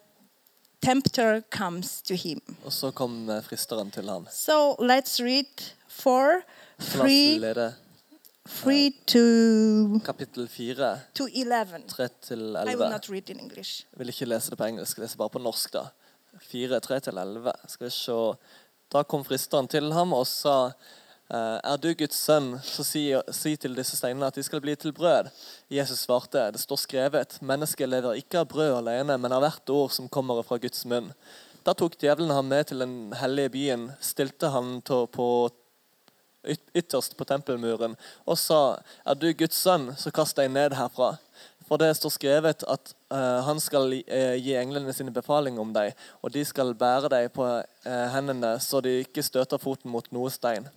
tempter 0.82 1.42
comes 1.52 2.02
to 2.02 2.16
him. 2.16 2.42
Og 2.66 2.72
så 2.74 2.92
kom 2.92 3.30
eh, 3.30 3.42
fristeren 3.44 3.92
til 3.92 4.10
han. 4.10 4.28
So 4.32 4.76
let's 4.80 5.20
read 5.24 5.48
4, 5.88 6.42
Så 6.80 6.98
la 6.98 7.04
3, 7.04 7.40
lede 7.40 7.74
3 8.50 8.92
to, 9.08 10.00
kapittel 10.06 10.48
4, 10.48 11.00
to 11.16 11.28
11. 11.28 11.84
3 11.88 12.08
til 12.22 12.40
I 12.40 12.76
will 12.76 12.84
11. 12.84 12.90
not 12.92 13.10
read 13.10 13.30
in 13.30 13.40
English. 13.40 13.86
Jeg 13.94 14.00
vil 14.00 14.10
ikke 14.12 14.26
lese 14.26 14.52
det 14.52 14.58
på 14.60 14.66
engelsk, 14.68 14.98
jeg 14.98 15.06
leser 15.06 15.18
bare 15.18 15.32
på 15.32 15.40
norsk. 15.40 15.74
da. 15.74 15.86
4, 16.42 16.80
3 16.80 17.00
til 17.00 17.18
11. 17.18 17.54
Skal 17.68 17.88
vi 17.88 17.92
se. 17.96 18.18
Da 18.92 19.04
kom 19.04 19.24
fristeren 19.24 19.68
til 19.68 19.94
ham 19.96 20.12
og 20.14 20.28
sa 20.28 20.58
eh, 20.68 21.60
Er 21.64 21.78
du 21.80 21.94
Guds 21.96 22.20
sønn, 22.20 22.60
så 22.60 22.84
si, 22.84 23.06
si 23.32 23.56
til 23.56 23.80
disse 23.80 23.96
steinene 23.96 24.28
at 24.28 24.36
de 24.36 24.44
skal 24.44 24.62
bli 24.62 24.76
til 24.76 24.92
brød. 24.92 25.32
Jesus 25.72 26.04
svarte, 26.04 26.52
det 26.52 26.60
står 26.60 26.84
skrevet, 26.84 27.40
mennesket 27.42 27.90
lever 27.90 28.20
ikke 28.20 28.44
av 28.44 28.52
brød 28.52 28.76
alene, 28.84 29.18
men 29.18 29.32
av 29.32 29.42
hvert 29.46 29.74
ord 29.74 29.96
som 29.96 30.12
kommer 30.12 30.44
fra 30.44 30.60
Guds 30.60 30.84
munn. 30.86 31.14
Da 31.64 31.72
tok 31.74 31.96
djevelen 31.96 32.36
ham 32.36 32.52
med 32.52 32.68
til 32.68 32.84
den 32.84 33.14
hellige 33.16 33.56
byen, 33.56 33.92
stilte 34.04 34.52
han 34.52 34.82
på 34.84 35.30
ytterst 36.76 37.18
på 37.18 37.28
tempelmuren 37.28 37.96
og 38.26 38.38
sa, 38.40 38.80
er 39.08 39.16
du 39.20 39.30
Guds 39.38 39.60
sønn, 39.60 39.92
så 39.98 40.12
kast 40.12 40.38
deg 40.40 40.52
ned 40.52 40.76
herfra. 40.78 41.14
For 41.68 41.80
det 41.80 41.94
står 41.96 42.12
skrevet 42.14 42.64
at 42.70 42.94
uh, 43.14 43.40
han 43.48 43.60
skal 43.64 43.88
uh, 43.96 44.36
gi 44.36 44.56
englene 44.60 44.94
sine 44.96 45.14
befaling 45.16 45.60
om 45.62 45.72
deg, 45.76 45.94
og 46.22 46.34
de 46.36 46.44
skal 46.46 46.76
bære 46.78 47.12
deg 47.14 47.30
på 47.36 47.46
uh, 47.48 48.08
hendene 48.14 48.58
så 48.62 48.82
de 48.84 49.00
ikke 49.04 49.24
støter 49.24 49.62
foten 49.62 49.92
mot 49.92 50.10
noe 50.16 50.32
stein. 50.34 50.68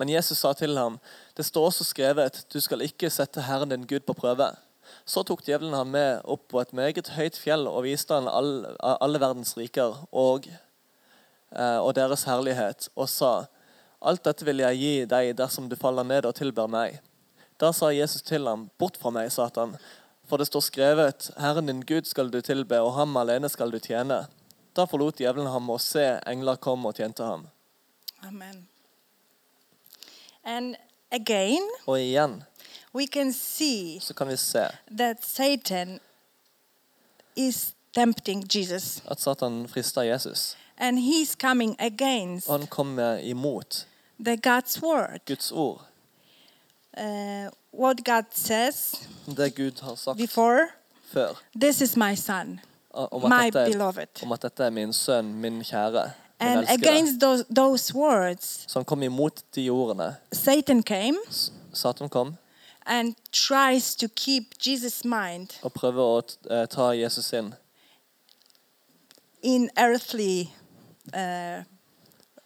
Men 0.00 0.12
Jesus 0.12 0.40
sa 0.40 0.52
til 0.56 0.78
ham, 0.78 0.98
det 1.36 1.44
står 1.48 1.70
også 1.70 1.84
skrevet, 1.84 2.44
du 2.52 2.60
skal 2.60 2.84
ikke 2.84 3.10
sette 3.12 3.44
Herren 3.44 3.72
din 3.72 3.88
Gud 3.88 4.06
på 4.08 4.16
prøve. 4.16 4.48
Så 5.04 5.24
tok 5.26 5.44
djevelen 5.44 5.76
ham 5.76 5.92
med 5.92 6.22
opp 6.24 6.46
på 6.52 6.60
et 6.60 6.72
meget 6.76 7.12
høyt 7.16 7.36
fjell 7.36 7.66
og 7.68 7.84
viste 7.84 8.16
ham 8.16 8.28
alle, 8.30 8.72
alle 8.80 9.20
verdens 9.20 9.52
riker 9.58 10.00
og, 10.10 10.48
og 11.52 11.90
deres 11.98 12.24
herlighet, 12.26 12.88
og 12.96 13.10
sa, 13.12 13.34
alt 14.02 14.24
dette 14.24 14.44
vil 14.44 14.62
jeg 14.62 14.78
gi 14.80 14.92
deg 15.10 15.34
dersom 15.36 15.68
du 15.68 15.76
faller 15.76 16.04
ned 16.08 16.24
og 16.28 16.34
tilber 16.38 16.66
meg. 16.70 17.00
Da 17.60 17.72
sa 17.76 17.90
Jesus 17.92 18.22
til 18.24 18.46
ham, 18.48 18.68
bort 18.80 18.96
fra 18.96 19.10
meg, 19.12 19.28
Satan, 19.32 19.74
for 20.28 20.40
det 20.40 20.46
står 20.48 20.62
skrevet, 20.64 21.30
Herren 21.36 21.66
din 21.68 21.82
Gud 21.84 22.06
skal 22.08 22.30
du 22.32 22.40
tilbe, 22.40 22.78
og 22.80 22.94
ham 22.96 23.16
alene 23.20 23.48
skal 23.52 23.70
du 23.70 23.78
tjene. 23.82 24.22
Da 24.76 24.86
forlot 24.88 25.18
djevelen 25.18 25.50
ham, 25.50 25.68
og 25.70 25.80
se, 25.84 26.06
engler 26.30 26.56
kom 26.56 26.86
og 26.86 26.94
tjente 26.96 27.26
ham. 27.26 27.46
Amen. 28.24 28.68
And 30.44 30.76
again, 31.12 31.66
Og 31.86 31.98
igjen 32.00 32.42
we 32.94 33.06
can 33.06 33.32
see 33.32 34.00
så 34.00 34.14
kan 34.14 34.28
vi 34.28 34.36
se 34.36 34.64
that 34.96 35.24
Satan 35.24 36.00
is 37.36 37.74
tempting 37.94 38.44
Jesus. 38.54 39.02
at 39.10 39.20
Satan 39.20 39.68
frister 39.68 40.02
Jesus. 40.02 40.56
And 40.78 40.98
he's 40.98 41.34
coming 41.36 41.76
against 41.78 42.48
Og 42.48 42.58
han 42.58 42.66
kommer 42.66 43.18
imot 43.18 43.86
the 44.24 44.36
God's 44.36 44.82
word. 44.82 45.20
Guds 45.26 45.52
ord. 45.52 45.80
Uh, 46.98 47.48
what 47.72 48.04
God 48.04 48.24
says 48.32 48.94
Det 49.36 49.54
Gud 49.54 49.80
har 49.82 49.94
sagt 49.94 50.16
before, 50.18 50.66
før 51.12 51.34
this 51.60 51.80
is 51.80 51.96
my 51.96 52.14
son, 52.16 52.60
om 52.90 53.22
my 53.22 53.44
dette 53.44 53.58
er, 53.58 53.70
beloved. 53.72 54.22
om 54.22 54.32
at 54.32 54.42
dette 54.42 54.64
er 54.64 54.70
min 54.70 54.92
sønn, 54.92 55.34
min 55.34 55.60
kjære, 55.62 56.02
min 56.40 56.48
And 56.48 56.58
elskede. 56.60 56.88
against 56.88 57.20
those, 57.20 57.44
those 57.56 57.94
words, 57.94 58.64
Så 58.68 58.78
han 58.78 58.84
kom 58.84 59.02
imot 59.02 59.42
de 59.54 59.70
ordene. 59.70 60.16
Satan 60.32 60.82
came 60.82 61.16
S- 61.30 61.52
Satan 61.74 62.08
kom 62.08 62.36
and 62.86 63.14
tries 63.32 63.94
to 63.94 64.06
keep 64.16 64.42
Jesus' 64.66 65.04
mind 65.04 65.48
og 65.62 65.72
prøver 65.72 66.02
å 66.02 66.22
eh, 66.50 66.66
ta 66.66 66.90
Jesus 66.90 67.32
inn 67.32 67.54
in 69.42 69.70
earthly 69.78 70.48
uh, 71.14 71.62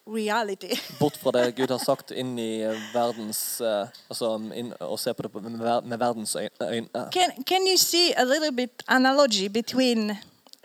reality. 0.07 0.77
bort 1.01 1.17
fra 1.17 1.33
det 1.33 1.53
Gud 1.57 1.71
har 1.71 1.79
sagt, 1.79 2.11
inn 2.11 2.39
i 2.39 2.61
eh, 2.63 2.81
verdens 2.95 3.61
eh, 3.61 3.89
Altså 4.09 4.35
inn, 4.55 4.73
og 4.81 4.99
se 5.01 5.15
på 5.15 5.23
det 5.23 5.43
med, 5.43 5.85
med 5.85 5.99
verdens 5.99 6.37
øyne. 6.37 7.11
Can, 7.13 7.33
can 7.45 7.67
you 7.67 7.77
see 7.77 8.13
a 8.17 8.25
little 8.25 8.53
bit 8.53 8.83
analogy 8.89 9.49
between 9.49 10.11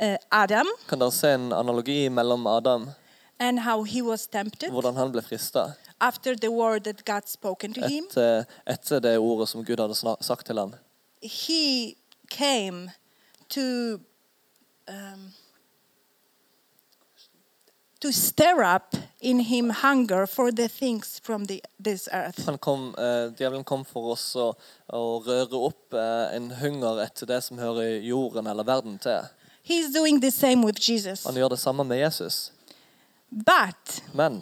uh, 0.02 0.18
Adam 0.32 0.68
Kan 0.88 1.00
dere 1.00 1.12
se 1.12 1.34
en 1.34 1.52
analogi 1.54 2.10
mellom 2.10 2.48
Adam, 2.48 2.90
and 3.40 3.60
how 3.60 3.84
he 3.84 4.02
was 4.02 4.28
tempted 4.28 4.70
hvordan 4.72 4.96
han 4.96 5.12
ble 5.12 5.22
frista 5.22 5.72
after 6.02 6.36
the 6.36 6.52
word 6.52 6.84
that 6.84 7.06
God 7.06 7.28
spoken 7.28 7.74
to 7.74 7.88
him? 7.88 8.06
etter, 8.06 8.46
etter 8.66 9.00
det 9.00 9.18
ordet 9.18 9.50
som 9.50 9.66
Gud 9.66 9.80
hadde 9.80 9.96
sagt 10.24 10.46
til 10.46 10.58
han? 10.60 10.76
He 11.22 11.96
came 12.30 12.92
to 13.50 14.00
um, 14.88 15.34
to 18.00 18.12
stir 18.12 18.64
up 18.64 18.96
in 19.22 19.40
him 19.40 19.70
hunger 19.70 20.26
for 20.28 20.52
the 20.52 20.68
things 20.70 21.20
from 21.24 21.46
the, 21.46 21.62
this 21.84 22.08
earth. 22.14 22.46
Han 22.46 22.58
kom, 22.58 22.96
eh, 22.98 23.32
djevelen 23.38 23.64
kom 23.64 23.84
for 23.86 24.14
oss 24.14 24.36
å, 24.40 24.54
å 24.94 25.02
røre 25.26 25.60
opp 25.68 25.94
eh, 25.94 26.36
en 26.38 26.52
hunger 26.62 27.02
etter 27.04 27.28
det 27.28 27.42
som 27.44 27.58
hører 27.60 28.00
jorden 28.06 28.48
eller 28.48 28.64
verden 28.64 28.98
til. 29.04 29.28
He's 29.64 29.92
doing 29.94 30.22
the 30.22 30.32
same 30.32 30.64
with 30.66 30.80
Jesus. 30.90 31.26
Han 31.26 31.36
gjør 31.36 31.50
det 31.50 31.60
samme 31.60 31.84
med 31.84 32.00
Jesus. 32.00 32.52
But 33.32 34.02
Men 34.14 34.42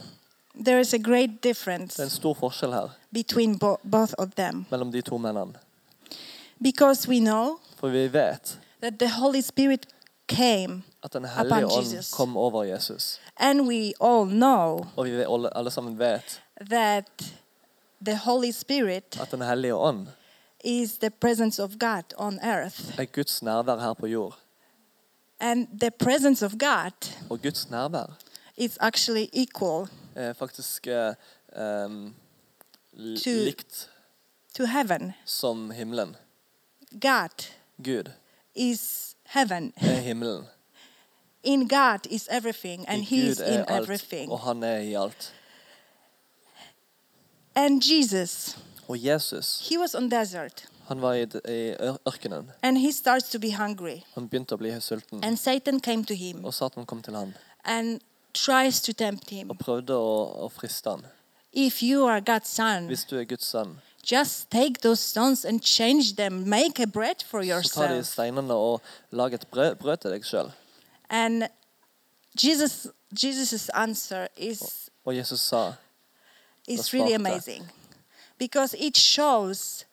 there 0.55 0.79
is 0.79 0.93
a 0.93 0.97
great 0.97 1.41
difference 1.43 1.97
det 1.97 2.03
er 2.05 2.07
en 2.07 2.13
stor 2.15 2.33
forskjell 2.39 2.71
her 2.73 2.93
between 3.13 3.57
bo- 3.59 3.77
both 3.83 4.13
of 4.17 4.35
them 4.35 4.65
mellom 4.71 4.91
de 4.91 5.01
to 5.01 5.17
mennene. 5.17 5.53
because 6.61 7.07
we 7.07 7.19
know 7.19 7.59
For 7.79 7.89
vi 7.89 8.07
vet 8.07 8.57
that 8.81 8.97
the 8.99 9.09
Holy 9.09 9.41
Spirit 9.41 9.85
came, 10.27 10.83
at 11.03 11.13
Den 11.13 11.25
hellige 11.25 11.65
Upon 11.65 11.77
ånd 11.77 11.83
Jesus. 11.85 12.11
kom 12.13 12.37
over 12.37 12.63
Jesus. 12.63 13.19
and 13.37 13.61
we 13.61 13.93
all 14.01 14.25
know 14.29 14.85
Og 14.95 15.05
vi 15.05 15.11
vet- 15.11 15.27
alle, 15.33 15.57
alle 15.57 15.71
sammen 15.71 15.99
vet 15.99 16.41
that 16.69 17.23
the 18.05 18.15
Holy 18.17 18.51
Spirit 18.51 19.19
at 19.21 19.31
Den 19.31 19.41
hellige 19.41 19.75
ånd 19.75 20.07
is 20.63 20.91
the 20.97 21.09
presence 21.09 21.63
of 21.63 21.71
God 21.79 22.03
on 22.17 22.39
earth. 22.43 22.99
er 22.99 23.05
Guds 23.05 23.41
nærvær 23.43 23.79
her 23.79 23.93
på 23.93 24.07
jord. 24.07 24.37
And 25.39 25.67
the 25.79 25.91
presence 25.91 26.45
of 26.45 26.51
God 26.59 27.13
Og 27.29 27.41
Guds 27.41 27.69
nærvær 27.69 28.17
is 28.57 28.77
actually 28.79 29.27
equal 29.33 29.87
er 30.15 30.33
faktisk 30.33 30.87
eh, 30.87 31.13
em, 31.85 32.15
To- 32.95 33.29
likt 33.29 33.89
to 34.57 34.65
heaven. 34.65 35.13
som 35.25 35.71
himmelen. 35.71 36.15
God 37.01 37.45
Gud 37.83 38.11
is 38.55 39.15
heaven. 39.27 39.73
er 39.77 39.99
himmelen. 39.99 40.45
In 41.43 41.67
God 41.69 41.99
is 42.09 42.27
everything, 42.31 42.85
and 42.89 43.01
I 43.01 43.05
He 43.05 43.27
is 43.29 43.39
in 43.39 43.45
er 43.45 43.65
alt, 43.65 43.83
everything. 43.83 44.31
og 44.31 44.39
han 44.39 44.63
er 44.63 44.77
i 44.77 44.93
alt. 44.93 45.33
And 47.55 47.81
Jesus, 47.83 48.57
Og 48.87 49.03
Jesus, 49.05 49.67
he 49.69 49.79
was 49.79 49.95
on 49.95 50.09
desert, 50.11 50.65
han 50.87 51.01
var 51.01 51.13
i, 51.13 51.21
i 51.23 51.73
ør- 51.75 51.97
ørkenen. 52.07 52.51
and 52.63 52.77
he 52.77 52.91
starts 52.91 53.29
to 53.29 53.39
be 53.39 53.51
hungry. 53.55 53.97
Han 54.15 54.29
begynte 54.29 54.55
å 54.55 54.57
bli 54.57 54.71
sulten. 54.81 55.23
And 55.23 55.37
Satan 55.37 55.79
came 55.79 56.05
to 56.05 56.13
him 56.13 56.45
Og 56.45 56.53
Satan 56.53 56.85
kom 56.85 57.01
til 57.01 57.15
han 57.15 57.33
and 57.65 57.99
tries 58.33 58.81
to 58.81 58.93
tempt 58.93 59.29
him. 59.29 59.49
og 59.49 59.57
prøvde 59.59 59.93
å, 59.93 60.45
å 60.45 60.49
friste 60.49 60.89
han. 60.89 61.05
If 61.53 61.81
you 61.83 62.05
are 62.07 62.21
God's 62.21 62.47
son, 62.47 62.87
Hvis 62.87 63.03
du 63.09 63.17
er 63.19 63.23
Guds 63.23 63.45
sønn, 63.45 63.79
just 64.11 64.49
take 64.49 64.81
those 64.81 64.99
stones 64.99 65.45
and 65.45 65.61
change 65.61 66.15
them. 66.15 66.49
Make 66.49 66.79
a 66.79 66.87
bread 66.87 67.23
for 67.25 67.43
så 67.43 67.73
ta 67.73 67.81
de 67.87 67.93
yourself. 67.93 68.05
steinene 68.05 68.53
og 68.53 68.81
lag 69.11 69.33
et 69.33 69.47
brød, 69.51 69.75
brød 69.75 69.97
til 69.97 70.11
deg 70.11 70.25
sjøl. 70.25 70.51
And 71.09 71.43
Jesus, 72.43 72.87
Jesus' 73.23 73.69
answer 73.73 74.27
is, 74.37 74.89
Og 75.05 75.15
Jesus 75.15 75.39
sa 75.39 75.73
is 76.67 76.93
really 76.93 77.13
amazing 77.13 77.71
because 78.37 78.75
it 78.77 78.97
shows 78.97 79.85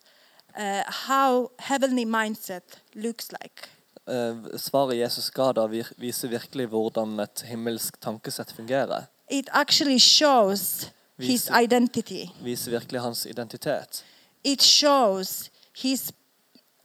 uh, 0.58 0.82
how 0.88 1.50
heavenly 1.58 2.04
mindset 2.04 2.62
looks 2.94 3.28
like. 3.32 3.68
eh, 4.08 4.58
Svaret 4.58 4.98
Jesus 4.98 5.30
ga 5.30 5.52
da, 5.52 5.66
vir, 5.66 5.88
viser 5.98 6.28
virkelig 6.28 6.66
hvordan 6.66 7.20
et 7.20 7.44
himmelsk 7.48 8.00
tankesett 8.00 8.52
fungerer. 8.52 9.06
It 9.30 9.48
actually 9.52 9.98
shows 9.98 10.90
his 11.18 11.50
identity. 11.50 12.30
Viser 12.42 12.70
virkelig 12.70 13.00
hans 13.00 13.26
identitet. 13.26 14.04
It 14.44 14.62
shows 14.62 15.50
his 15.82 16.12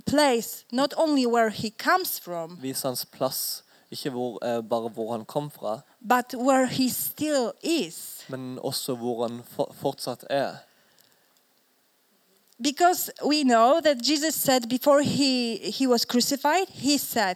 place, 0.05 0.65
not 0.71 0.93
only 0.97 1.25
where 1.25 1.49
he 1.49 1.69
comes 1.69 2.19
from, 2.19 2.57
Viser 2.61 2.87
hans 2.89 3.05
plass, 3.05 3.63
ikke 3.91 4.09
hvor, 4.09 4.39
eh, 4.45 4.63
bare 4.69 4.89
hvor 4.89 5.11
han 5.11 5.25
kom 5.25 5.51
fra, 5.51 5.79
but 6.01 6.33
where 6.35 6.65
he 6.67 6.89
still 6.89 7.51
is. 7.63 8.25
men 8.29 8.59
også 8.63 8.95
hvor 8.95 9.27
han 9.27 9.41
for, 9.55 9.75
fortsatt 9.81 10.23
er. 10.29 10.55
Because 12.61 13.09
we 13.25 13.43
know 13.43 13.79
that 13.81 13.97
Jesus 14.03 14.35
said 14.35 14.67
before 14.69 15.01
he, 15.01 15.55
he 15.71 15.87
was 15.87 16.01
crucified, 16.05 16.67
he 16.69 16.97
said, 16.97 17.35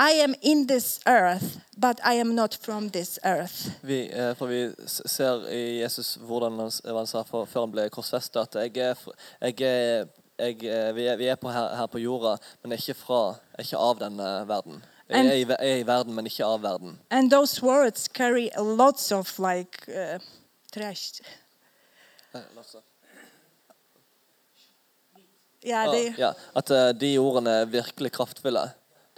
I 0.00 0.12
am 0.24 0.34
in 0.40 0.66
this 0.66 0.98
earth, 1.06 1.58
but 1.76 2.00
I 2.04 2.14
am 2.20 2.34
not 2.34 2.54
from 2.54 2.88
this 2.90 3.18
earth. 3.24 3.70
Vi, 3.84 4.08
eh, 4.08 4.34
for 4.38 4.46
vi 4.48 4.60
ser 4.88 5.42
i 5.52 5.80
Jesus 5.82 6.14
hvordan 6.16 6.56
han, 6.58 6.70
han 6.96 7.06
sa 7.06 7.20
for, 7.28 7.44
før 7.44 7.66
han 7.66 7.74
ble 7.74 7.84
korsfestet, 7.92 8.56
at 8.56 8.74
jeg 8.76 8.76
er, 8.80 9.02
jeg 9.42 9.60
er, 9.60 10.06
jeg, 10.38 10.64
er- 10.64 10.92
vi, 10.96 11.04
er, 11.06 11.16
vi 11.20 11.26
er 11.28 11.36
på 11.36 11.50
her, 11.52 11.74
her 11.76 11.86
på 11.92 12.00
jorda, 12.00 12.36
men 12.62 12.72
ikke, 12.78 12.94
fra, 12.96 13.34
ikke 13.60 13.76
av 13.76 13.98
denne 14.00 14.30
verden. 14.48 14.80
Jeg 15.10 15.26
er, 15.26 15.34
i, 15.36 15.44
er 15.58 15.80
i 15.82 15.86
verden, 15.86 16.14
men 16.16 16.26
ikke 16.30 16.46
av 16.46 16.62
verden. 16.62 16.96
And 17.10 17.30
those 17.30 17.60
words 17.62 18.08
carry 18.08 18.48
lots 18.56 19.10
of 19.12 19.34
like 19.38 19.84
uh, 19.90 20.18
trash. 20.72 21.20
Yeah, 25.62 25.84
Ah, 25.88 25.92
they, 25.92 26.14
ja, 26.16 26.32
at 26.56 26.70
eh, 26.72 26.88
de 26.96 27.10
ordene 27.20 27.50
er 27.50 27.66
virkelig 27.68 28.12
kraftfulle. 28.16 28.62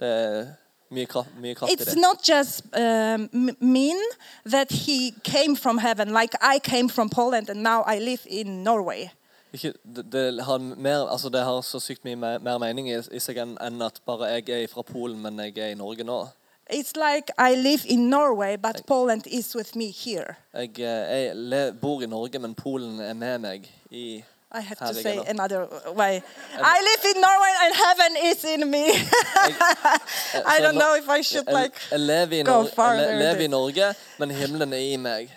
Det 0.01 0.09
er 0.09 0.49
mye 0.89 1.05
kraft, 1.05 1.29
mye 1.41 1.55
kraft 1.55 1.73
it's 1.73 1.95
not 1.95 2.23
just 2.23 2.63
um, 2.73 3.29
mean 3.59 3.97
that 4.45 4.71
he 4.71 5.13
came 5.23 5.55
from 5.55 5.77
heaven, 5.77 6.13
like 6.13 6.35
I 6.41 6.59
came 6.59 6.89
from 6.89 7.09
Poland 7.09 7.49
and 7.49 7.63
now 7.63 7.83
I 7.87 7.99
live 7.99 8.21
in 8.27 8.63
Norway. 8.63 9.11
Ikke, 9.53 9.73
det, 9.95 10.11
det, 10.11 10.43
har 10.43 10.57
mer, 10.57 11.07
altså 11.07 11.29
det 11.29 11.43
har 11.43 11.61
så 11.61 11.79
sykt 11.79 12.05
mye 12.05 12.15
mer, 12.15 12.39
mer 12.39 12.57
mening 12.57 12.89
i, 12.89 12.97
i 12.97 13.19
seg 13.21 13.37
enn 13.37 13.57
en 13.61 13.81
at 13.85 13.99
bare 14.05 14.31
jeg 14.33 14.49
er 14.49 14.71
fra 14.71 14.81
Polen, 14.81 15.19
men 15.21 15.37
jeg 15.39 15.57
er 15.57 15.75
i 15.75 15.77
Norge 15.77 16.03
nå. 16.03 16.23
It's 16.71 16.95
like 16.95 17.29
I 17.37 17.55
live 17.55 17.85
in 17.85 18.09
Norway, 18.09 18.55
but 18.55 18.85
Poland 18.87 19.27
is 19.27 19.55
with 19.55 19.75
me 19.75 19.91
here. 19.91 20.35
Jeg, 20.53 20.79
eh, 20.79 21.23
jeg 21.23 21.35
le, 21.35 21.73
bor 21.81 22.01
i 22.01 22.07
Norge, 22.07 22.39
men 22.39 22.55
Polen 22.55 22.99
er 22.99 23.13
med 23.13 23.43
meg 23.43 23.67
i 23.91 24.23
I 24.55 24.61
have 24.61 24.77
to 24.77 24.93
say 24.93 25.17
another 25.17 25.67
way. 25.95 26.21
I 26.73 26.77
live 26.89 27.15
in 27.15 27.21
Norway 27.21 27.53
and 27.63 27.75
heaven 27.75 28.11
is 28.31 28.45
in 28.45 28.69
me. 28.69 28.85
I 30.45 30.59
don't 30.61 30.75
know 30.75 30.93
if 30.95 31.09
I 31.09 31.21
should 31.21 31.47
like. 31.47 31.73
jeg 31.91 31.99
lever, 31.99 32.39
i 32.39 32.43
go 32.43 32.65
farther 32.67 33.01
le, 33.01 33.13
with 33.13 33.19
lever 33.19 33.41
i 33.41 33.43
it. 33.43 33.49
Norge, 33.49 33.95
men 34.19 34.31
himmelen 34.31 34.73
er 34.73 34.77
i 34.77 34.97
meg. 34.97 35.29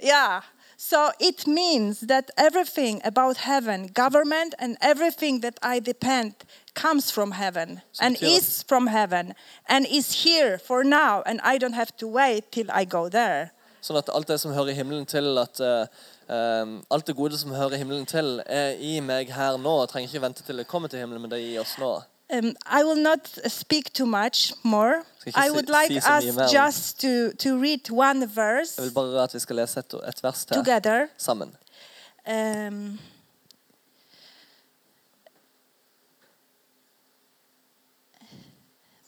Yeah. 0.00 0.40
So 0.76 1.10
it 1.20 1.46
means 1.46 2.00
that 2.00 2.30
everything 2.36 3.00
about 3.04 3.36
heaven, 3.38 3.88
government, 3.94 4.54
and 4.58 4.76
everything 4.80 5.40
that 5.40 5.58
I 5.62 5.80
depend 5.80 6.34
comes 6.74 7.10
from 7.10 7.32
heaven 7.32 7.82
and 8.00 8.16
is 8.20 8.62
from 8.62 8.86
heaven 8.86 9.34
and 9.68 9.86
is 9.86 10.24
here 10.24 10.58
for 10.58 10.84
now, 10.84 11.22
and 11.26 11.40
I 11.42 11.58
don't 11.58 11.74
have 11.74 11.96
to 11.96 12.06
wait 12.08 12.52
till 12.52 12.66
I 12.70 12.84
go 12.84 13.08
there. 13.08 13.50
Sånn 13.82 13.98
at 13.98 14.10
alt 14.14 14.28
det 14.30 14.38
som 14.38 14.52
hører 14.54 14.76
himmelen 14.78 15.06
til, 15.10 15.38
at 15.42 15.58
eh, 15.58 15.86
alt 16.90 17.06
det 17.06 17.16
gode 17.16 17.38
som 17.38 17.52
hører 17.54 17.76
himmelen 17.76 18.06
til, 18.06 18.40
er 18.46 18.76
i 18.80 19.00
meg 19.00 19.30
her 19.34 19.56
nå. 19.60 19.74
Jeg 19.82 19.88
trenger 19.92 20.08
ikke 20.12 20.22
vente 20.26 20.42
til 20.46 20.58
det 20.62 20.66
kommer 20.70 20.88
til 20.88 20.98
himmelen, 21.02 21.22
men 21.22 21.30
det 21.30 21.38
er 21.40 21.54
i 21.54 21.58
oss 21.62 21.76
nå. 21.78 21.92
Um, 22.32 22.54
I 22.66 22.82
will 22.84 23.02
not 23.02 23.28
speak 23.46 23.92
too 23.92 24.06
much 24.06 24.54
more. 24.62 25.02
I 25.36 25.50
would 25.50 25.68
like 25.68 25.92
si 25.92 25.98
us 26.30 26.52
just 26.52 27.00
to, 27.00 27.32
to 27.38 27.58
read 27.58 27.90
one 27.90 28.26
verse 28.26 28.78
Jeg 28.78 28.86
vil 28.86 28.94
bare 28.94 29.22
at 29.22 29.34
vi 29.34 29.38
skal 29.38 29.56
lese 29.56 29.80
et, 29.80 29.94
et 30.08 30.22
vers 30.22 30.44
til 30.44 30.56
together. 30.56 31.06
sammen. 31.18 31.52
Um, 32.26 32.98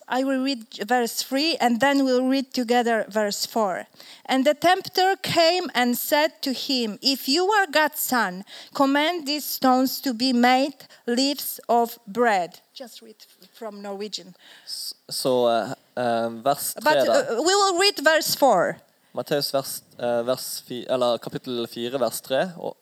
I 0.09 0.25
will 0.25 0.43
read 0.43 0.67
verse 0.87 1.23
3 1.23 1.57
and 1.61 1.81
then 1.81 2.05
we'll 2.05 2.29
read 2.29 2.53
together 2.53 3.07
verse 3.09 3.47
4. 3.47 3.87
And 4.27 4.45
the 4.45 4.55
tempter 4.55 5.17
came 5.23 5.71
and 5.75 5.97
said 5.97 6.43
to 6.43 6.53
him, 6.53 6.99
If 7.03 7.29
you 7.29 7.47
are 7.51 7.67
God's 7.67 8.01
son, 8.01 8.45
command 8.75 9.27
these 9.27 9.45
stones 9.45 10.01
to 10.01 10.13
be 10.13 10.33
made 10.33 10.75
leaves 11.07 11.61
of 11.69 11.99
bread. 12.07 12.61
Just 12.75 13.03
read 13.03 13.17
from 13.53 13.83
Norwegian. 13.83 14.35
Så 15.09 15.47
uh, 15.47 15.73
eh, 15.97 16.29
vers 16.43 16.75
3, 16.75 16.83
But 16.83 17.09
uh, 17.09 17.43
we 17.43 17.55
will 17.55 17.79
read 17.79 17.99
verse 18.03 18.35
4. 18.37 18.77
Matteus 19.13 19.51
vers, 19.53 19.83
eh, 19.99 20.23
vers 20.23 20.63
4, 20.67 20.87
eller 20.89 21.19
kapittel 21.19 21.67
4, 21.67 21.99
vers 21.99 22.21
3. 22.21 22.53
Og 22.57 22.77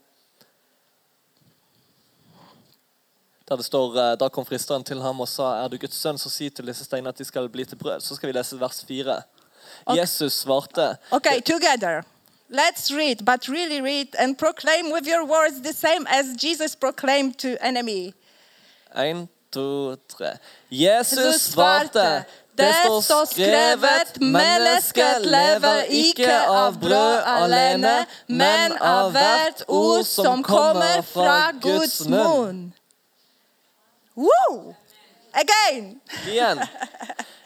der 3.52 3.60
det 3.60 3.68
står 3.68 3.98
eh, 4.00 4.14
Da 4.20 4.28
kom 4.32 4.46
fristeren 4.48 4.84
til 4.84 5.02
ham 5.04 5.20
og 5.20 5.28
sa, 5.28 5.52
Er 5.62 5.68
du 5.68 5.76
Guds 5.80 5.98
sønn, 6.00 6.18
så 6.18 6.32
si 6.32 6.48
til 6.50 6.66
disse 6.66 6.84
steinene 6.88 7.12
at 7.12 7.18
de 7.20 7.24
skal 7.28 7.48
bli 7.52 7.64
til 7.68 7.76
brød. 7.76 8.00
Så 8.00 8.16
skal 8.16 8.32
vi 8.32 8.38
lese 8.38 8.60
vers 8.60 8.84
4. 8.88 9.20
Jesus 9.96 10.32
svarte 10.42 10.96
Okay, 11.10 11.40
together. 11.40 12.02
Let's 12.52 12.90
read, 12.92 13.24
but 13.24 13.48
really 13.48 13.80
read 13.80 14.08
and 14.18 14.36
proclaim 14.36 14.92
with 14.92 15.06
your 15.06 15.24
words 15.24 15.62
the 15.62 15.72
same 15.72 16.06
as 16.06 16.36
Jesus 16.36 16.76
proclaimed 16.76 17.38
to 17.38 17.48
enemy. 17.60 18.12
En, 18.94 19.28
to, 19.50 19.96
tre. 20.08 20.36
Jesus 20.70 21.40
svarte. 21.40 22.24
Det 22.56 22.74
står 23.04 23.24
skrevet, 23.24 24.20
mennesket 24.20 25.24
lever 25.24 25.82
ikke 25.88 26.34
av 26.48 26.76
brød 26.80 27.22
alene, 27.24 27.94
men 28.28 28.76
av 28.76 29.10
hvert 29.14 29.64
ord 29.68 30.04
som 30.04 30.44
kommer 30.44 31.00
fra 31.00 31.50
Guds 31.56 32.02
munn. 32.04 32.74
Woo! 34.14 34.74
Again. 35.34 36.00
Igjen. 36.28 36.60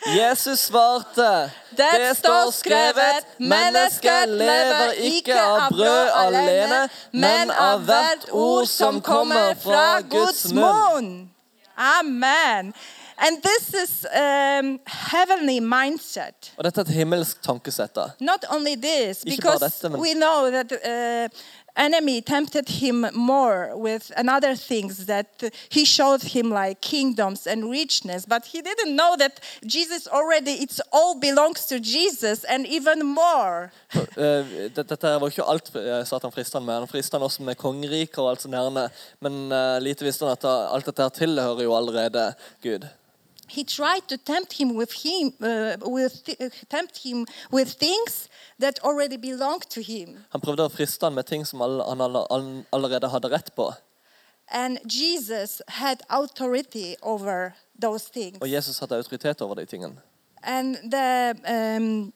Jesus 0.06 0.60
svarte. 0.60 1.50
Det 1.76 2.16
står 2.16 2.50
skrevet, 2.50 3.26
mennesket 3.38 4.28
lever 4.28 4.92
ikke 4.92 5.40
av 5.40 5.70
brød 5.70 6.10
alene, 6.14 6.88
men 7.12 7.50
av 7.50 7.84
hvert 7.84 8.28
ord 8.32 8.66
som 8.66 9.00
kommer 9.00 9.54
fra 9.60 10.00
Guds 10.00 10.52
munn. 10.52 11.30
Amen. 11.76 12.72
And 13.18 13.42
this 13.42 13.74
is 13.74 14.06
um, 14.12 14.78
heavenly 14.86 15.60
mindset. 15.60 16.52
Og 16.56 16.64
dette 16.64 16.80
er 16.80 16.84
et 16.84 16.96
himmelsk 16.98 17.40
tankesett. 17.42 17.98
Not 18.20 18.44
only 18.50 18.74
this, 18.76 19.24
because 19.24 19.60
dette, 19.60 19.92
we 19.98 20.14
know 20.14 20.50
that 20.50 20.72
uh, 20.72 21.28
enemy 21.77 22.20
tempted 22.20 22.68
him 22.68 23.07
more 23.12 23.77
with 23.77 24.12
another 24.16 24.55
things 24.57 25.07
that 25.07 25.43
he 25.68 25.85
showed 25.85 26.22
him 26.22 26.51
like 26.51 26.81
kingdoms 26.81 27.47
and 27.47 27.70
richness, 27.70 28.27
but 28.27 28.45
he 28.47 28.62
didn't 28.62 28.97
know 28.97 29.16
that 29.16 29.41
Jesus 29.64 30.09
already 30.09 30.53
it's 30.53 30.81
all 30.93 31.18
belongs 31.20 31.66
to 31.66 31.79
Jesus 31.81 32.45
and 32.45 32.66
even 32.66 33.07
more. 33.07 33.70
Eh, 34.16 34.70
Dette 34.74 35.20
var 35.20 35.29
ikke 35.29 35.45
alt 35.45 35.70
eh, 35.77 36.05
Satan 36.05 36.33
fristet 36.33 36.62
med. 36.62 36.74
Han 36.74 36.89
fristet 36.89 37.22
også 37.22 37.43
med 37.43 37.57
kongeriker 37.61 38.22
og 38.22 38.31
alt 38.31 38.43
så 38.43 38.49
her. 38.49 38.91
Men 39.20 39.53
eh, 39.53 39.81
lite 39.81 40.05
visste 40.05 40.24
han 40.24 40.37
at 40.37 40.45
alt 40.47 40.87
dette 40.87 41.11
tilhører 41.20 41.66
jo 41.66 41.77
allerede 41.77 42.33
Gud. 42.62 42.87
He 43.49 43.64
tried 43.64 44.09
to 44.09 44.16
tempt 44.16 44.53
him 44.53 44.74
with 44.74 44.92
him 44.92 45.32
uh, 45.40 45.76
with 45.80 46.28
uh, 46.28 46.49
tempt 46.68 46.99
him 47.05 47.26
with 47.53 47.68
things 47.78 48.28
that 48.59 48.78
already 48.82 49.16
belonged 49.16 49.70
to 49.70 49.80
him. 49.80 50.24
Han 50.30 50.40
prøvde 50.40 50.66
å 50.66 50.72
friste 50.72 51.07
han 51.07 51.14
med 51.14 51.26
ting 51.26 51.47
som 51.47 51.61
han 51.61 52.01
all, 52.01 52.24
all, 52.30 52.49
allerede 52.72 53.09
hadde 53.09 53.30
rett 53.30 53.55
på. 53.55 53.72
And 54.49 54.78
Jesus 54.86 55.61
had 55.68 56.03
authority 56.09 56.97
over 57.03 57.55
those 57.80 58.09
things. 58.09 58.38
Og 58.40 58.51
Jesus 58.51 58.78
hadde 58.78 58.97
autoritet 58.97 59.40
over 59.42 59.55
de 59.55 59.66
tingene. 59.66 60.03
And 60.42 60.76
the 60.90 61.34
um, 61.47 62.12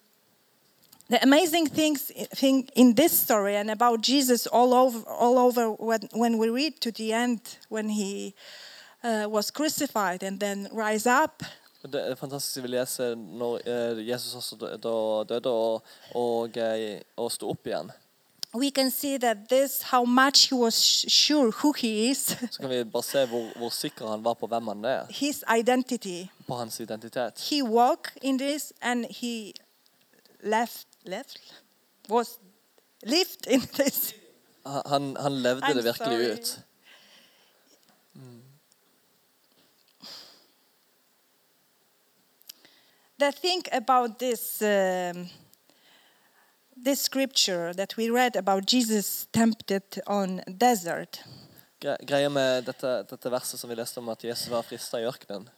the 1.11 1.23
amazing 1.23 1.67
things 1.67 2.13
thing 2.35 2.69
in 2.75 2.95
this 2.95 3.13
story 3.13 3.57
and 3.57 3.71
about 3.71 4.01
Jesus 4.01 4.47
all 4.47 4.73
over 4.73 5.01
all 5.09 5.39
over 5.39 5.73
when, 5.73 6.09
when 6.13 6.39
we 6.39 6.49
read 6.49 6.81
to 6.81 6.93
the 6.93 7.13
end 7.13 7.41
when 7.69 7.89
he 7.89 8.35
uh, 9.05 9.27
was 9.33 9.51
crucified 9.51 10.23
and 10.23 10.41
then 10.41 10.69
rise 10.73 11.07
up 11.25 11.43
Det 11.93 11.95
er 12.11 12.15
fantastisk 12.15 12.63
vi 12.63 12.69
leser 12.69 13.15
når 13.15 13.61
eh, 13.67 14.09
Jesus 14.09 14.35
også 14.35 14.57
døde 14.57 15.47
og, 15.51 15.83
og, 16.15 16.57
eh, 16.57 17.01
og 17.17 17.33
sto 17.33 17.49
opp 17.51 17.67
igjen. 17.67 17.91
we 18.55 18.71
can 18.71 18.91
see 18.91 19.19
that 19.19 19.37
this 19.49 19.83
how 19.83 20.05
much 20.05 20.51
he 20.51 20.57
was 20.57 20.75
sure 21.09 21.53
who 21.63 21.73
he 21.73 22.11
is 22.11 22.19
Så 22.51 22.59
kan 22.61 22.71
vi 22.71 22.85
bare 22.85 23.03
se 23.03 23.27
hvor, 23.27 23.47
hvor 23.59 23.69
sikker 23.71 24.09
han 24.11 24.25
var 24.25 24.35
på 24.35 24.47
hvem 24.47 24.67
han 24.69 24.85
er. 24.85 25.07
his 25.11 25.45
identity 25.59 26.25
På 26.49 26.55
hans 26.55 26.81
identitet. 26.81 27.41
he 27.51 27.63
walked 27.63 28.13
in 28.23 28.39
this 28.39 28.73
and 28.83 29.05
he 29.11 29.53
left 30.43 30.87
left 31.05 31.39
was 32.11 32.39
lived 33.03 33.47
in 33.51 33.61
this 33.61 34.15
Han, 34.67 35.17
han 35.21 35.33
levde 35.33 35.63
I'm 35.67 35.75
det 35.75 35.85
virkelig 35.85 35.97
sorry. 35.97 36.33
ut. 36.33 36.61
The 43.21 43.31
thing 43.33 43.63
about 43.73 44.19
this 44.19 44.63
um, 44.63 45.29
this 46.85 47.01
scripture 47.03 47.73
that 47.75 47.97
we 47.97 48.11
read 48.11 48.37
about 48.37 48.67
Jesus 48.67 49.27
tempted 49.33 49.83
on 50.07 50.41
desert. 50.59 51.21
Greia 51.81 52.29
med 52.29 52.65
dette, 52.65 52.91
dette 53.09 53.31
verset 53.33 53.61
som 53.61 53.71
vi 53.71 53.77
leste 53.79 53.99
om 54.01 54.09
at 54.13 54.25
Jesus 54.25 54.51
var 54.53 54.63
frista 54.63 54.99
i 55.01 55.07
ørkenen. 55.09 55.49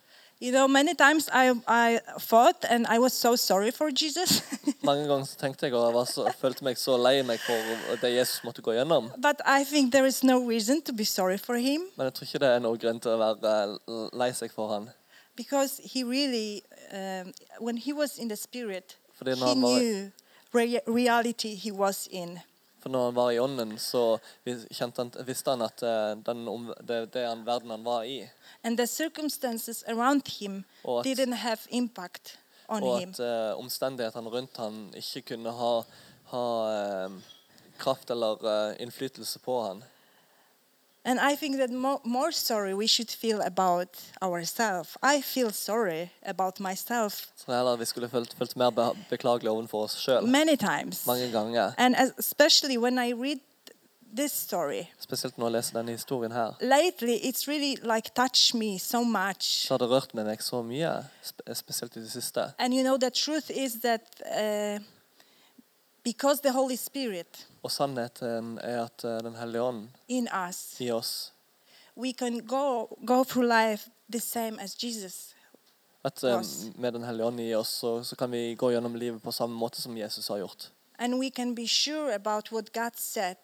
You 0.43 0.51
know, 0.51 0.67
many 0.67 0.95
times 0.95 1.29
I, 1.33 1.53
I 1.69 2.01
fought 2.19 2.65
and 2.69 2.87
I 2.89 2.99
was 2.99 3.13
so 3.13 3.37
sorry 3.37 3.71
for 3.71 3.91
Jesus. 3.91 4.43
Mange 4.83 5.07
ganger 5.07 5.25
så 5.25 5.37
tenkte 5.39 5.67
jeg 5.67 5.75
og 5.75 6.09
så, 6.11 6.27
følte 6.41 6.65
meg 6.67 6.79
så 6.79 6.97
lei 6.99 7.23
meg 7.23 7.39
for 7.43 7.99
det 8.03 8.11
Jesus 8.17 8.41
måtte 8.45 8.63
gå 8.63 8.75
gjennom. 8.75 9.13
but 9.19 9.39
I 9.47 9.63
think 9.65 9.93
there 9.93 10.07
is 10.07 10.25
no 10.25 10.41
reason 10.49 10.83
to 10.83 10.93
be 10.93 11.05
sorry 11.05 11.39
for 11.39 11.55
him 11.55 11.87
Men 11.97 12.05
jeg 12.11 12.15
tror 12.15 12.27
ikke 12.27 12.39
det 12.43 12.49
er 12.49 12.59
noen 12.65 12.79
grunn 12.83 12.99
til 13.01 13.15
å 13.15 13.21
være 13.23 14.09
lei 14.19 14.33
seg 14.35 14.51
for 14.51 14.75
han. 14.75 14.91
because 15.37 15.79
he 15.85 16.03
really, 16.03 16.63
um, 16.93 17.33
when 17.61 17.77
he 17.79 17.93
was 17.93 18.19
in 18.19 18.29
the 18.29 18.37
spirit, 18.37 18.99
he 19.25 19.31
han 19.31 19.61
knew 19.61 20.11
rea- 20.55 20.81
reality 20.87 21.55
he 21.55 21.71
was 21.73 22.09
in. 22.11 22.39
for 22.83 22.89
når 22.89 23.05
han 23.05 23.15
var 23.15 23.31
i 23.31 23.39
ånden, 23.39 23.79
så 23.79 24.19
han, 24.45 25.13
visste 25.27 25.51
han 25.51 25.63
at 25.63 25.83
eh, 25.83 26.17
den, 26.27 26.47
det, 26.89 27.13
det 27.15 27.23
er 27.23 27.45
verden 27.47 27.71
han 27.71 27.85
var 27.85 28.03
i. 28.03 28.29
And 28.65 28.77
the 28.79 28.87
circumstances 28.87 29.85
around 29.89 30.29
him 30.41 30.65
at- 30.85 31.07
didn't 31.07 31.35
have 31.35 31.59
impact 31.71 32.39
on 32.69 32.83
Og 32.83 33.03
at 33.03 33.21
eh, 33.21 33.59
omstendighetene 33.59 34.29
rundt 34.31 34.57
han 34.57 34.93
ikke 34.97 35.23
kunne 35.35 35.51
ha, 35.53 35.83
ha 36.33 36.45
eh, 37.07 37.11
kraft 37.79 38.11
eller 38.11 38.75
innflytelse 38.81 39.39
på 39.39 39.63
han. 39.63 39.85
And 41.05 41.19
I 41.21 41.37
think 41.37 41.57
that 41.59 41.71
mo- 41.71 42.01
more 42.05 42.33
sorry 42.33 42.75
we 42.75 42.87
should 42.87 43.11
feel 43.11 43.41
about 43.45 43.89
ourselves. 44.23 44.97
I 45.03 45.21
feel 45.23 45.51
sorry 45.53 46.09
about 46.27 46.61
myself 46.61 47.27
Så 47.37 47.53
heller 47.57 47.77
vi 47.77 47.85
skulle 47.85 48.09
følt, 48.09 48.35
følt 48.39 48.57
mer 48.57 48.71
be 48.71 48.91
beklagelig 49.11 49.51
overfor 49.51 49.83
oss 49.85 49.93
sjøl. 49.99 50.27
many 50.27 50.57
times. 50.57 51.07
Mange 51.07 51.31
ganger. 51.33 51.73
And 51.79 51.97
as, 51.97 52.11
especially 52.19 52.77
when 52.79 52.99
I 52.99 53.13
read 53.13 53.39
this 54.17 54.33
story, 54.33 54.83
Spesielt 55.01 55.39
når 55.39 55.47
jeg 55.47 55.53
leser 55.53 55.73
denne 55.79 55.93
historien 55.93 56.33
her. 56.33 56.53
lately 56.61 57.17
it's 57.29 57.49
really 57.49 57.77
like 57.95 58.11
touched 58.15 58.55
me 58.55 58.79
so 58.79 59.03
much. 59.05 59.67
Så 59.67 59.73
har 59.75 59.79
det 59.79 59.91
rørt 59.91 60.15
med 60.15 60.25
meg 60.25 60.43
så 60.43 60.63
mye, 60.63 61.05
spe 61.23 61.55
spesielt 61.55 61.97
i 61.97 62.01
det 62.01 62.13
siste. 62.13 62.53
And 62.59 62.75
you 62.75 62.83
know, 62.83 62.97
the 62.97 63.11
truth 63.11 63.51
is 63.51 63.73
that 63.83 64.03
uh, 64.41 64.79
because 66.05 66.41
the 66.43 66.53
Holy 66.53 66.77
Spirit 66.77 67.47
Og 67.63 67.71
sannheten 67.71 68.59
er 68.59 68.85
at 68.85 69.05
eh, 69.05 69.19
Den 69.23 69.35
hellige 69.39 69.63
ånd 69.63 69.89
in 70.09 70.29
us, 70.49 70.81
i 70.81 70.91
oss 70.91 71.33
we 71.97 72.13
can 72.13 72.39
go, 72.47 72.87
go 73.07 73.23
through 73.25 73.45
life 73.49 73.91
the 74.13 74.21
same 74.21 74.57
as 74.63 74.75
Jesus. 74.85 75.35
At 76.05 76.25
eh, 76.25 76.41
med 76.75 76.93
Den 76.93 77.05
hellige 77.05 77.27
ånd 77.27 77.41
i 77.41 77.55
oss, 77.55 77.69
så, 77.69 78.03
så 78.05 78.17
kan 78.17 78.31
vi 78.33 78.55
gå 78.55 78.71
gjennom 78.73 78.95
livet 78.97 79.23
på 79.23 79.33
samme 79.33 79.55
måte 79.57 79.81
som 79.81 79.97
Jesus 79.97 80.29
har 80.29 80.39
gjort. 80.39 80.71
And 80.99 81.15
we 81.21 81.31
can 81.31 81.55
be 81.55 81.67
sure 81.69 82.15
about 82.15 82.53
what 82.53 82.73
God 82.73 82.93
said 82.97 83.37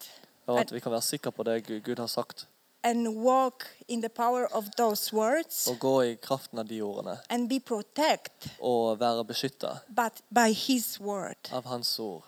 Og 0.46 0.60
at 0.60 0.72
vi 0.72 0.80
kan 0.80 0.92
være 0.92 1.02
sikre 1.02 1.32
på 1.32 1.42
det 1.42 1.66
Gud, 1.66 1.80
Gud 1.80 1.98
har 1.98 2.06
sagt. 2.06 2.46
and 2.82 3.08
walk 3.08 3.64
in 3.88 4.00
the 4.02 4.08
power 4.08 4.46
of 4.54 4.64
those 4.78 5.12
words 5.16 5.66
Og 5.68 5.78
gå 5.78 6.02
i 6.02 6.14
kraften 6.14 6.58
av 6.58 6.64
de 6.68 6.80
ordene. 6.82 7.18
and 7.30 7.48
be 7.48 7.60
protected 7.60 8.50
Og 8.60 9.00
være 9.00 9.24
beskytta 9.24 9.78
but 9.88 10.22
by 10.34 10.52
his 10.54 11.00
word 11.00 11.52
av 11.52 11.66
Hans 11.66 11.98
ord. 11.98 12.24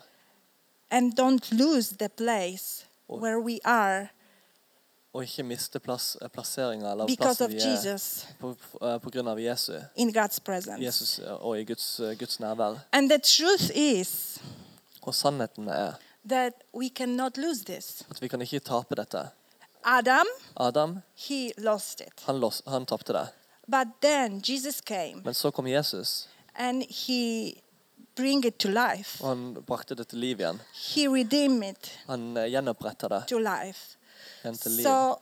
And 0.90 1.12
don't 1.20 1.52
lose 1.52 1.96
the 1.96 2.08
place 2.08 2.86
Og- 3.08 3.20
where 3.20 3.40
we 3.40 3.58
are 3.64 4.08
Og 5.12 5.22
ikke 5.22 5.42
miste 5.42 5.78
plass, 5.78 6.16
eh, 6.22 6.28
plasseringa 6.28 6.90
eller 6.90 7.06
because 7.06 7.36
plassen 7.38 7.50
vi 7.50 7.56
er 7.56 7.70
Jesus 7.70 8.26
på, 8.40 8.50
eh, 8.82 9.00
på 9.00 9.10
grunn 9.10 9.28
av 9.28 9.38
Jesu. 9.40 9.72
in 9.96 10.16
God's 10.16 10.38
presence. 10.44 10.82
Jesus 10.84 11.18
eh, 11.18 11.32
og 11.46 11.60
i 11.60 11.64
Guds, 11.64 12.00
Guds 12.18 12.40
nærvær. 12.40 12.78
And 12.92 13.10
the 13.10 13.18
truth 13.18 13.70
is 13.74 14.38
Og 15.02 15.14
sannheten 15.14 15.68
er 15.68 15.92
that 16.28 16.52
we 16.74 16.88
cannot 16.96 17.36
lose 17.36 17.64
this. 17.64 18.02
at 18.10 18.22
vi 18.22 18.28
kan 18.28 18.40
ikke 18.42 18.58
tape 18.58 18.94
dette. 18.94 19.28
Adam, 19.84 20.26
Adam 20.56 20.98
he 21.16 21.52
lost 21.58 22.00
it. 22.00 22.22
han, 22.26 22.40
los- 22.40 22.62
han 22.70 22.86
tapte 22.86 23.12
det. 23.12 23.28
But 23.66 23.86
then 24.02 24.42
Jesus 24.48 24.80
came 24.80 25.22
Men 25.24 25.34
så 25.34 25.50
kom 25.50 25.66
Jesus, 25.66 26.28
and 26.54 26.82
he 26.82 27.52
bring 28.20 28.44
it 28.46 28.58
to 28.58 28.68
life. 28.68 29.22
og 29.24 29.28
han 29.28 29.54
brakte 29.66 29.94
det 29.94 30.08
til 30.08 30.18
liv 30.18 30.40
igjen. 30.40 30.60
He 30.94 31.06
redeemed 31.08 31.70
it 31.70 31.90
Han 32.06 32.36
eh, 32.36 32.50
gjenoppretta 32.52 33.08
det 33.08 33.22
to 33.28 33.38
life. 33.38 33.96
igjen 34.44 34.58
til 34.58 34.72
liv. 34.72 34.84
So 34.84 35.18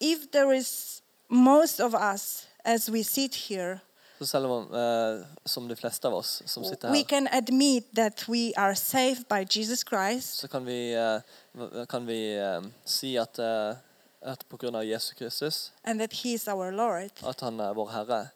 if 0.00 0.18
there 0.32 0.56
is 0.56 1.02
most 1.28 1.80
of 1.80 1.94
us 1.94 2.46
as 2.64 2.90
we 2.90 3.02
sit 3.04 3.34
here, 3.34 3.78
Så 4.18 4.26
selv 4.26 4.46
om, 4.46 4.74
eh, 4.74 5.24
som 5.46 5.68
de 5.68 5.76
fleste 5.76 6.08
av 6.08 6.14
oss 6.14 6.42
som 6.46 6.64
sitter 6.64 6.90
we 6.90 6.96
her, 6.98 7.04
can 7.04 7.28
admit 7.32 7.84
that 7.94 8.24
we 8.28 8.52
are 8.56 8.74
saved 8.74 9.24
by 9.30 9.44
Jesus 9.58 9.84
Christ 9.88 10.36
så 10.40 10.48
kan 10.48 10.66
vi, 10.66 10.92
eh, 10.92 11.86
kan 11.88 12.06
vi 12.06 12.34
eh, 12.34 12.62
si 12.84 13.16
at, 13.16 13.38
eh, 13.38 13.76
at 14.22 14.44
på 14.50 14.56
grunn 14.56 14.74
av 14.74 14.82
Jesus 14.84 15.12
Kristus, 15.12 15.72
and 15.84 16.00
that 16.00 16.12
he 16.12 16.32
is 16.34 16.48
our 16.48 16.70
Lord. 16.72 17.10
at 17.28 17.40
han 17.40 17.60
er 17.60 17.72
vår 17.74 17.90
Herre, 17.90 18.28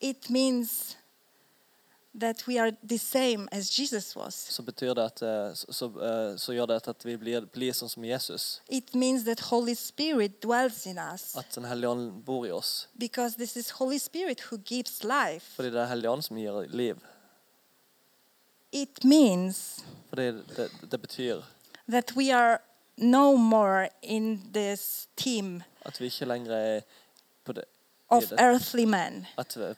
It 0.00 0.30
means 0.30 0.96
that 2.18 2.46
we 2.48 2.58
are 2.58 2.72
the 2.88 2.98
same 2.98 3.48
as 3.52 3.78
Jesus 3.78 4.16
was. 4.16 4.34
så 4.34 4.62
betyr 4.62 4.94
det 4.94 5.02
at 5.04 5.22
eh, 5.22 5.54
så, 5.54 5.72
så, 5.72 5.86
eh, 6.50 6.54
gjør 6.56 6.66
det 6.66 6.88
at 6.88 7.04
vi 7.04 7.16
blir, 7.16 7.40
blir 7.46 7.72
sånn 7.72 7.88
som 7.88 8.04
Jesus. 8.04 8.60
It 8.68 8.94
means 8.94 9.24
that 9.24 9.40
Holy 9.40 9.74
Spirit 9.74 10.42
dwells 10.42 10.86
in 10.86 10.98
us 10.98 11.36
At 11.36 11.54
Den 11.54 11.64
hellige 11.64 11.88
ånd 11.88 12.22
bor 12.24 12.46
i 12.46 12.50
oss. 12.50 12.88
because 12.98 13.36
this 13.36 13.56
is 13.56 13.70
Holy 13.70 13.98
Spirit 13.98 14.40
who 14.50 14.58
gives 14.58 15.04
life. 15.04 15.46
Fordi 15.56 15.70
det 15.70 15.80
er 15.80 15.86
Hellige 15.86 16.10
ånd 16.10 16.22
som 16.22 16.36
gir 16.36 16.66
liv. 16.68 16.96
It 18.72 19.04
means 19.04 19.84
Fordi 20.08 20.22
det, 20.56 20.70
det 20.90 21.00
betyr 21.00 21.42
that 21.88 22.16
we 22.16 22.30
are 22.34 22.58
no 22.96 23.36
more 23.36 23.88
in 24.02 24.40
this 24.54 25.08
team 25.16 25.62
at 25.84 26.00
vi 26.00 26.04
ikke 26.06 26.24
lenger 26.24 26.52
er 26.54 26.80
på 27.44 27.52
det, 27.52 27.64
of 28.10 28.32
earthly 28.38 28.84
men. 28.84 29.26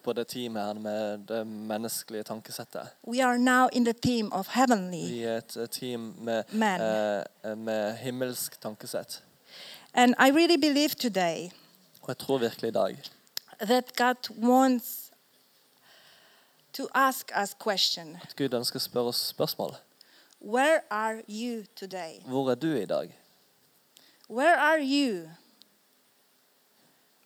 på 0.05 0.12
det 0.12 0.26
teamet 0.28 0.62
her 0.62 0.72
med 0.72 1.18
det 1.28 1.47
menneskelige 1.47 2.22
tankesettet. 2.22 2.89
We 3.09 3.24
are 3.24 3.39
now 3.39 3.68
in 3.72 3.85
the 3.85 3.93
team 3.93 4.33
of 4.33 4.49
heavenly. 4.49 5.09
Vi 5.09 5.22
er 5.22 5.37
et 5.37 5.57
eh, 5.57 5.68
team 5.68 6.01
med, 6.18 6.45
Men. 6.53 6.80
eh, 7.45 7.59
med 7.59 7.97
himmelsk 7.97 8.61
tankesett. 8.61 9.22
And 9.95 10.14
I 10.18 10.30
really 10.30 10.57
believe 10.57 10.89
today 10.89 11.51
Og 12.03 12.09
jeg 12.09 12.18
tror 12.18 12.39
virkelig 12.39 12.68
i 12.68 12.72
dag 12.72 13.03
that 13.61 13.97
God 13.97 14.30
wants 14.49 15.11
to 16.72 16.87
ask 16.95 17.30
us 17.43 17.55
question. 17.61 18.16
at 18.22 18.37
Gud 18.37 18.55
ønsker 18.55 18.76
å 18.76 18.83
spørre 18.83 19.07
oss 19.12 19.28
spørsmål. 19.28 19.74
Where 20.41 20.80
are 20.91 21.22
you 21.28 21.64
today? 21.76 22.20
Hvor 22.24 22.51
er 22.51 22.55
du 22.55 22.74
i 22.76 22.85
dag? 22.87 23.16
Where 24.30 24.57
are 24.57 24.80
you? 24.83 25.28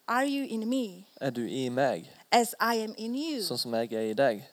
Are 0.08 0.24
you 0.26 0.44
in 0.48 0.68
me 0.68 1.06
Er 1.20 1.30
du 1.30 1.40
i 1.46 1.68
meg, 1.68 2.10
as 2.32 2.54
I 2.60 2.74
am 2.76 2.94
in 2.98 3.14
you? 3.14 3.40
sånn 3.42 3.58
som 3.58 3.74
jeg 3.74 3.92
er 3.92 4.10
i 4.10 4.14
deg? 4.14 4.44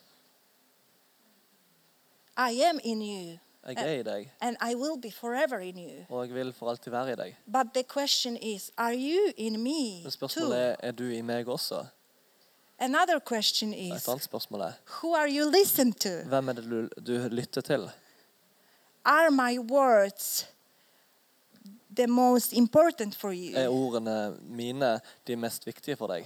I 2.37 2.51
am 2.69 2.79
in 2.83 3.01
you 3.01 3.39
Jeg 3.67 3.77
er 3.77 3.99
i 3.99 4.03
deg, 4.03 4.31
and 4.41 4.57
I 4.61 4.75
will 4.75 4.97
be 5.01 5.11
forever 5.11 5.59
in 5.59 5.77
you. 5.77 6.05
og 6.09 6.25
jeg 6.27 6.35
vil 6.35 6.53
for 6.53 6.69
alltid 6.69 6.91
være 6.91 7.11
i 7.13 7.15
deg. 7.15 7.35
But 7.47 7.73
the 7.73 7.83
question 7.83 8.37
is, 8.37 8.71
are 8.77 8.93
you 8.95 9.31
in 9.37 9.63
me 9.63 10.01
Men 10.03 10.11
spørsmålet 10.11 10.57
er 10.59 10.75
er 10.79 10.91
du 10.91 11.03
i 11.03 11.21
meg 11.21 11.47
også. 11.47 11.85
Another 12.79 13.19
question 13.19 13.73
Et 13.73 13.95
is, 13.95 14.07
annet 14.07 14.23
spørsmål 14.23 14.61
er 14.61 14.73
who 15.01 15.13
are 15.15 15.29
you 15.29 15.49
listening 15.51 15.95
to? 15.99 16.09
hvem 16.27 16.49
er 16.49 16.53
det 16.53 16.63
du, 16.63 16.89
du 17.07 17.27
lytter 17.29 17.61
til? 17.61 17.89
Are 19.05 19.31
my 19.31 19.59
words 19.59 20.47
the 21.95 22.07
most 22.07 22.53
important 22.53 23.15
for 23.15 23.31
Er 23.31 23.67
ordene 23.69 24.37
mine 24.49 24.99
de 25.27 25.35
mest 25.35 25.65
viktige 25.65 25.95
for 25.95 26.07
deg? 26.07 26.25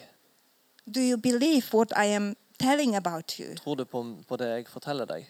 Do 0.95 0.99
you 0.99 1.17
believe 1.17 1.73
what 1.73 1.91
I 1.97 2.05
am 2.05 2.35
telling 2.59 2.95
about 2.95 3.39
you. 3.39 3.55
Tror 3.55 3.75
du 3.75 3.85
på, 3.85 4.15
på 4.27 4.37
det 4.37 4.47
jeg 4.49 4.67
forteller 4.67 5.05
deg? 5.05 5.27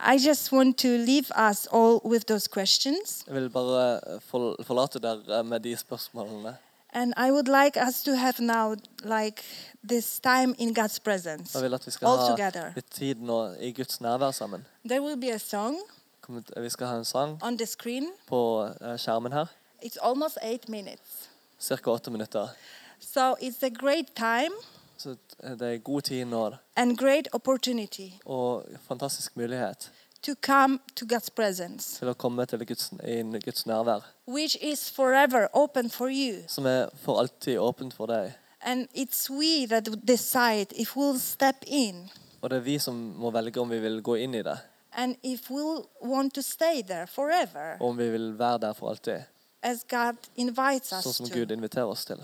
I 0.00 0.16
just 0.16 0.52
want 0.52 0.78
to 0.78 0.88
leave 0.88 1.30
us 1.50 1.66
all 1.72 2.00
with 2.04 2.24
those 2.26 2.48
questions. 2.48 3.24
Jeg 3.26 3.34
vil 3.34 3.50
bare 3.50 4.00
eh, 4.14 4.20
forlate 4.64 4.98
dere 4.98 5.44
med 5.44 5.60
de 5.60 5.76
spørsmålene. 5.76 6.56
And 6.92 7.12
I 7.16 7.30
would 7.30 7.48
like 7.48 7.76
us 7.88 8.02
to 8.02 8.16
have 8.16 8.40
now 8.40 8.74
like 9.04 9.42
this 9.88 10.20
time 10.20 10.54
in 10.58 10.78
God's 10.78 10.98
presence. 11.04 11.54
Jeg 11.54 11.62
vil 11.62 11.74
at 11.74 11.86
vi 11.86 11.90
skal 11.90 12.06
All 12.06 12.18
ha 12.18 12.30
together. 12.30 12.72
litt 12.74 12.90
tid 12.90 13.14
nå 13.14 13.52
i 13.60 13.72
Guds 13.72 14.00
nærvær 14.00 14.30
sammen. 14.30 14.66
There 14.88 15.02
will 15.02 15.20
be 15.20 15.34
a 15.34 15.38
song 15.38 15.76
Vi 16.56 16.70
skal 16.70 16.86
ha 16.86 16.96
en 16.96 17.04
sang 17.04 17.38
on 17.42 17.58
the 17.58 17.66
screen. 17.66 18.10
på 18.26 18.70
eh, 18.80 18.96
skjermen 18.96 19.32
her. 19.32 19.46
It's 19.82 19.98
almost 20.02 20.38
eight 20.42 20.68
minutes. 20.68 21.28
Cirka 21.58 21.90
åtte 21.90 22.10
minutter. 22.10 22.48
So 23.00 23.34
it's 23.40 23.62
a 23.62 23.68
great 23.68 24.14
time 24.16 24.54
Så 24.96 25.16
det 25.42 25.62
er 25.62 25.78
god 25.78 26.02
tid 26.02 26.24
nå 26.24 26.54
and 26.76 26.98
great 26.98 27.28
opportunity 27.32 28.10
og 28.24 28.64
fantastisk 28.88 29.36
mulighet 29.36 29.90
to 30.22 30.34
come 30.34 30.78
to 30.96 31.06
God's 31.06 31.30
presence, 31.34 31.98
til 31.98 32.08
å 32.08 32.14
komme 32.14 32.44
til 32.46 32.66
Guds, 32.66 32.90
inn 33.08 33.32
Guds 33.40 33.66
nærvær, 33.66 34.04
which 34.28 34.56
is 34.60 34.90
forever 34.90 35.48
open 35.52 35.90
for 35.90 36.08
you. 36.08 36.42
som 36.46 36.66
er 36.66 36.88
for 36.94 37.18
alltid 37.18 37.58
åpent 37.58 37.94
for 37.94 38.06
deg. 38.06 38.32
And 38.60 38.88
it's 38.94 39.30
we 39.30 39.66
that 39.66 39.88
decide 40.04 40.74
if 40.76 40.96
we'll 40.96 41.18
step 41.18 41.64
in 41.66 42.10
Og 42.42 42.50
det 42.50 42.56
er 42.56 42.60
vi 42.60 42.78
som 42.78 42.94
må 42.94 43.30
velge 43.30 43.60
om 43.60 43.70
vi 43.70 43.78
vil 43.80 44.02
gå 44.02 44.14
inn 44.14 44.34
i 44.34 44.42
det, 44.42 44.58
and 45.02 45.16
if 45.22 45.50
we'll 45.50 45.84
want 46.02 46.34
to 46.34 46.42
stay 46.42 46.82
there 46.82 47.06
forever, 47.06 47.76
og 47.80 47.88
om 47.88 47.98
vi 47.98 48.10
vil 48.10 48.38
være 48.38 48.58
der 48.58 48.72
for 48.72 48.88
alltid, 48.88 49.22
as 49.62 49.84
God 49.90 50.16
invites 50.36 50.92
us 50.92 51.04
sånn 51.04 51.12
som 51.12 51.26
to. 51.28 51.34
Gud 51.38 51.50
inviterer 51.50 51.84
oss 51.84 52.04
til. 52.04 52.20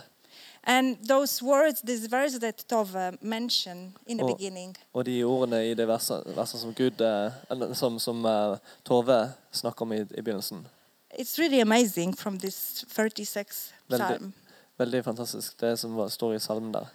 And 0.68 0.96
those 1.08 1.44
words, 1.44 1.80
this 1.80 2.10
verse 2.10 2.38
that 2.40 2.64
Tove 2.68 3.18
mentioned 3.20 3.92
in 4.06 4.18
the 4.18 4.24
Og, 4.24 4.36
beginning, 4.36 4.76
Og 4.94 5.06
de 5.06 5.22
ordene 5.24 5.70
i 5.70 5.74
det 5.74 5.86
verset, 5.88 6.22
verset 6.36 6.60
som, 6.60 6.74
Gud, 6.74 7.00
eh, 7.00 7.32
eller 7.50 7.74
som, 7.74 7.98
som 7.98 8.24
eh, 8.24 8.56
Tove 8.84 9.32
snakker 9.52 9.82
om 9.82 9.92
i, 9.92 10.00
i 10.00 10.22
begynnelsen, 10.22 10.66
it's 11.20 11.38
really 11.38 11.60
amazing 11.60 12.16
from 12.18 12.38
this 12.38 12.84
36 12.88 13.72
Veldig. 13.88 14.06
psalm. 14.06 14.32
veldig 14.78 15.04
fantastisk, 15.04 15.60
det 15.60 15.78
som 15.78 15.94
var- 15.96 16.08
står 16.08 16.34
i 16.34 16.38
salmen 16.38 16.72
der. 16.74 16.86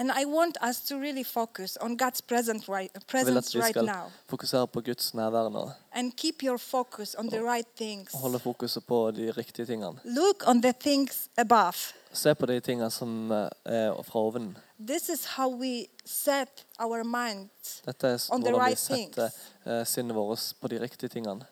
And 0.00 0.10
I 0.10 0.24
want 0.24 0.56
us 0.62 0.80
to 0.80 0.96
really 0.96 1.22
focus 1.22 1.76
on 1.76 1.96
God's 1.96 2.22
present 2.22 2.68
right, 2.68 2.90
presence 3.06 3.54
right 3.54 3.76
now 3.76 4.10
fokusere 4.28 4.66
på 4.66 4.80
Guds 4.80 5.14
nærvær 5.14 5.50
nå, 5.52 5.70
and 5.92 6.16
keep 6.16 6.42
your 6.42 6.58
focus 6.58 7.14
on 7.14 7.28
the 7.28 7.42
right 7.42 7.66
things. 7.76 8.14
og 8.14 8.20
holde 8.20 8.38
fokuset 8.38 8.84
på 8.84 9.10
de 9.10 9.30
riktige 9.30 9.66
tingene. 9.66 10.00
Look 10.04 10.42
on 10.46 10.62
the 10.62 10.72
things 10.80 11.28
above. 11.36 11.74
Se 12.12 12.34
på 12.34 12.46
de 12.46 12.60
tingene 12.60 12.90
som 12.90 13.32
eh, 13.32 13.48
er 13.64 14.02
fra 14.02 14.18
oven. 14.18 14.56
This 14.86 15.08
is 15.08 15.24
how 15.24 15.48
we 15.48 15.86
set 16.04 16.64
our 16.78 17.02
minds 17.04 17.82
Dette 17.86 18.06
er 18.06 18.28
On 18.30 18.44
the 18.44 18.54
right 18.54 18.78
setter 18.78 19.30
eh, 19.66 19.86
sinnet 19.86 20.16
vårt 20.16 20.54
på 20.60 20.68
de 20.68 20.80
riktige 20.80 21.08
tingene. 21.08 21.44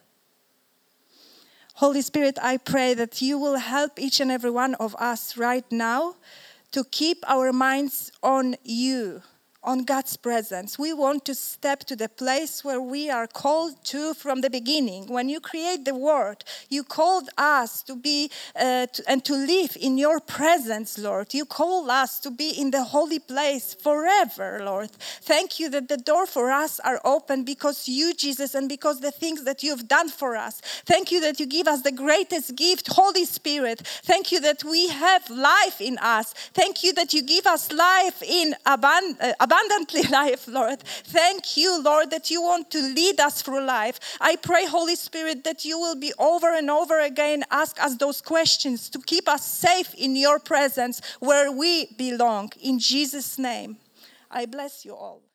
Holy 1.75 2.01
Spirit, 2.01 2.39
I 2.55 2.57
pray 2.57 2.95
that 2.95 3.23
you 3.23 3.39
will 3.39 3.59
help 3.59 3.93
each 3.99 4.21
and 4.21 4.33
every 4.33 4.51
one 4.51 4.75
of 4.81 4.95
us 5.13 5.37
right 5.37 5.73
now 5.73 6.15
to 6.73 6.85
keep 6.85 7.19
our 7.29 7.53
minds 7.53 8.11
on 8.23 8.57
you, 8.63 9.23
on 9.69 9.85
God's 9.85 10.17
presence. 10.17 10.79
We 10.79 10.95
want 10.95 11.27
to 11.27 11.35
step 11.35 11.81
to 11.91 11.95
the 11.95 12.09
place 12.09 12.65
where 12.65 12.81
we 12.81 13.11
are 13.11 13.27
called 13.27 13.85
to 13.93 14.15
from 14.15 14.41
the 14.41 14.49
beginning. 14.49 15.09
When 15.09 15.29
you 15.29 15.41
create 15.41 15.85
the 15.85 15.95
world, 15.95 16.43
you 16.71 16.83
called 16.83 17.29
us 17.37 17.83
to 17.83 17.95
be 17.95 18.31
uh, 18.57 18.87
to, 18.87 19.03
and 19.07 19.23
to 19.27 19.35
live 19.35 19.77
in 19.79 19.99
your 19.99 20.21
presence, 20.21 20.97
Lord. 20.99 21.35
You 21.35 21.45
call 21.45 21.91
us 21.91 22.19
to 22.21 22.31
be 22.31 22.49
in 22.49 22.71
the 22.71 22.83
holy 22.83 23.19
place 23.19 23.75
forever, 23.75 24.61
Lord. 24.65 24.91
Thank 25.33 25.61
you 25.61 25.69
that 25.69 25.89
the 25.89 25.99
door 25.99 26.25
for 26.27 26.51
us 26.51 26.81
are 26.81 27.01
open 27.05 27.45
because 27.45 27.87
you, 27.89 28.15
Jesus, 28.15 28.55
and 28.55 28.71
because 28.71 29.01
the 29.01 29.11
things 29.11 29.45
that 29.45 29.63
you've 29.63 29.87
done 29.87 30.09
for 30.09 30.35
us. 30.35 30.63
Thank 30.87 31.13
you 31.13 31.21
that 31.21 31.39
you 31.39 31.47
give 31.47 31.69
us 31.69 31.83
the 31.83 31.93
greatest 31.93 32.57
gift, 32.57 32.89
Holy 32.91 33.27
Spirit. 33.27 33.81
Thank 34.05 34.33
you 34.33 34.41
that 34.41 34.65
we 34.65 34.89
have 34.89 35.29
life 35.29 35.79
in 35.83 35.99
us. 35.99 36.33
Thank 36.55 36.83
you 36.83 36.95
that 36.95 37.13
you 37.13 37.21
give 37.21 37.47
us 37.47 37.71
life 37.71 38.23
in 38.23 38.55
abundance. 38.65 39.21
uh, 39.21 39.33
abundantly 39.59 40.03
life, 40.11 40.47
Lord. 40.49 40.81
Thank 40.81 41.57
you, 41.57 41.83
Lord, 41.83 42.11
that 42.11 42.31
you 42.31 42.43
want 42.43 42.71
to 42.71 42.81
lead 42.81 43.21
us 43.21 43.43
through 43.43 43.65
life. 43.65 43.99
I 44.21 44.37
pray, 44.37 44.67
Holy 44.67 44.97
Spirit, 44.97 45.45
that 45.45 45.65
you 45.65 45.79
will 45.79 45.97
be 45.97 46.13
over 46.19 46.55
and 46.55 46.71
over 46.71 47.01
again 47.01 47.45
ask 47.51 47.83
us 47.83 47.97
those 47.97 48.21
questions 48.21 48.89
to 48.91 48.99
keep 48.99 49.29
us 49.29 49.47
safe 49.47 49.95
in 49.95 50.17
your 50.17 50.39
presence 50.39 51.01
where 51.21 51.51
we 51.51 51.87
belong. 51.97 52.53
In 52.61 52.79
Jesus' 52.79 53.39
name, 53.39 53.77
I 54.31 54.47
bless 54.47 54.85
you 54.85 54.95
all. 54.95 55.28